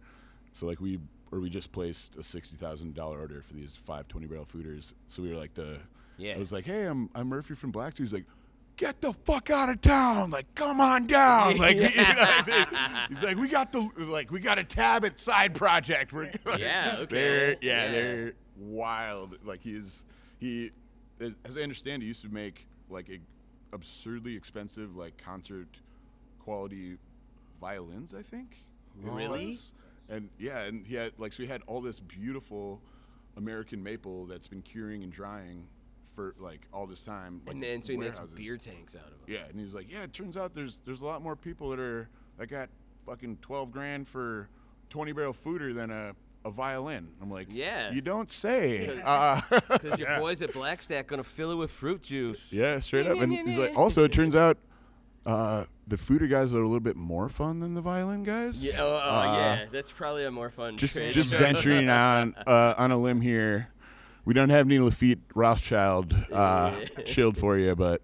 [0.53, 0.99] So like we
[1.33, 4.93] or we just placed a sixty thousand dollar order for these five twenty barrel foeders.
[5.09, 5.79] So we were like the
[6.19, 6.35] Yeah.
[6.35, 8.27] I was like, Hey, I'm I'm Murphy from Black He's like,
[8.77, 10.31] Get the fuck out of town!
[10.31, 11.57] Like, come on down!
[11.59, 12.43] Like, you know,
[13.11, 16.13] he's like, we got the like, we got a tab at side project.
[16.13, 17.05] We're Yeah, okay.
[17.15, 17.91] They're, yeah, Yeah.
[17.91, 19.37] they're wild.
[19.45, 20.05] Like he's
[20.39, 20.71] he,
[21.45, 23.19] as I understand, he used to make like a
[23.75, 25.69] absurdly expensive like concert
[26.41, 26.97] quality
[27.61, 28.15] violins.
[28.15, 28.57] I think.
[29.03, 29.59] Really?
[30.09, 32.81] And yeah, and he had like so he had all this beautiful
[33.37, 35.67] American maple that's been curing and drying
[36.15, 37.41] for like all this time.
[37.47, 39.21] Like, And then so he makes beer tanks out of them.
[39.27, 41.79] Yeah, and he's like, yeah, it turns out there's there's a lot more people that
[41.81, 42.09] are
[42.39, 42.69] that got
[43.07, 44.49] fucking twelve grand for
[44.91, 46.15] twenty barrel foeder than a
[46.45, 47.09] a violin.
[47.23, 47.93] I'm like, Yeah.
[47.93, 49.01] you don't say.
[49.05, 52.53] Uh, Because your boys at Blackstack gonna fill it with fruit juice.
[52.53, 53.19] yeah, straight up.
[53.21, 54.59] And he's like, also, it turns out
[55.27, 58.65] uh, the foeder guys are a little bit more fun than the violin guys.
[58.65, 60.77] Yeah, oh, oh, Uh, yeah, that's probably a more fun.
[60.77, 63.69] Just just venturing on uh, on a limb here.
[64.25, 66.73] We don't have any Lafite Rothschild uh,
[67.07, 68.03] shield for you, but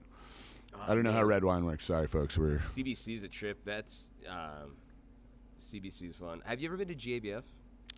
[0.86, 1.84] I don't know how red wine works.
[1.84, 2.36] Sorry, folks.
[2.36, 3.58] We're CBC's a trip.
[3.64, 4.76] That's um,
[5.60, 6.42] CBC's fun.
[6.44, 7.42] Have you ever been to GABF?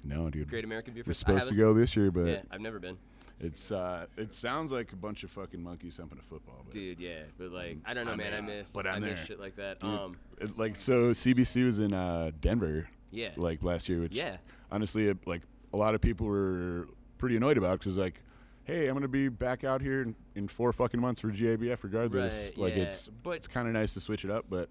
[0.05, 0.49] no, dude.
[0.49, 2.97] Great American Beer We're supposed to go this year, but Yeah, I've never been,
[3.41, 6.61] It's uh, it sounds like a bunch of fucking monkeys humping a football.
[6.65, 7.01] But dude.
[7.01, 8.29] Yeah, but like, I don't know, I'm man.
[8.35, 8.43] I there.
[8.43, 9.27] miss, But I I'm miss there.
[9.27, 9.81] shit like that.
[9.81, 14.15] dude, Um, it- like so, CBC was in uh, Denver, yeah, like last year, which
[14.15, 14.37] Yeah.
[14.71, 15.43] honestly, it, like
[15.73, 18.21] a lot of people were pretty annoyed about because like,
[18.65, 22.49] hey, I'm gonna be back out here in, in four fucking months for GABF regardless.
[22.51, 24.69] Right, like yeah, it's but- it's kind of nice to switch it up, but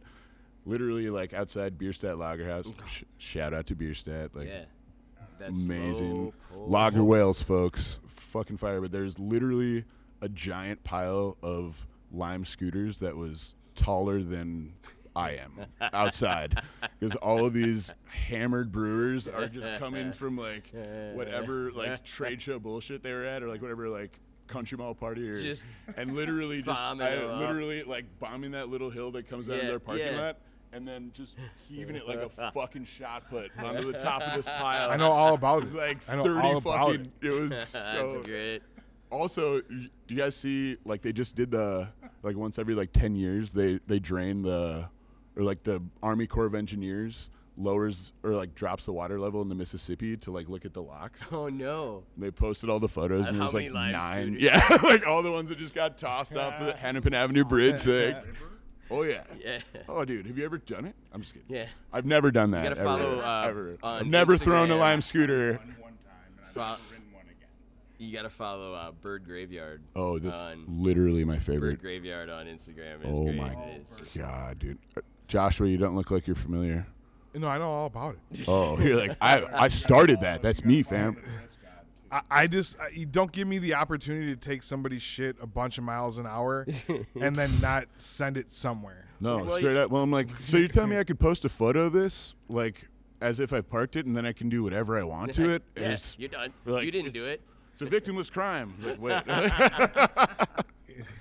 [0.65, 4.65] literally like outside Bierstadt Lagerhouse, sh- shout out to Bierstadt, like yeah.
[5.39, 7.99] That's amazing lager whales, folks.
[8.07, 8.81] Fucking fire!
[8.81, 9.85] But there's literally
[10.21, 14.73] a giant pile of lime scooters that was taller than
[15.15, 16.61] I am outside
[16.99, 20.71] because all of these hammered brewers are just coming from like
[21.13, 25.29] whatever like trade show bullshit they were at or like whatever like country mall party
[25.29, 29.59] or Just and literally just I, literally like bombing that little hill that comes out
[29.59, 30.21] of their parking yeah.
[30.21, 30.37] lot
[30.73, 31.35] and then just
[31.67, 35.11] heaving it like a fucking shot put onto the top of this pile I know
[35.11, 35.77] all about it was it.
[35.77, 37.11] like I know 30 all about fucking.
[37.21, 38.21] It, was That's so.
[38.23, 38.61] great.
[39.11, 41.89] Also, do you guys see like they just did the
[42.23, 44.87] like once every like 10 years they they drain the
[45.35, 47.29] or like the Army Corps of Engineers
[47.59, 50.81] lowers or like drops the water level in the Mississippi to like look at the
[50.81, 51.23] locks.
[51.31, 52.03] Oh no.
[52.17, 54.37] They posted all the photos And and, how there's like many lime nine.
[54.39, 57.85] Yeah, like all the ones that just got tossed off the Hennepin Avenue Bridge.
[57.85, 58.23] Like,
[58.91, 59.23] oh yeah.
[59.43, 59.59] Yeah.
[59.87, 60.95] Oh dude, have you ever done it?
[61.13, 61.47] I'm just kidding.
[61.49, 61.65] Yeah.
[61.93, 62.63] I've never done that.
[62.63, 63.77] gotta ever, follow, uh, ever.
[63.83, 65.53] on I've never thrown a lime scooter.
[65.53, 67.47] One, one time, and I've Fo- never ridden one again.
[67.97, 69.81] You gotta follow uh, Bird Graveyard.
[69.95, 71.81] Oh, that's on literally my Bird favorite.
[71.81, 72.97] Graveyard on Instagram.
[73.01, 73.35] It's Oh great.
[73.37, 74.77] my It's just- god, dude.
[74.97, 76.87] Uh, Joshua, you don't look like you're familiar.
[77.35, 78.43] No, I know all about it.
[78.47, 79.43] Oh, you're like I.
[79.53, 80.41] I started that.
[80.41, 81.15] That's me, fam.
[82.11, 85.77] I, I just I, don't give me the opportunity to take somebody's shit a bunch
[85.77, 86.65] of miles an hour
[87.21, 89.05] and then not send it somewhere.
[89.19, 89.91] No, Well, straight up.
[89.91, 92.87] Well, I'm like, so you're telling me I could post a photo of this, like,
[93.21, 95.63] as if I parked it, and then I can do whatever I want to it?
[95.75, 96.53] Yeah, you're done.
[96.65, 97.41] like, you didn't do it.
[97.73, 98.73] It's a victimless crime.
[98.81, 99.23] Like, wait.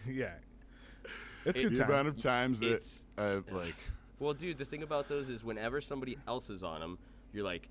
[0.09, 0.33] yeah,
[1.45, 1.91] it's It- good the time.
[1.91, 3.75] amount of times that I've like,
[4.19, 6.99] Well, dude, the thing about those is whenever somebody else is on them,
[7.33, 7.69] you're like,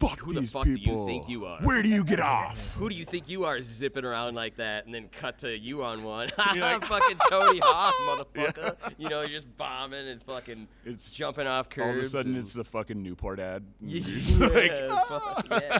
[0.00, 1.06] fuck Who the these fuck do you people.
[1.06, 1.60] think you are?
[1.62, 2.74] Where do you get off?
[2.78, 4.86] who do you think you are zipping around like that?
[4.86, 6.28] And then cut to you on one.
[6.54, 7.94] You're like- fucking Tony Hawk,
[8.34, 8.76] motherfucker.
[8.98, 11.88] You know, you're just bombing and fucking It's jumping off curves.
[11.88, 13.64] All of a sudden, and- it's the fucking Newport ad.
[13.80, 15.78] yeah, It's like, fuck, yeah.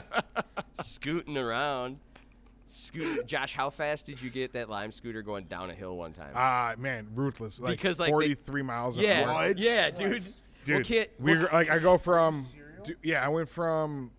[0.81, 1.99] scooting around.
[2.71, 6.13] Scoot, Josh, how fast did you get that lime scooter going down a hill one
[6.13, 6.31] time?
[6.35, 7.59] Ah, man, ruthless.
[7.59, 9.53] Like Because, like, they- 43 miles an yeah, hour.
[9.57, 10.23] yeah, dude.
[10.65, 12.45] Dude, Well, can't- we well, like I go from
[12.83, 14.11] du- yeah, I went from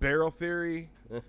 [0.00, 0.90] barrel theory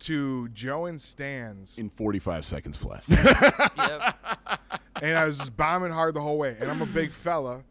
[0.00, 3.02] to Joe and Stan's, in 45 seconds flat.
[3.08, 4.16] yep.
[5.02, 6.56] and I was just bombing hard the whole way.
[6.60, 7.64] And I'm a big fella,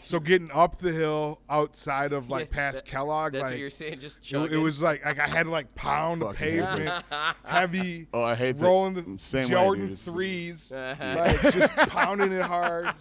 [0.00, 3.58] so getting up the hill outside of like Yeah, past that- Kellogg, That's like what
[3.58, 4.00] you're saying.
[4.00, 4.54] Just it, chugging.
[4.58, 7.04] it was like, like I had to like pound the Fucking hate pavement,
[7.44, 8.64] heavy, Oh, I hate that.
[8.64, 9.92] rolling the Same way, Jordan dude.
[9.92, 11.16] It's- threes, Uh-huh.
[11.18, 12.94] like just pounding it hard.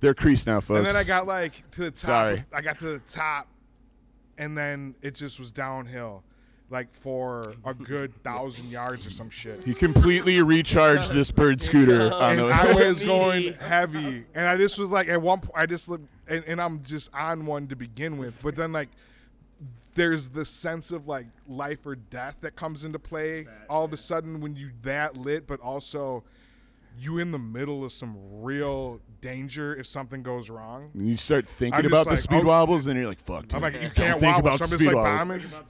[0.00, 0.78] They're creased now, folks.
[0.78, 1.98] And then I got like to the top.
[1.98, 2.44] Sorry.
[2.52, 3.48] I got to the top,
[4.36, 6.22] and then it just was downhill.
[6.70, 9.60] like for a good thousand yards or some shit.
[9.64, 14.56] He completely recharged this bird scooter on and the I was going heavy, and I
[14.58, 15.98] just was like, at one point, I just li-
[16.28, 18.90] and, and I'm just on one to begin with, but then like,
[19.94, 23.96] there's the sense of like life or death that comes into play all of a
[23.96, 26.22] sudden when you that lit, but also
[26.98, 30.90] you in the middle of some real danger if something goes wrong.
[30.94, 33.52] And you start thinking I'm about the like, speed oh, wobbles, and you're like, "Fuck."
[33.54, 34.48] I'm dude, like, you can't think wobble.
[34.48, 35.18] about So I'm just speed like wobbles.
[35.18, 35.66] bombing.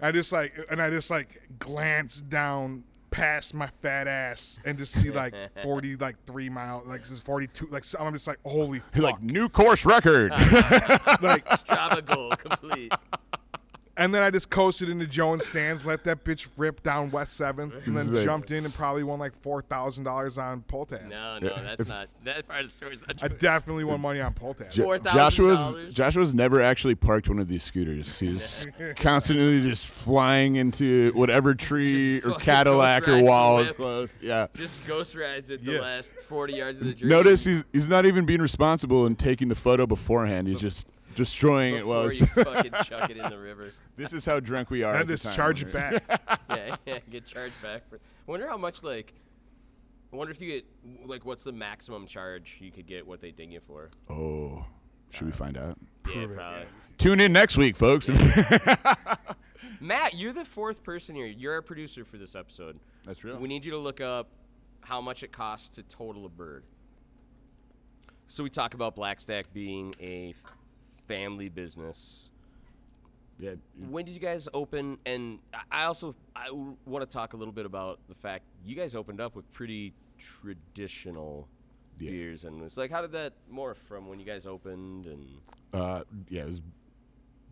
[0.00, 4.92] I just like, and I just like glance down past my fat ass and just
[4.92, 7.68] see like 40, like three mile, like this is 42.
[7.70, 9.02] Like so I'm just like, holy fuck.
[9.02, 10.30] Like new course record.
[11.22, 12.92] like, Strava goal complete.
[13.98, 17.36] And then I just coasted into Joe and Stan's, let that bitch rip down West
[17.36, 20.86] Seventh, and then Like- jumped in and probably won like four thousand dollars on pull
[20.86, 21.02] tabs.
[21.10, 22.08] No, no, that's not.
[22.24, 24.74] That part of the story's not I definitely won money on pull tabs.
[24.76, 25.12] Jo- $4,000.
[25.12, 28.18] Joshua's Joshua's never actually parked one of these scooters.
[28.20, 34.16] He's constantly just flying into whatever tree Just or Cadillac or wall is close.
[34.22, 34.46] Yeah.
[34.54, 35.80] Just ghost rides at the Yeah.
[35.80, 37.10] last 40 yards of the journey.
[37.10, 40.46] Notice he's he's not even being responsible in taking the photo beforehand.
[40.46, 43.72] He's just destroying it while before you fucking chuck it in the river.
[43.98, 44.92] This is how drunk we are.
[44.92, 46.04] And at the just charge it back.
[46.50, 47.88] Yeah, yeah, get charged back.
[47.90, 49.12] For, I wonder how much like.
[50.12, 50.64] I wonder if you get
[51.04, 53.90] like what's the maximum charge you could get what they ding you for.
[54.08, 54.64] Oh,
[55.10, 55.76] should we uh, find out?
[56.06, 56.66] Yeah, Prove it, probably.
[56.96, 58.08] Tune in next week, folks.
[59.80, 61.26] Matt, you're the fourth person here.
[61.26, 62.78] You're our producer for this episode.
[63.04, 63.36] That's real.
[63.36, 64.30] We need you to look up
[64.80, 66.64] how much it costs to total a bird.
[68.26, 70.34] So we talk about Blackstack being a
[71.06, 72.30] family business.
[73.38, 73.54] Yeah.
[73.88, 74.98] When did you guys open?
[75.06, 75.38] And
[75.70, 79.20] I- also I want to talk a little bit about the fact you guys opened
[79.20, 81.48] up with pretty traditional
[82.00, 82.10] Yeah.
[82.10, 85.06] beers, and it's like, how did that morph from when you guys opened?
[85.06, 85.26] And
[85.72, 86.62] Uh, yeah, it was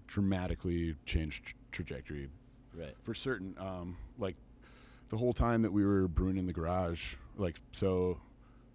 [0.07, 2.31] dramatically changed trajectory
[2.75, 3.55] right, for certain.
[3.59, 4.37] Um, like
[5.09, 8.21] the whole time that we were brewing in the garage, like so,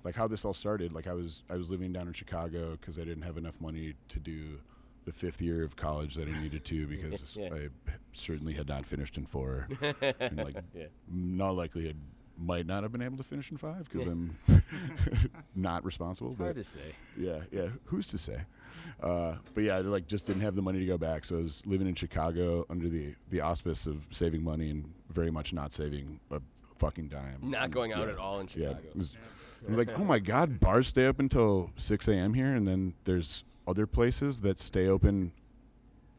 [0.03, 0.93] like how this all started.
[0.93, 3.95] Like I was I was living down in Chicago because I didn't have enough money
[4.09, 4.59] to do
[5.05, 7.49] the fifth year of college that I needed to because Yeah.
[7.53, 7.67] I
[8.13, 9.67] certainly had not finished in four,
[10.01, 11.93] and like yeah, not likely I
[12.37, 14.35] might not have been able to finish in five because I'm
[15.55, 16.29] not responsible.
[16.29, 16.95] it's but hard to say.
[17.17, 17.67] yeah, yeah.
[17.85, 18.41] Who's to say?
[19.01, 21.41] Uh, but yeah, I like just didn't have the money to go back, so I
[21.41, 25.71] was living in Chicago under the the auspice of saving money and very much not
[25.73, 26.41] saving a
[26.77, 27.37] fucking dime.
[27.41, 28.87] Not And, going out yeah, at all in Yeah, Chicago.
[28.87, 29.17] it was,
[29.67, 32.33] I'm like, oh my god, bars stay up until six a.m.
[32.33, 35.31] here, and then there's other places that stay open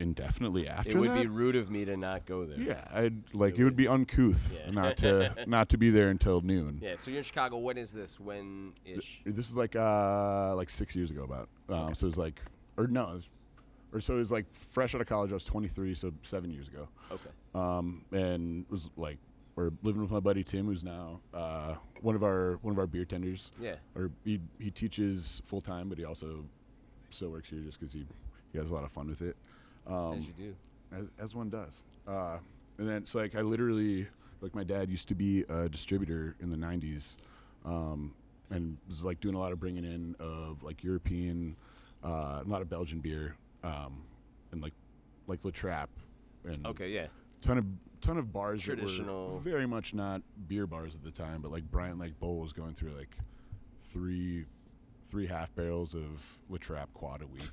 [0.00, 1.20] indefinitely after It would that.
[1.22, 2.58] be rude of me to not go there.
[2.58, 3.76] yeah, I'd like It would.
[3.76, 4.70] be uncouth Yeah.
[4.72, 6.80] not to not to be there until noon.
[6.82, 7.58] Yeah, so you're in Chicago.
[7.58, 8.18] When is this?
[8.18, 9.20] When ish?
[9.24, 11.48] This is like uh like six years ago about.
[11.68, 12.40] Um, So it was like,
[12.76, 13.30] or no, it was,
[13.92, 15.30] or so it was like fresh out of college.
[15.30, 16.88] I was 23, so seven years ago.
[17.12, 17.30] Okay.
[17.54, 19.18] Um, and was like,
[19.54, 22.86] we're living with my buddy Tim, who's now uh, one of our one of our
[22.88, 23.52] beer tenders.
[23.60, 23.76] Yeah.
[23.94, 26.44] Or he he teaches full time, but he also
[27.12, 28.04] still works here just because he
[28.52, 29.36] he has a lot of fun with it.
[29.86, 30.54] Um, As you do.
[30.96, 31.82] as, as one does.
[32.06, 32.36] Uh,
[32.78, 34.06] and then it's like I literally
[34.40, 37.16] like my dad used to be a distributor in the '90s,
[37.64, 38.12] um,
[38.50, 41.56] and was like doing a lot of bringing in of like European,
[42.04, 44.02] uh, a lot of Belgian beer, um,
[44.52, 44.72] and like
[45.28, 45.88] like La Trappe,
[46.44, 47.06] and Okay, yeah.
[47.40, 47.64] ton of
[48.00, 49.34] ton of bars Traditional.
[49.34, 52.52] were very much not beer bars at the time, but like Bryant Lake Bowl was
[52.52, 53.16] going through like
[53.92, 54.44] three
[55.12, 57.50] three half barrels of La Trappe quad a week.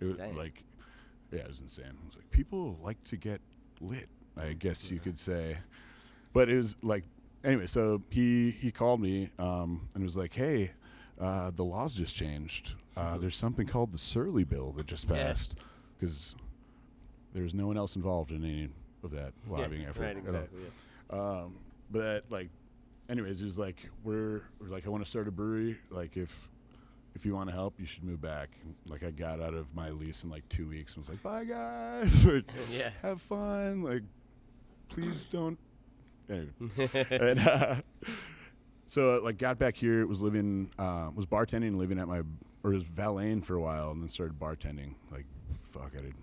[0.00, 0.36] It was Dang.
[0.36, 0.62] like
[1.32, 1.86] yeah, it was insane.
[1.86, 3.40] I was like, people like to get
[3.80, 5.58] lit, I guess you could say.
[6.32, 7.02] But it was like
[7.44, 10.70] anyway, so he he called me um, and was like, Hey,
[11.20, 12.74] uh, the laws just changed.
[12.96, 15.54] Uh, there's something called the Surly Bill that just passed
[15.98, 16.36] because
[17.34, 18.68] there's no one else involved in any
[19.02, 20.02] of that lobbying yeah, effort.
[20.02, 20.60] Right, exactly.
[20.62, 20.72] yes.
[21.10, 21.56] Um,
[21.90, 22.50] but like,
[23.08, 25.76] anyways, it was like we're, we're like I want to start a brewery.
[25.90, 26.48] Like if
[27.14, 28.50] if you want to help, you should move back.
[28.88, 31.44] Like I got out of my lease in like two weeks and was like, bye
[31.44, 32.90] guys, like Yeah.
[33.02, 33.82] have fun.
[33.82, 34.02] Like
[34.88, 35.58] please don't.
[36.28, 37.74] Anyway, and, uh,
[38.86, 42.22] so like got back here, was living, uh, was bartending, living at my
[42.62, 44.94] or was valeting for a while, and then started bartending.
[45.10, 45.24] Like
[45.70, 46.14] fuck, I did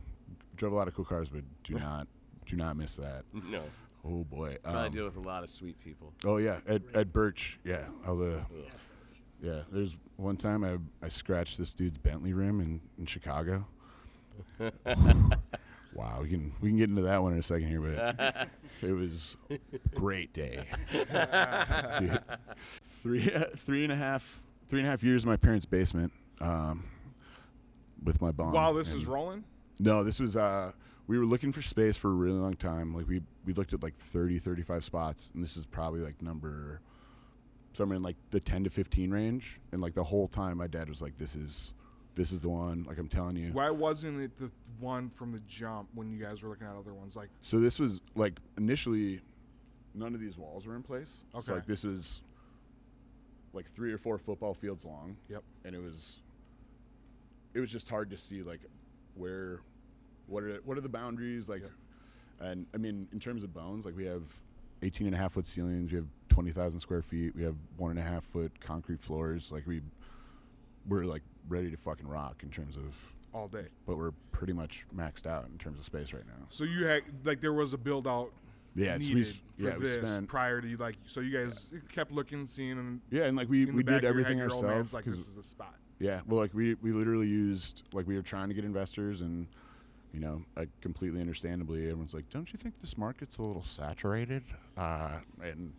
[0.56, 2.08] drove a lot of cool cars, but do not
[2.46, 3.24] do not miss that.
[3.34, 3.64] No.
[4.06, 4.58] Oh boy.
[4.64, 6.14] Probably Um, deal with a lot of sweet people.
[6.24, 7.86] Oh yeah, at, at Birch, yeah.
[8.08, 8.64] All the yeah.
[9.42, 13.66] Yeah, there's one time I I scratched this dude's Bentley rim in, in Chicago.
[15.94, 18.50] wow, we can we can get into that one in a second here, but
[18.82, 19.36] it was
[19.94, 20.66] great day.
[22.00, 22.22] Dude,
[23.04, 26.12] three three and a half three and a half years in my parents' basement,
[26.42, 26.84] um,
[28.04, 28.54] with my bond.
[28.54, 29.44] While this is and- rolling,
[29.80, 30.72] no, this was uh
[31.08, 32.94] we were looking for space for a really long time.
[32.94, 36.82] Like we we looked at like 30, 35 spots, and this is probably like number
[37.78, 39.62] somewhere in like the 10 to 15 range.
[39.72, 41.74] And like the whole time, my dad was like, "This is
[42.16, 43.52] this is the one." Like I'm telling you.
[43.54, 46.94] Why wasn't it the one from the jump when you guys were looking at other
[46.94, 47.16] ones?
[47.16, 49.22] Like, So this was like initially,
[49.94, 51.22] none of these walls were in place.
[51.34, 51.46] Okay.
[51.46, 52.24] So like this was
[53.54, 55.16] like three or four football fields long.
[55.30, 55.44] Yep.
[55.64, 56.22] And it was,
[57.54, 58.62] it was just hard to see like
[59.14, 59.62] where,
[60.26, 61.64] what are what are the boundaries like,
[62.40, 64.24] and I mean in terms of bones like we have
[64.84, 66.08] 18 and a half foot ceilings, we have
[66.42, 69.52] 20,000 square feet, we have one and a half foot concrete floors.
[69.52, 69.82] Like we,
[70.88, 72.96] we're like ready to fucking rock in terms of,
[73.34, 73.66] all day.
[73.88, 76.46] but we're pretty much maxed out in terms of space right now.
[76.50, 78.32] So you had like there was a build out
[78.76, 82.12] Yeah, it's- we for yeah, we this spent- prior to like so you guys kept
[82.12, 84.94] looking, seeing, and Yeah, and like we, we did everything head, your old man's ourselves.
[84.94, 85.74] Like this is a spot.
[85.98, 89.48] yeah, well, like we, we literally used like we were trying to get investors, and
[90.14, 90.44] you know,
[90.82, 94.44] completely understandably, everyone's like, "Don't you think this market's a little saturated?"
[94.78, 95.10] Uh,
[95.44, 95.74] and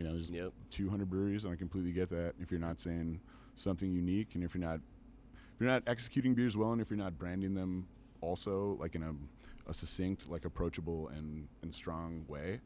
[0.00, 0.54] you know, there's Yep.
[0.70, 2.32] 200 breweries, and I completely get that.
[2.40, 3.20] If you're not saying
[3.54, 4.80] something unique, and if you're not
[5.34, 7.86] if you're not executing beers well, and if you're not branding them
[8.22, 9.12] also like in a,
[9.68, 12.60] a succinct, like approachable and and strong way,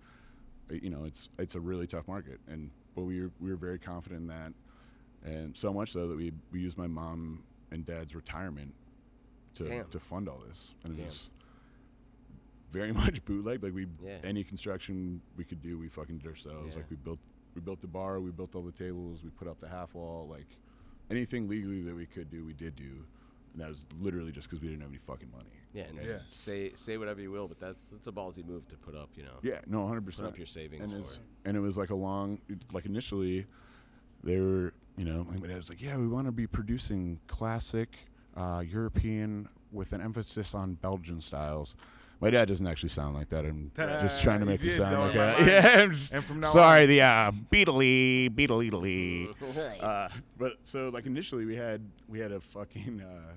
[0.71, 2.39] you know, it's it's a really tough market.
[2.47, 4.53] And but we were we were very confident in that,
[5.25, 7.43] and so much so that we we used my mom
[7.73, 8.73] and dad's retirement
[9.57, 9.89] to Damn.
[9.89, 11.03] to fund all this, and Damn.
[11.03, 11.31] it was
[12.75, 13.63] very much bootleg.
[13.63, 14.19] Like we Yeah.
[14.25, 16.71] any construction we could do, we fucking did ourselves.
[16.71, 16.77] Yeah.
[16.77, 17.21] Like we built
[17.55, 20.27] we built the bar, we built all the tables, we put up the half wall,
[20.29, 20.49] like
[21.11, 22.93] anything legally that we could do, we did do.
[23.53, 25.55] And that was literally just because we didn't have any fucking money.
[25.73, 26.19] Yeah, and Yeah.
[26.27, 29.11] say say whatever you will, but that's that's a ballsy move to put up.
[29.17, 29.39] You know.
[29.43, 30.29] Yeah, no, hundred Put percent.
[30.29, 31.19] up your savings and it.
[31.45, 32.41] and it was like a long,
[32.73, 33.47] like initially,
[34.25, 37.21] they were, you know, like my dad was like, yeah, we want to be producing
[37.29, 37.91] classic
[38.37, 41.77] uh, European with an emphasis on Belgian styles.
[42.21, 43.45] My dad doesn't actually sound like that.
[43.45, 45.41] I'm just trying to make it sound like that.
[45.47, 49.29] Yeah, I'm just, And from now sorry, on- the uh, beetly, beetly,
[49.81, 50.09] uh,
[50.39, 53.33] but so like initially we had we had a fucking uh,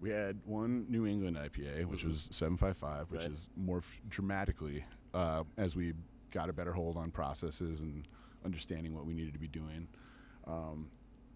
[0.00, 3.30] we had one New England IPA which was 755 which Right.
[3.30, 4.84] is morphed dramatically
[5.14, 5.94] uh, as we
[6.30, 8.06] got a better hold on processes and
[8.44, 9.86] understanding what we needed to be doing.
[10.46, 10.88] Um,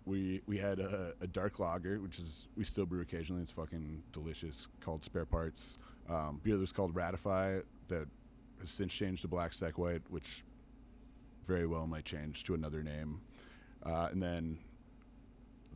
[0.04, 3.42] we we had a, a dark lager which is we still brew occasionally.
[3.42, 5.78] It's fucking delicious called Spare Parts.
[6.08, 8.06] Um, beer that was called Ratify that
[8.60, 10.42] has since changed to Black Stack White which
[11.46, 13.20] very well might change to another name.
[13.84, 14.58] Uh, and then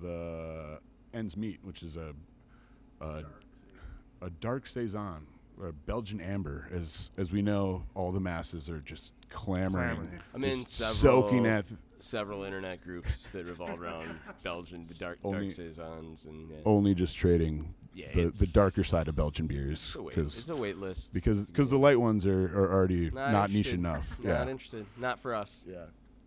[0.00, 0.78] the
[1.14, 2.14] Ends Meat, which is a
[3.00, 3.24] a,
[4.20, 5.26] a dark saison
[5.60, 10.20] or Belgian amber, as as we know, all the masses are just clamoring, Clamoring.
[10.34, 11.66] I'm in just several soaking at
[12.00, 16.94] several internet groups that revolve around Belgian, the dark Only- dark saisons, and yeah, only
[16.94, 20.48] just trading Yeah, the, the darker side of Belgian beers it's a wait, because it's
[20.48, 21.12] a wait list.
[21.12, 24.18] because It's a because the light ones are, are already not, niche enough.
[24.24, 24.86] Not yeah, interested.
[24.96, 25.62] Not for us.
[25.66, 25.84] yeah.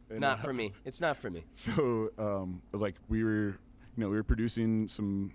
[0.10, 0.74] And, Not uh, for me.
[0.86, 1.44] It's not for me.
[1.56, 3.58] So, um, like we were,
[3.98, 5.34] you know, we were producing some,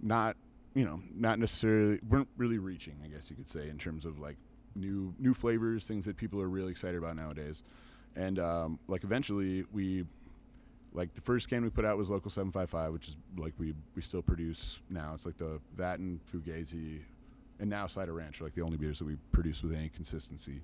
[0.00, 0.36] not,
[0.74, 4.18] you know, not necessarily weren't really reaching, I guess you could say, in terms of
[4.18, 4.36] like
[4.74, 7.62] new new flavors, things that people are really excited about nowadays,
[8.16, 10.04] and um, like eventually we,
[10.94, 13.52] like the first can we put out was Local Seven Five Five, which is like
[13.58, 15.12] we we still produce now.
[15.14, 17.00] It's like the that and Fugazi,
[17.60, 20.62] and now Cider Ranch are like the only beers that we produce with any consistency.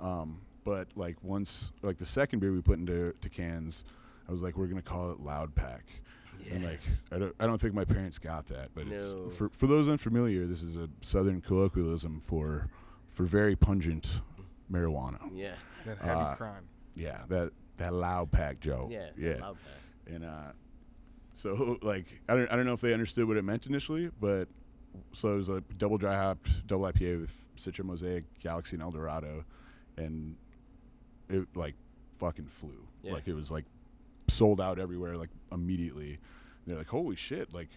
[0.00, 3.84] Um, but like once, like the second beer we put into to cans,
[4.28, 5.84] I was like, we're gonna call it Loud Pack.
[6.50, 6.68] And Yeah.
[6.70, 6.80] like,
[7.10, 8.94] I don't, I don't think my parents got that, but No.
[8.94, 10.46] it's for for those unfamiliar.
[10.46, 12.68] This is a Southern colloquialism for
[13.10, 14.20] for very pungent
[14.70, 15.18] marijuana.
[15.34, 15.54] Yeah.
[15.86, 16.64] That heavy Uh, crime.
[16.94, 18.88] Yeah, that that Loud Pack, Joe.
[18.90, 19.08] Yeah.
[19.18, 19.36] yeah.
[19.40, 20.14] Loud pack.
[20.14, 20.52] And uh,
[21.34, 24.48] so like I don't I don't know if they understood what it meant initially, but
[25.12, 29.44] so it was a double dry hopped double IPA with Citra Mosaic, Galaxy, and Eldorado,
[29.96, 30.36] and
[31.28, 31.74] it like
[32.14, 32.86] fucking flew.
[33.02, 33.12] Yeah.
[33.12, 33.64] Like it was like
[34.28, 36.08] sold out everywhere like immediately.
[36.14, 36.18] And
[36.66, 37.52] they're like, holy shit!
[37.54, 37.68] Like.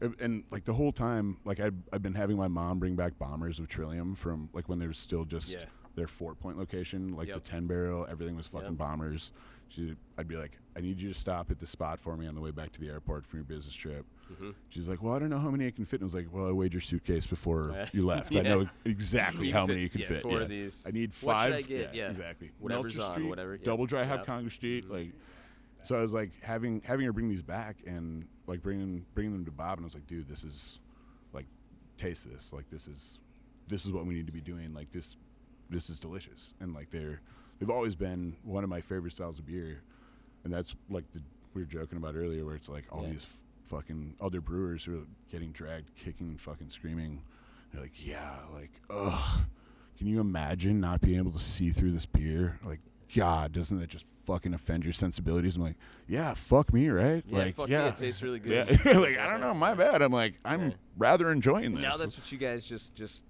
[0.00, 3.18] and- And like the whole time, like I'd, I've been having my mom bring back
[3.18, 5.64] bombers of Trillium from like when they were still just Yeah.
[5.94, 7.42] Their Fort Point location, like Yep.
[7.42, 8.76] the ten barrel, everything was fucking Yep.
[8.78, 9.30] bombers.
[9.68, 12.34] She, I'd be like, I need you to stop at the spot for me on
[12.34, 14.04] the way back to the airport from your business trip.
[14.32, 14.54] Mhm.
[14.68, 16.00] She's like, Well, I don't know how many I can fit.
[16.00, 17.88] And I was like, Well, I weighed your suitcase before Yeah.
[17.92, 18.34] you left.
[18.36, 20.22] I know exactly how many you can yeah, fit.
[20.22, 20.40] four yeah.
[20.42, 20.84] of these.
[20.86, 21.54] I need What should five.
[21.54, 21.94] I get?
[21.94, 22.10] Yeah.
[22.10, 22.50] exactly.
[22.58, 23.64] Whatever's Melcher on, Street, whatever- yeah.
[23.64, 24.26] Double dry hop.
[24.26, 24.90] Congress Street, Mhm.
[24.90, 25.12] like.
[25.84, 29.44] So I was like having having her bring these back and like bringing bringing them
[29.46, 30.78] to Bob, and I was like, dude, this is
[31.32, 31.46] like
[31.96, 32.52] taste this.
[32.52, 33.18] Like this is
[33.68, 34.72] this is what we need to be doing.
[34.74, 35.16] Like this
[35.72, 36.54] this is delicious.
[36.60, 37.20] And like they're
[37.58, 39.82] they've always been one of my favorite styles of beer.
[40.44, 41.20] And that's like the
[41.54, 43.10] we were joking about earlier where it's like all Yeah.
[43.12, 43.26] these
[43.64, 47.22] fucking other brewers who are getting dragged kicking and fucking screaming
[47.72, 49.40] You're like, yeah, like, ugh.
[49.96, 52.58] Can you imagine not being able to see through this beer?
[52.64, 52.80] Like,
[53.14, 55.56] God, doesn't that just fucking offend your sensibilities?
[55.56, 55.76] I'm like,
[56.08, 57.22] yeah, fuck me, right?
[57.26, 58.68] Yeah, like, fuck yeah, it tastes really good.
[58.84, 58.98] yeah.
[58.98, 60.02] like, I don't know, my bad.
[60.02, 60.74] I'm like, I'm Yeah.
[60.98, 61.80] rather enjoying this.
[61.82, 63.24] Now that's what you guys just just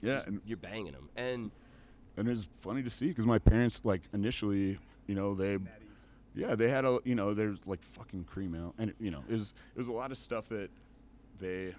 [0.00, 1.50] yeah, just- you're banging them, and
[2.18, 5.58] and it's funny to see because my parents, like, initially, you know, they
[6.34, 9.32] Yeah, they had a you know there's like fucking cream ale, and you know it
[9.32, 10.70] was it was a lot of stuff that
[11.40, 11.74] they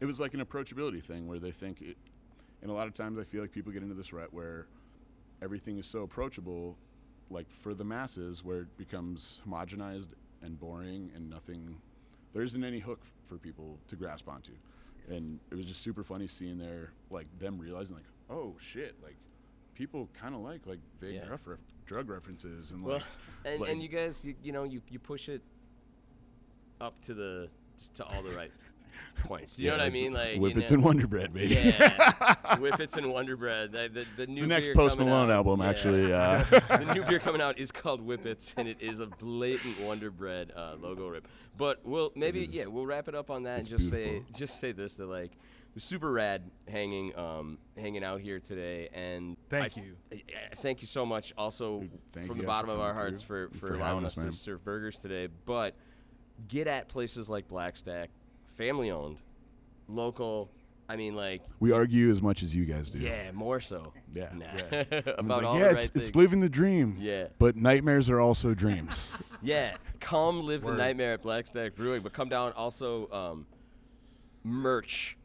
[0.00, 1.96] it was like an approachability thing where they think it,
[2.60, 4.66] and a lot of times I feel like people get into this rut where
[5.40, 6.76] everything is so approachable,
[7.30, 10.08] like for the masses, where it becomes homogenized
[10.42, 11.76] and boring and nothing.
[12.34, 14.52] There isn't any hook for people to grasp onto,
[15.08, 19.16] and it was just super funny seeing their like them realizing like oh shit like
[19.74, 21.24] people kind of like like vague Yeah.
[21.26, 23.04] drug, ref- drug references and well, like
[23.52, 25.42] and, like- and you guys, you, you know, you, you push it
[26.80, 27.48] up to the
[27.94, 28.52] to all the right
[29.24, 29.58] points.
[29.58, 30.12] You know what I mean?
[30.12, 31.54] Like Whippets you and know, Wonder Bread, baby.
[31.54, 33.72] Yeah, Whippets and Wonder Bread.
[33.72, 35.68] The, the, the It's new the next Post Malone out- album, yeah.
[35.68, 36.12] actually.
[36.12, 40.10] Uh, the new beer coming out is called Whippets, and it is a blatant Wonder
[40.10, 41.26] Bread uh, logo rip.
[41.56, 44.72] But we'll maybe yeah we'll wrap it up on that and just say just say
[44.72, 45.32] this that like
[45.74, 49.96] was super rad hanging um hanging out here today and Thank I- you.
[50.12, 50.22] I-
[50.52, 53.58] I- thank you so much also thank from the bottom of our hearts through for
[53.58, 55.74] for, for allowing us us, to serve burgers today but
[56.48, 58.10] get at places like Black Stack
[58.54, 59.16] family owned
[59.88, 60.50] local
[60.88, 62.98] I mean like we argue as much as you guys do.
[62.98, 64.44] yeah more so Yeah, Nah.
[64.70, 64.82] yeah.
[65.18, 66.14] About like, all yeah, the it's, right it's things.
[66.16, 66.96] living the dream.
[67.00, 67.28] Yeah.
[67.38, 69.12] But nightmares are also dreams.
[69.44, 73.46] Yeah, come live the nightmare at Black Stack Brewing, but come down also um,
[74.44, 75.16] merch,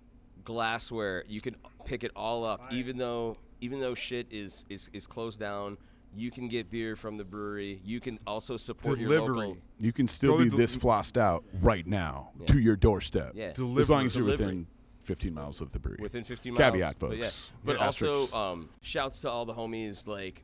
[0.52, 1.24] glassware.
[1.28, 1.56] You can
[1.86, 5.78] pick it all up, even though even though shit is is is closed down.
[6.15, 7.82] You can get beer from the brewery.
[7.84, 9.57] You can also support your local.
[9.80, 12.45] You can still Go to be del- this flossed out right now Yeah.
[12.48, 13.34] to your doorstep.
[13.36, 13.52] Yeah.
[13.78, 14.45] As long as you're Delivery.
[14.48, 14.68] within
[15.02, 15.99] 15 miles of the brewery.
[16.02, 16.72] within 15 miles.
[16.72, 17.24] Caveat, But, yeah.
[17.26, 17.52] folks.
[17.64, 17.86] but Yeah.
[17.86, 18.34] also, Asterisks.
[18.34, 20.44] um, shouts to all the homies like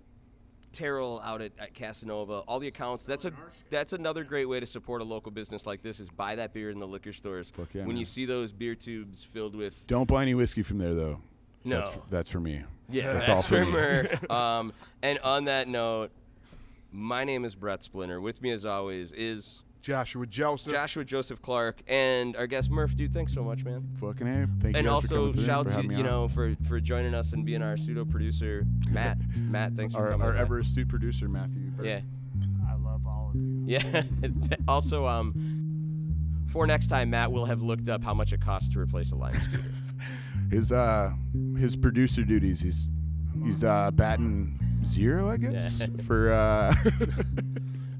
[0.73, 2.43] Terrell out at, at Casanova.
[2.47, 3.05] All the accounts.
[3.05, 3.31] That's a
[3.69, 5.99] that's another great way to support a local business like this.
[5.99, 7.49] Is buy that beer in the liquor stores.
[7.49, 7.97] Fuck yeah, when man.
[7.97, 11.21] you see those beer tubes filled with Don't buy any whiskey from there, though.
[11.63, 11.77] no.
[11.77, 12.63] That's, that's for me.
[12.89, 13.71] Yeah, That's that's, all for for me.
[13.71, 14.31] Murph.
[14.31, 16.11] um, and on that note,
[16.91, 18.19] my name is Brett Splinter.
[18.19, 20.71] With me, as always, is Joshua Joseph.
[20.73, 22.95] Joshua Joseph Clark and our guest Murph.
[22.95, 23.85] Dude, thanks so much, man.
[23.99, 24.47] Fucking A.
[24.61, 26.09] Thank you and guys also coming through, shouts for you, having you on.
[26.09, 29.17] know for for joining us and being our pseudo producer, Matt.
[29.37, 30.25] Matt, thanks for coming.
[30.25, 30.39] our by.
[30.39, 31.69] ever astute producer, Matthew.
[31.71, 31.85] Burke.
[31.85, 31.99] yeah,
[32.69, 33.63] I love all of you.
[33.67, 34.03] yeah.
[34.69, 35.33] also, um,
[36.49, 39.15] for next time, Matt will have looked up how much it costs to replace a
[39.15, 39.69] Lime scooter.
[40.49, 41.11] His uh
[41.57, 42.61] his producer duties.
[42.61, 42.87] He's
[43.43, 45.79] he's uh batting zero, I guess.
[45.79, 45.87] Yeah.
[46.05, 46.73] For uh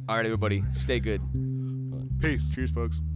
[0.07, 1.21] All right, everybody, stay good.
[2.23, 2.55] Peace.
[2.55, 3.12] cheers, folks.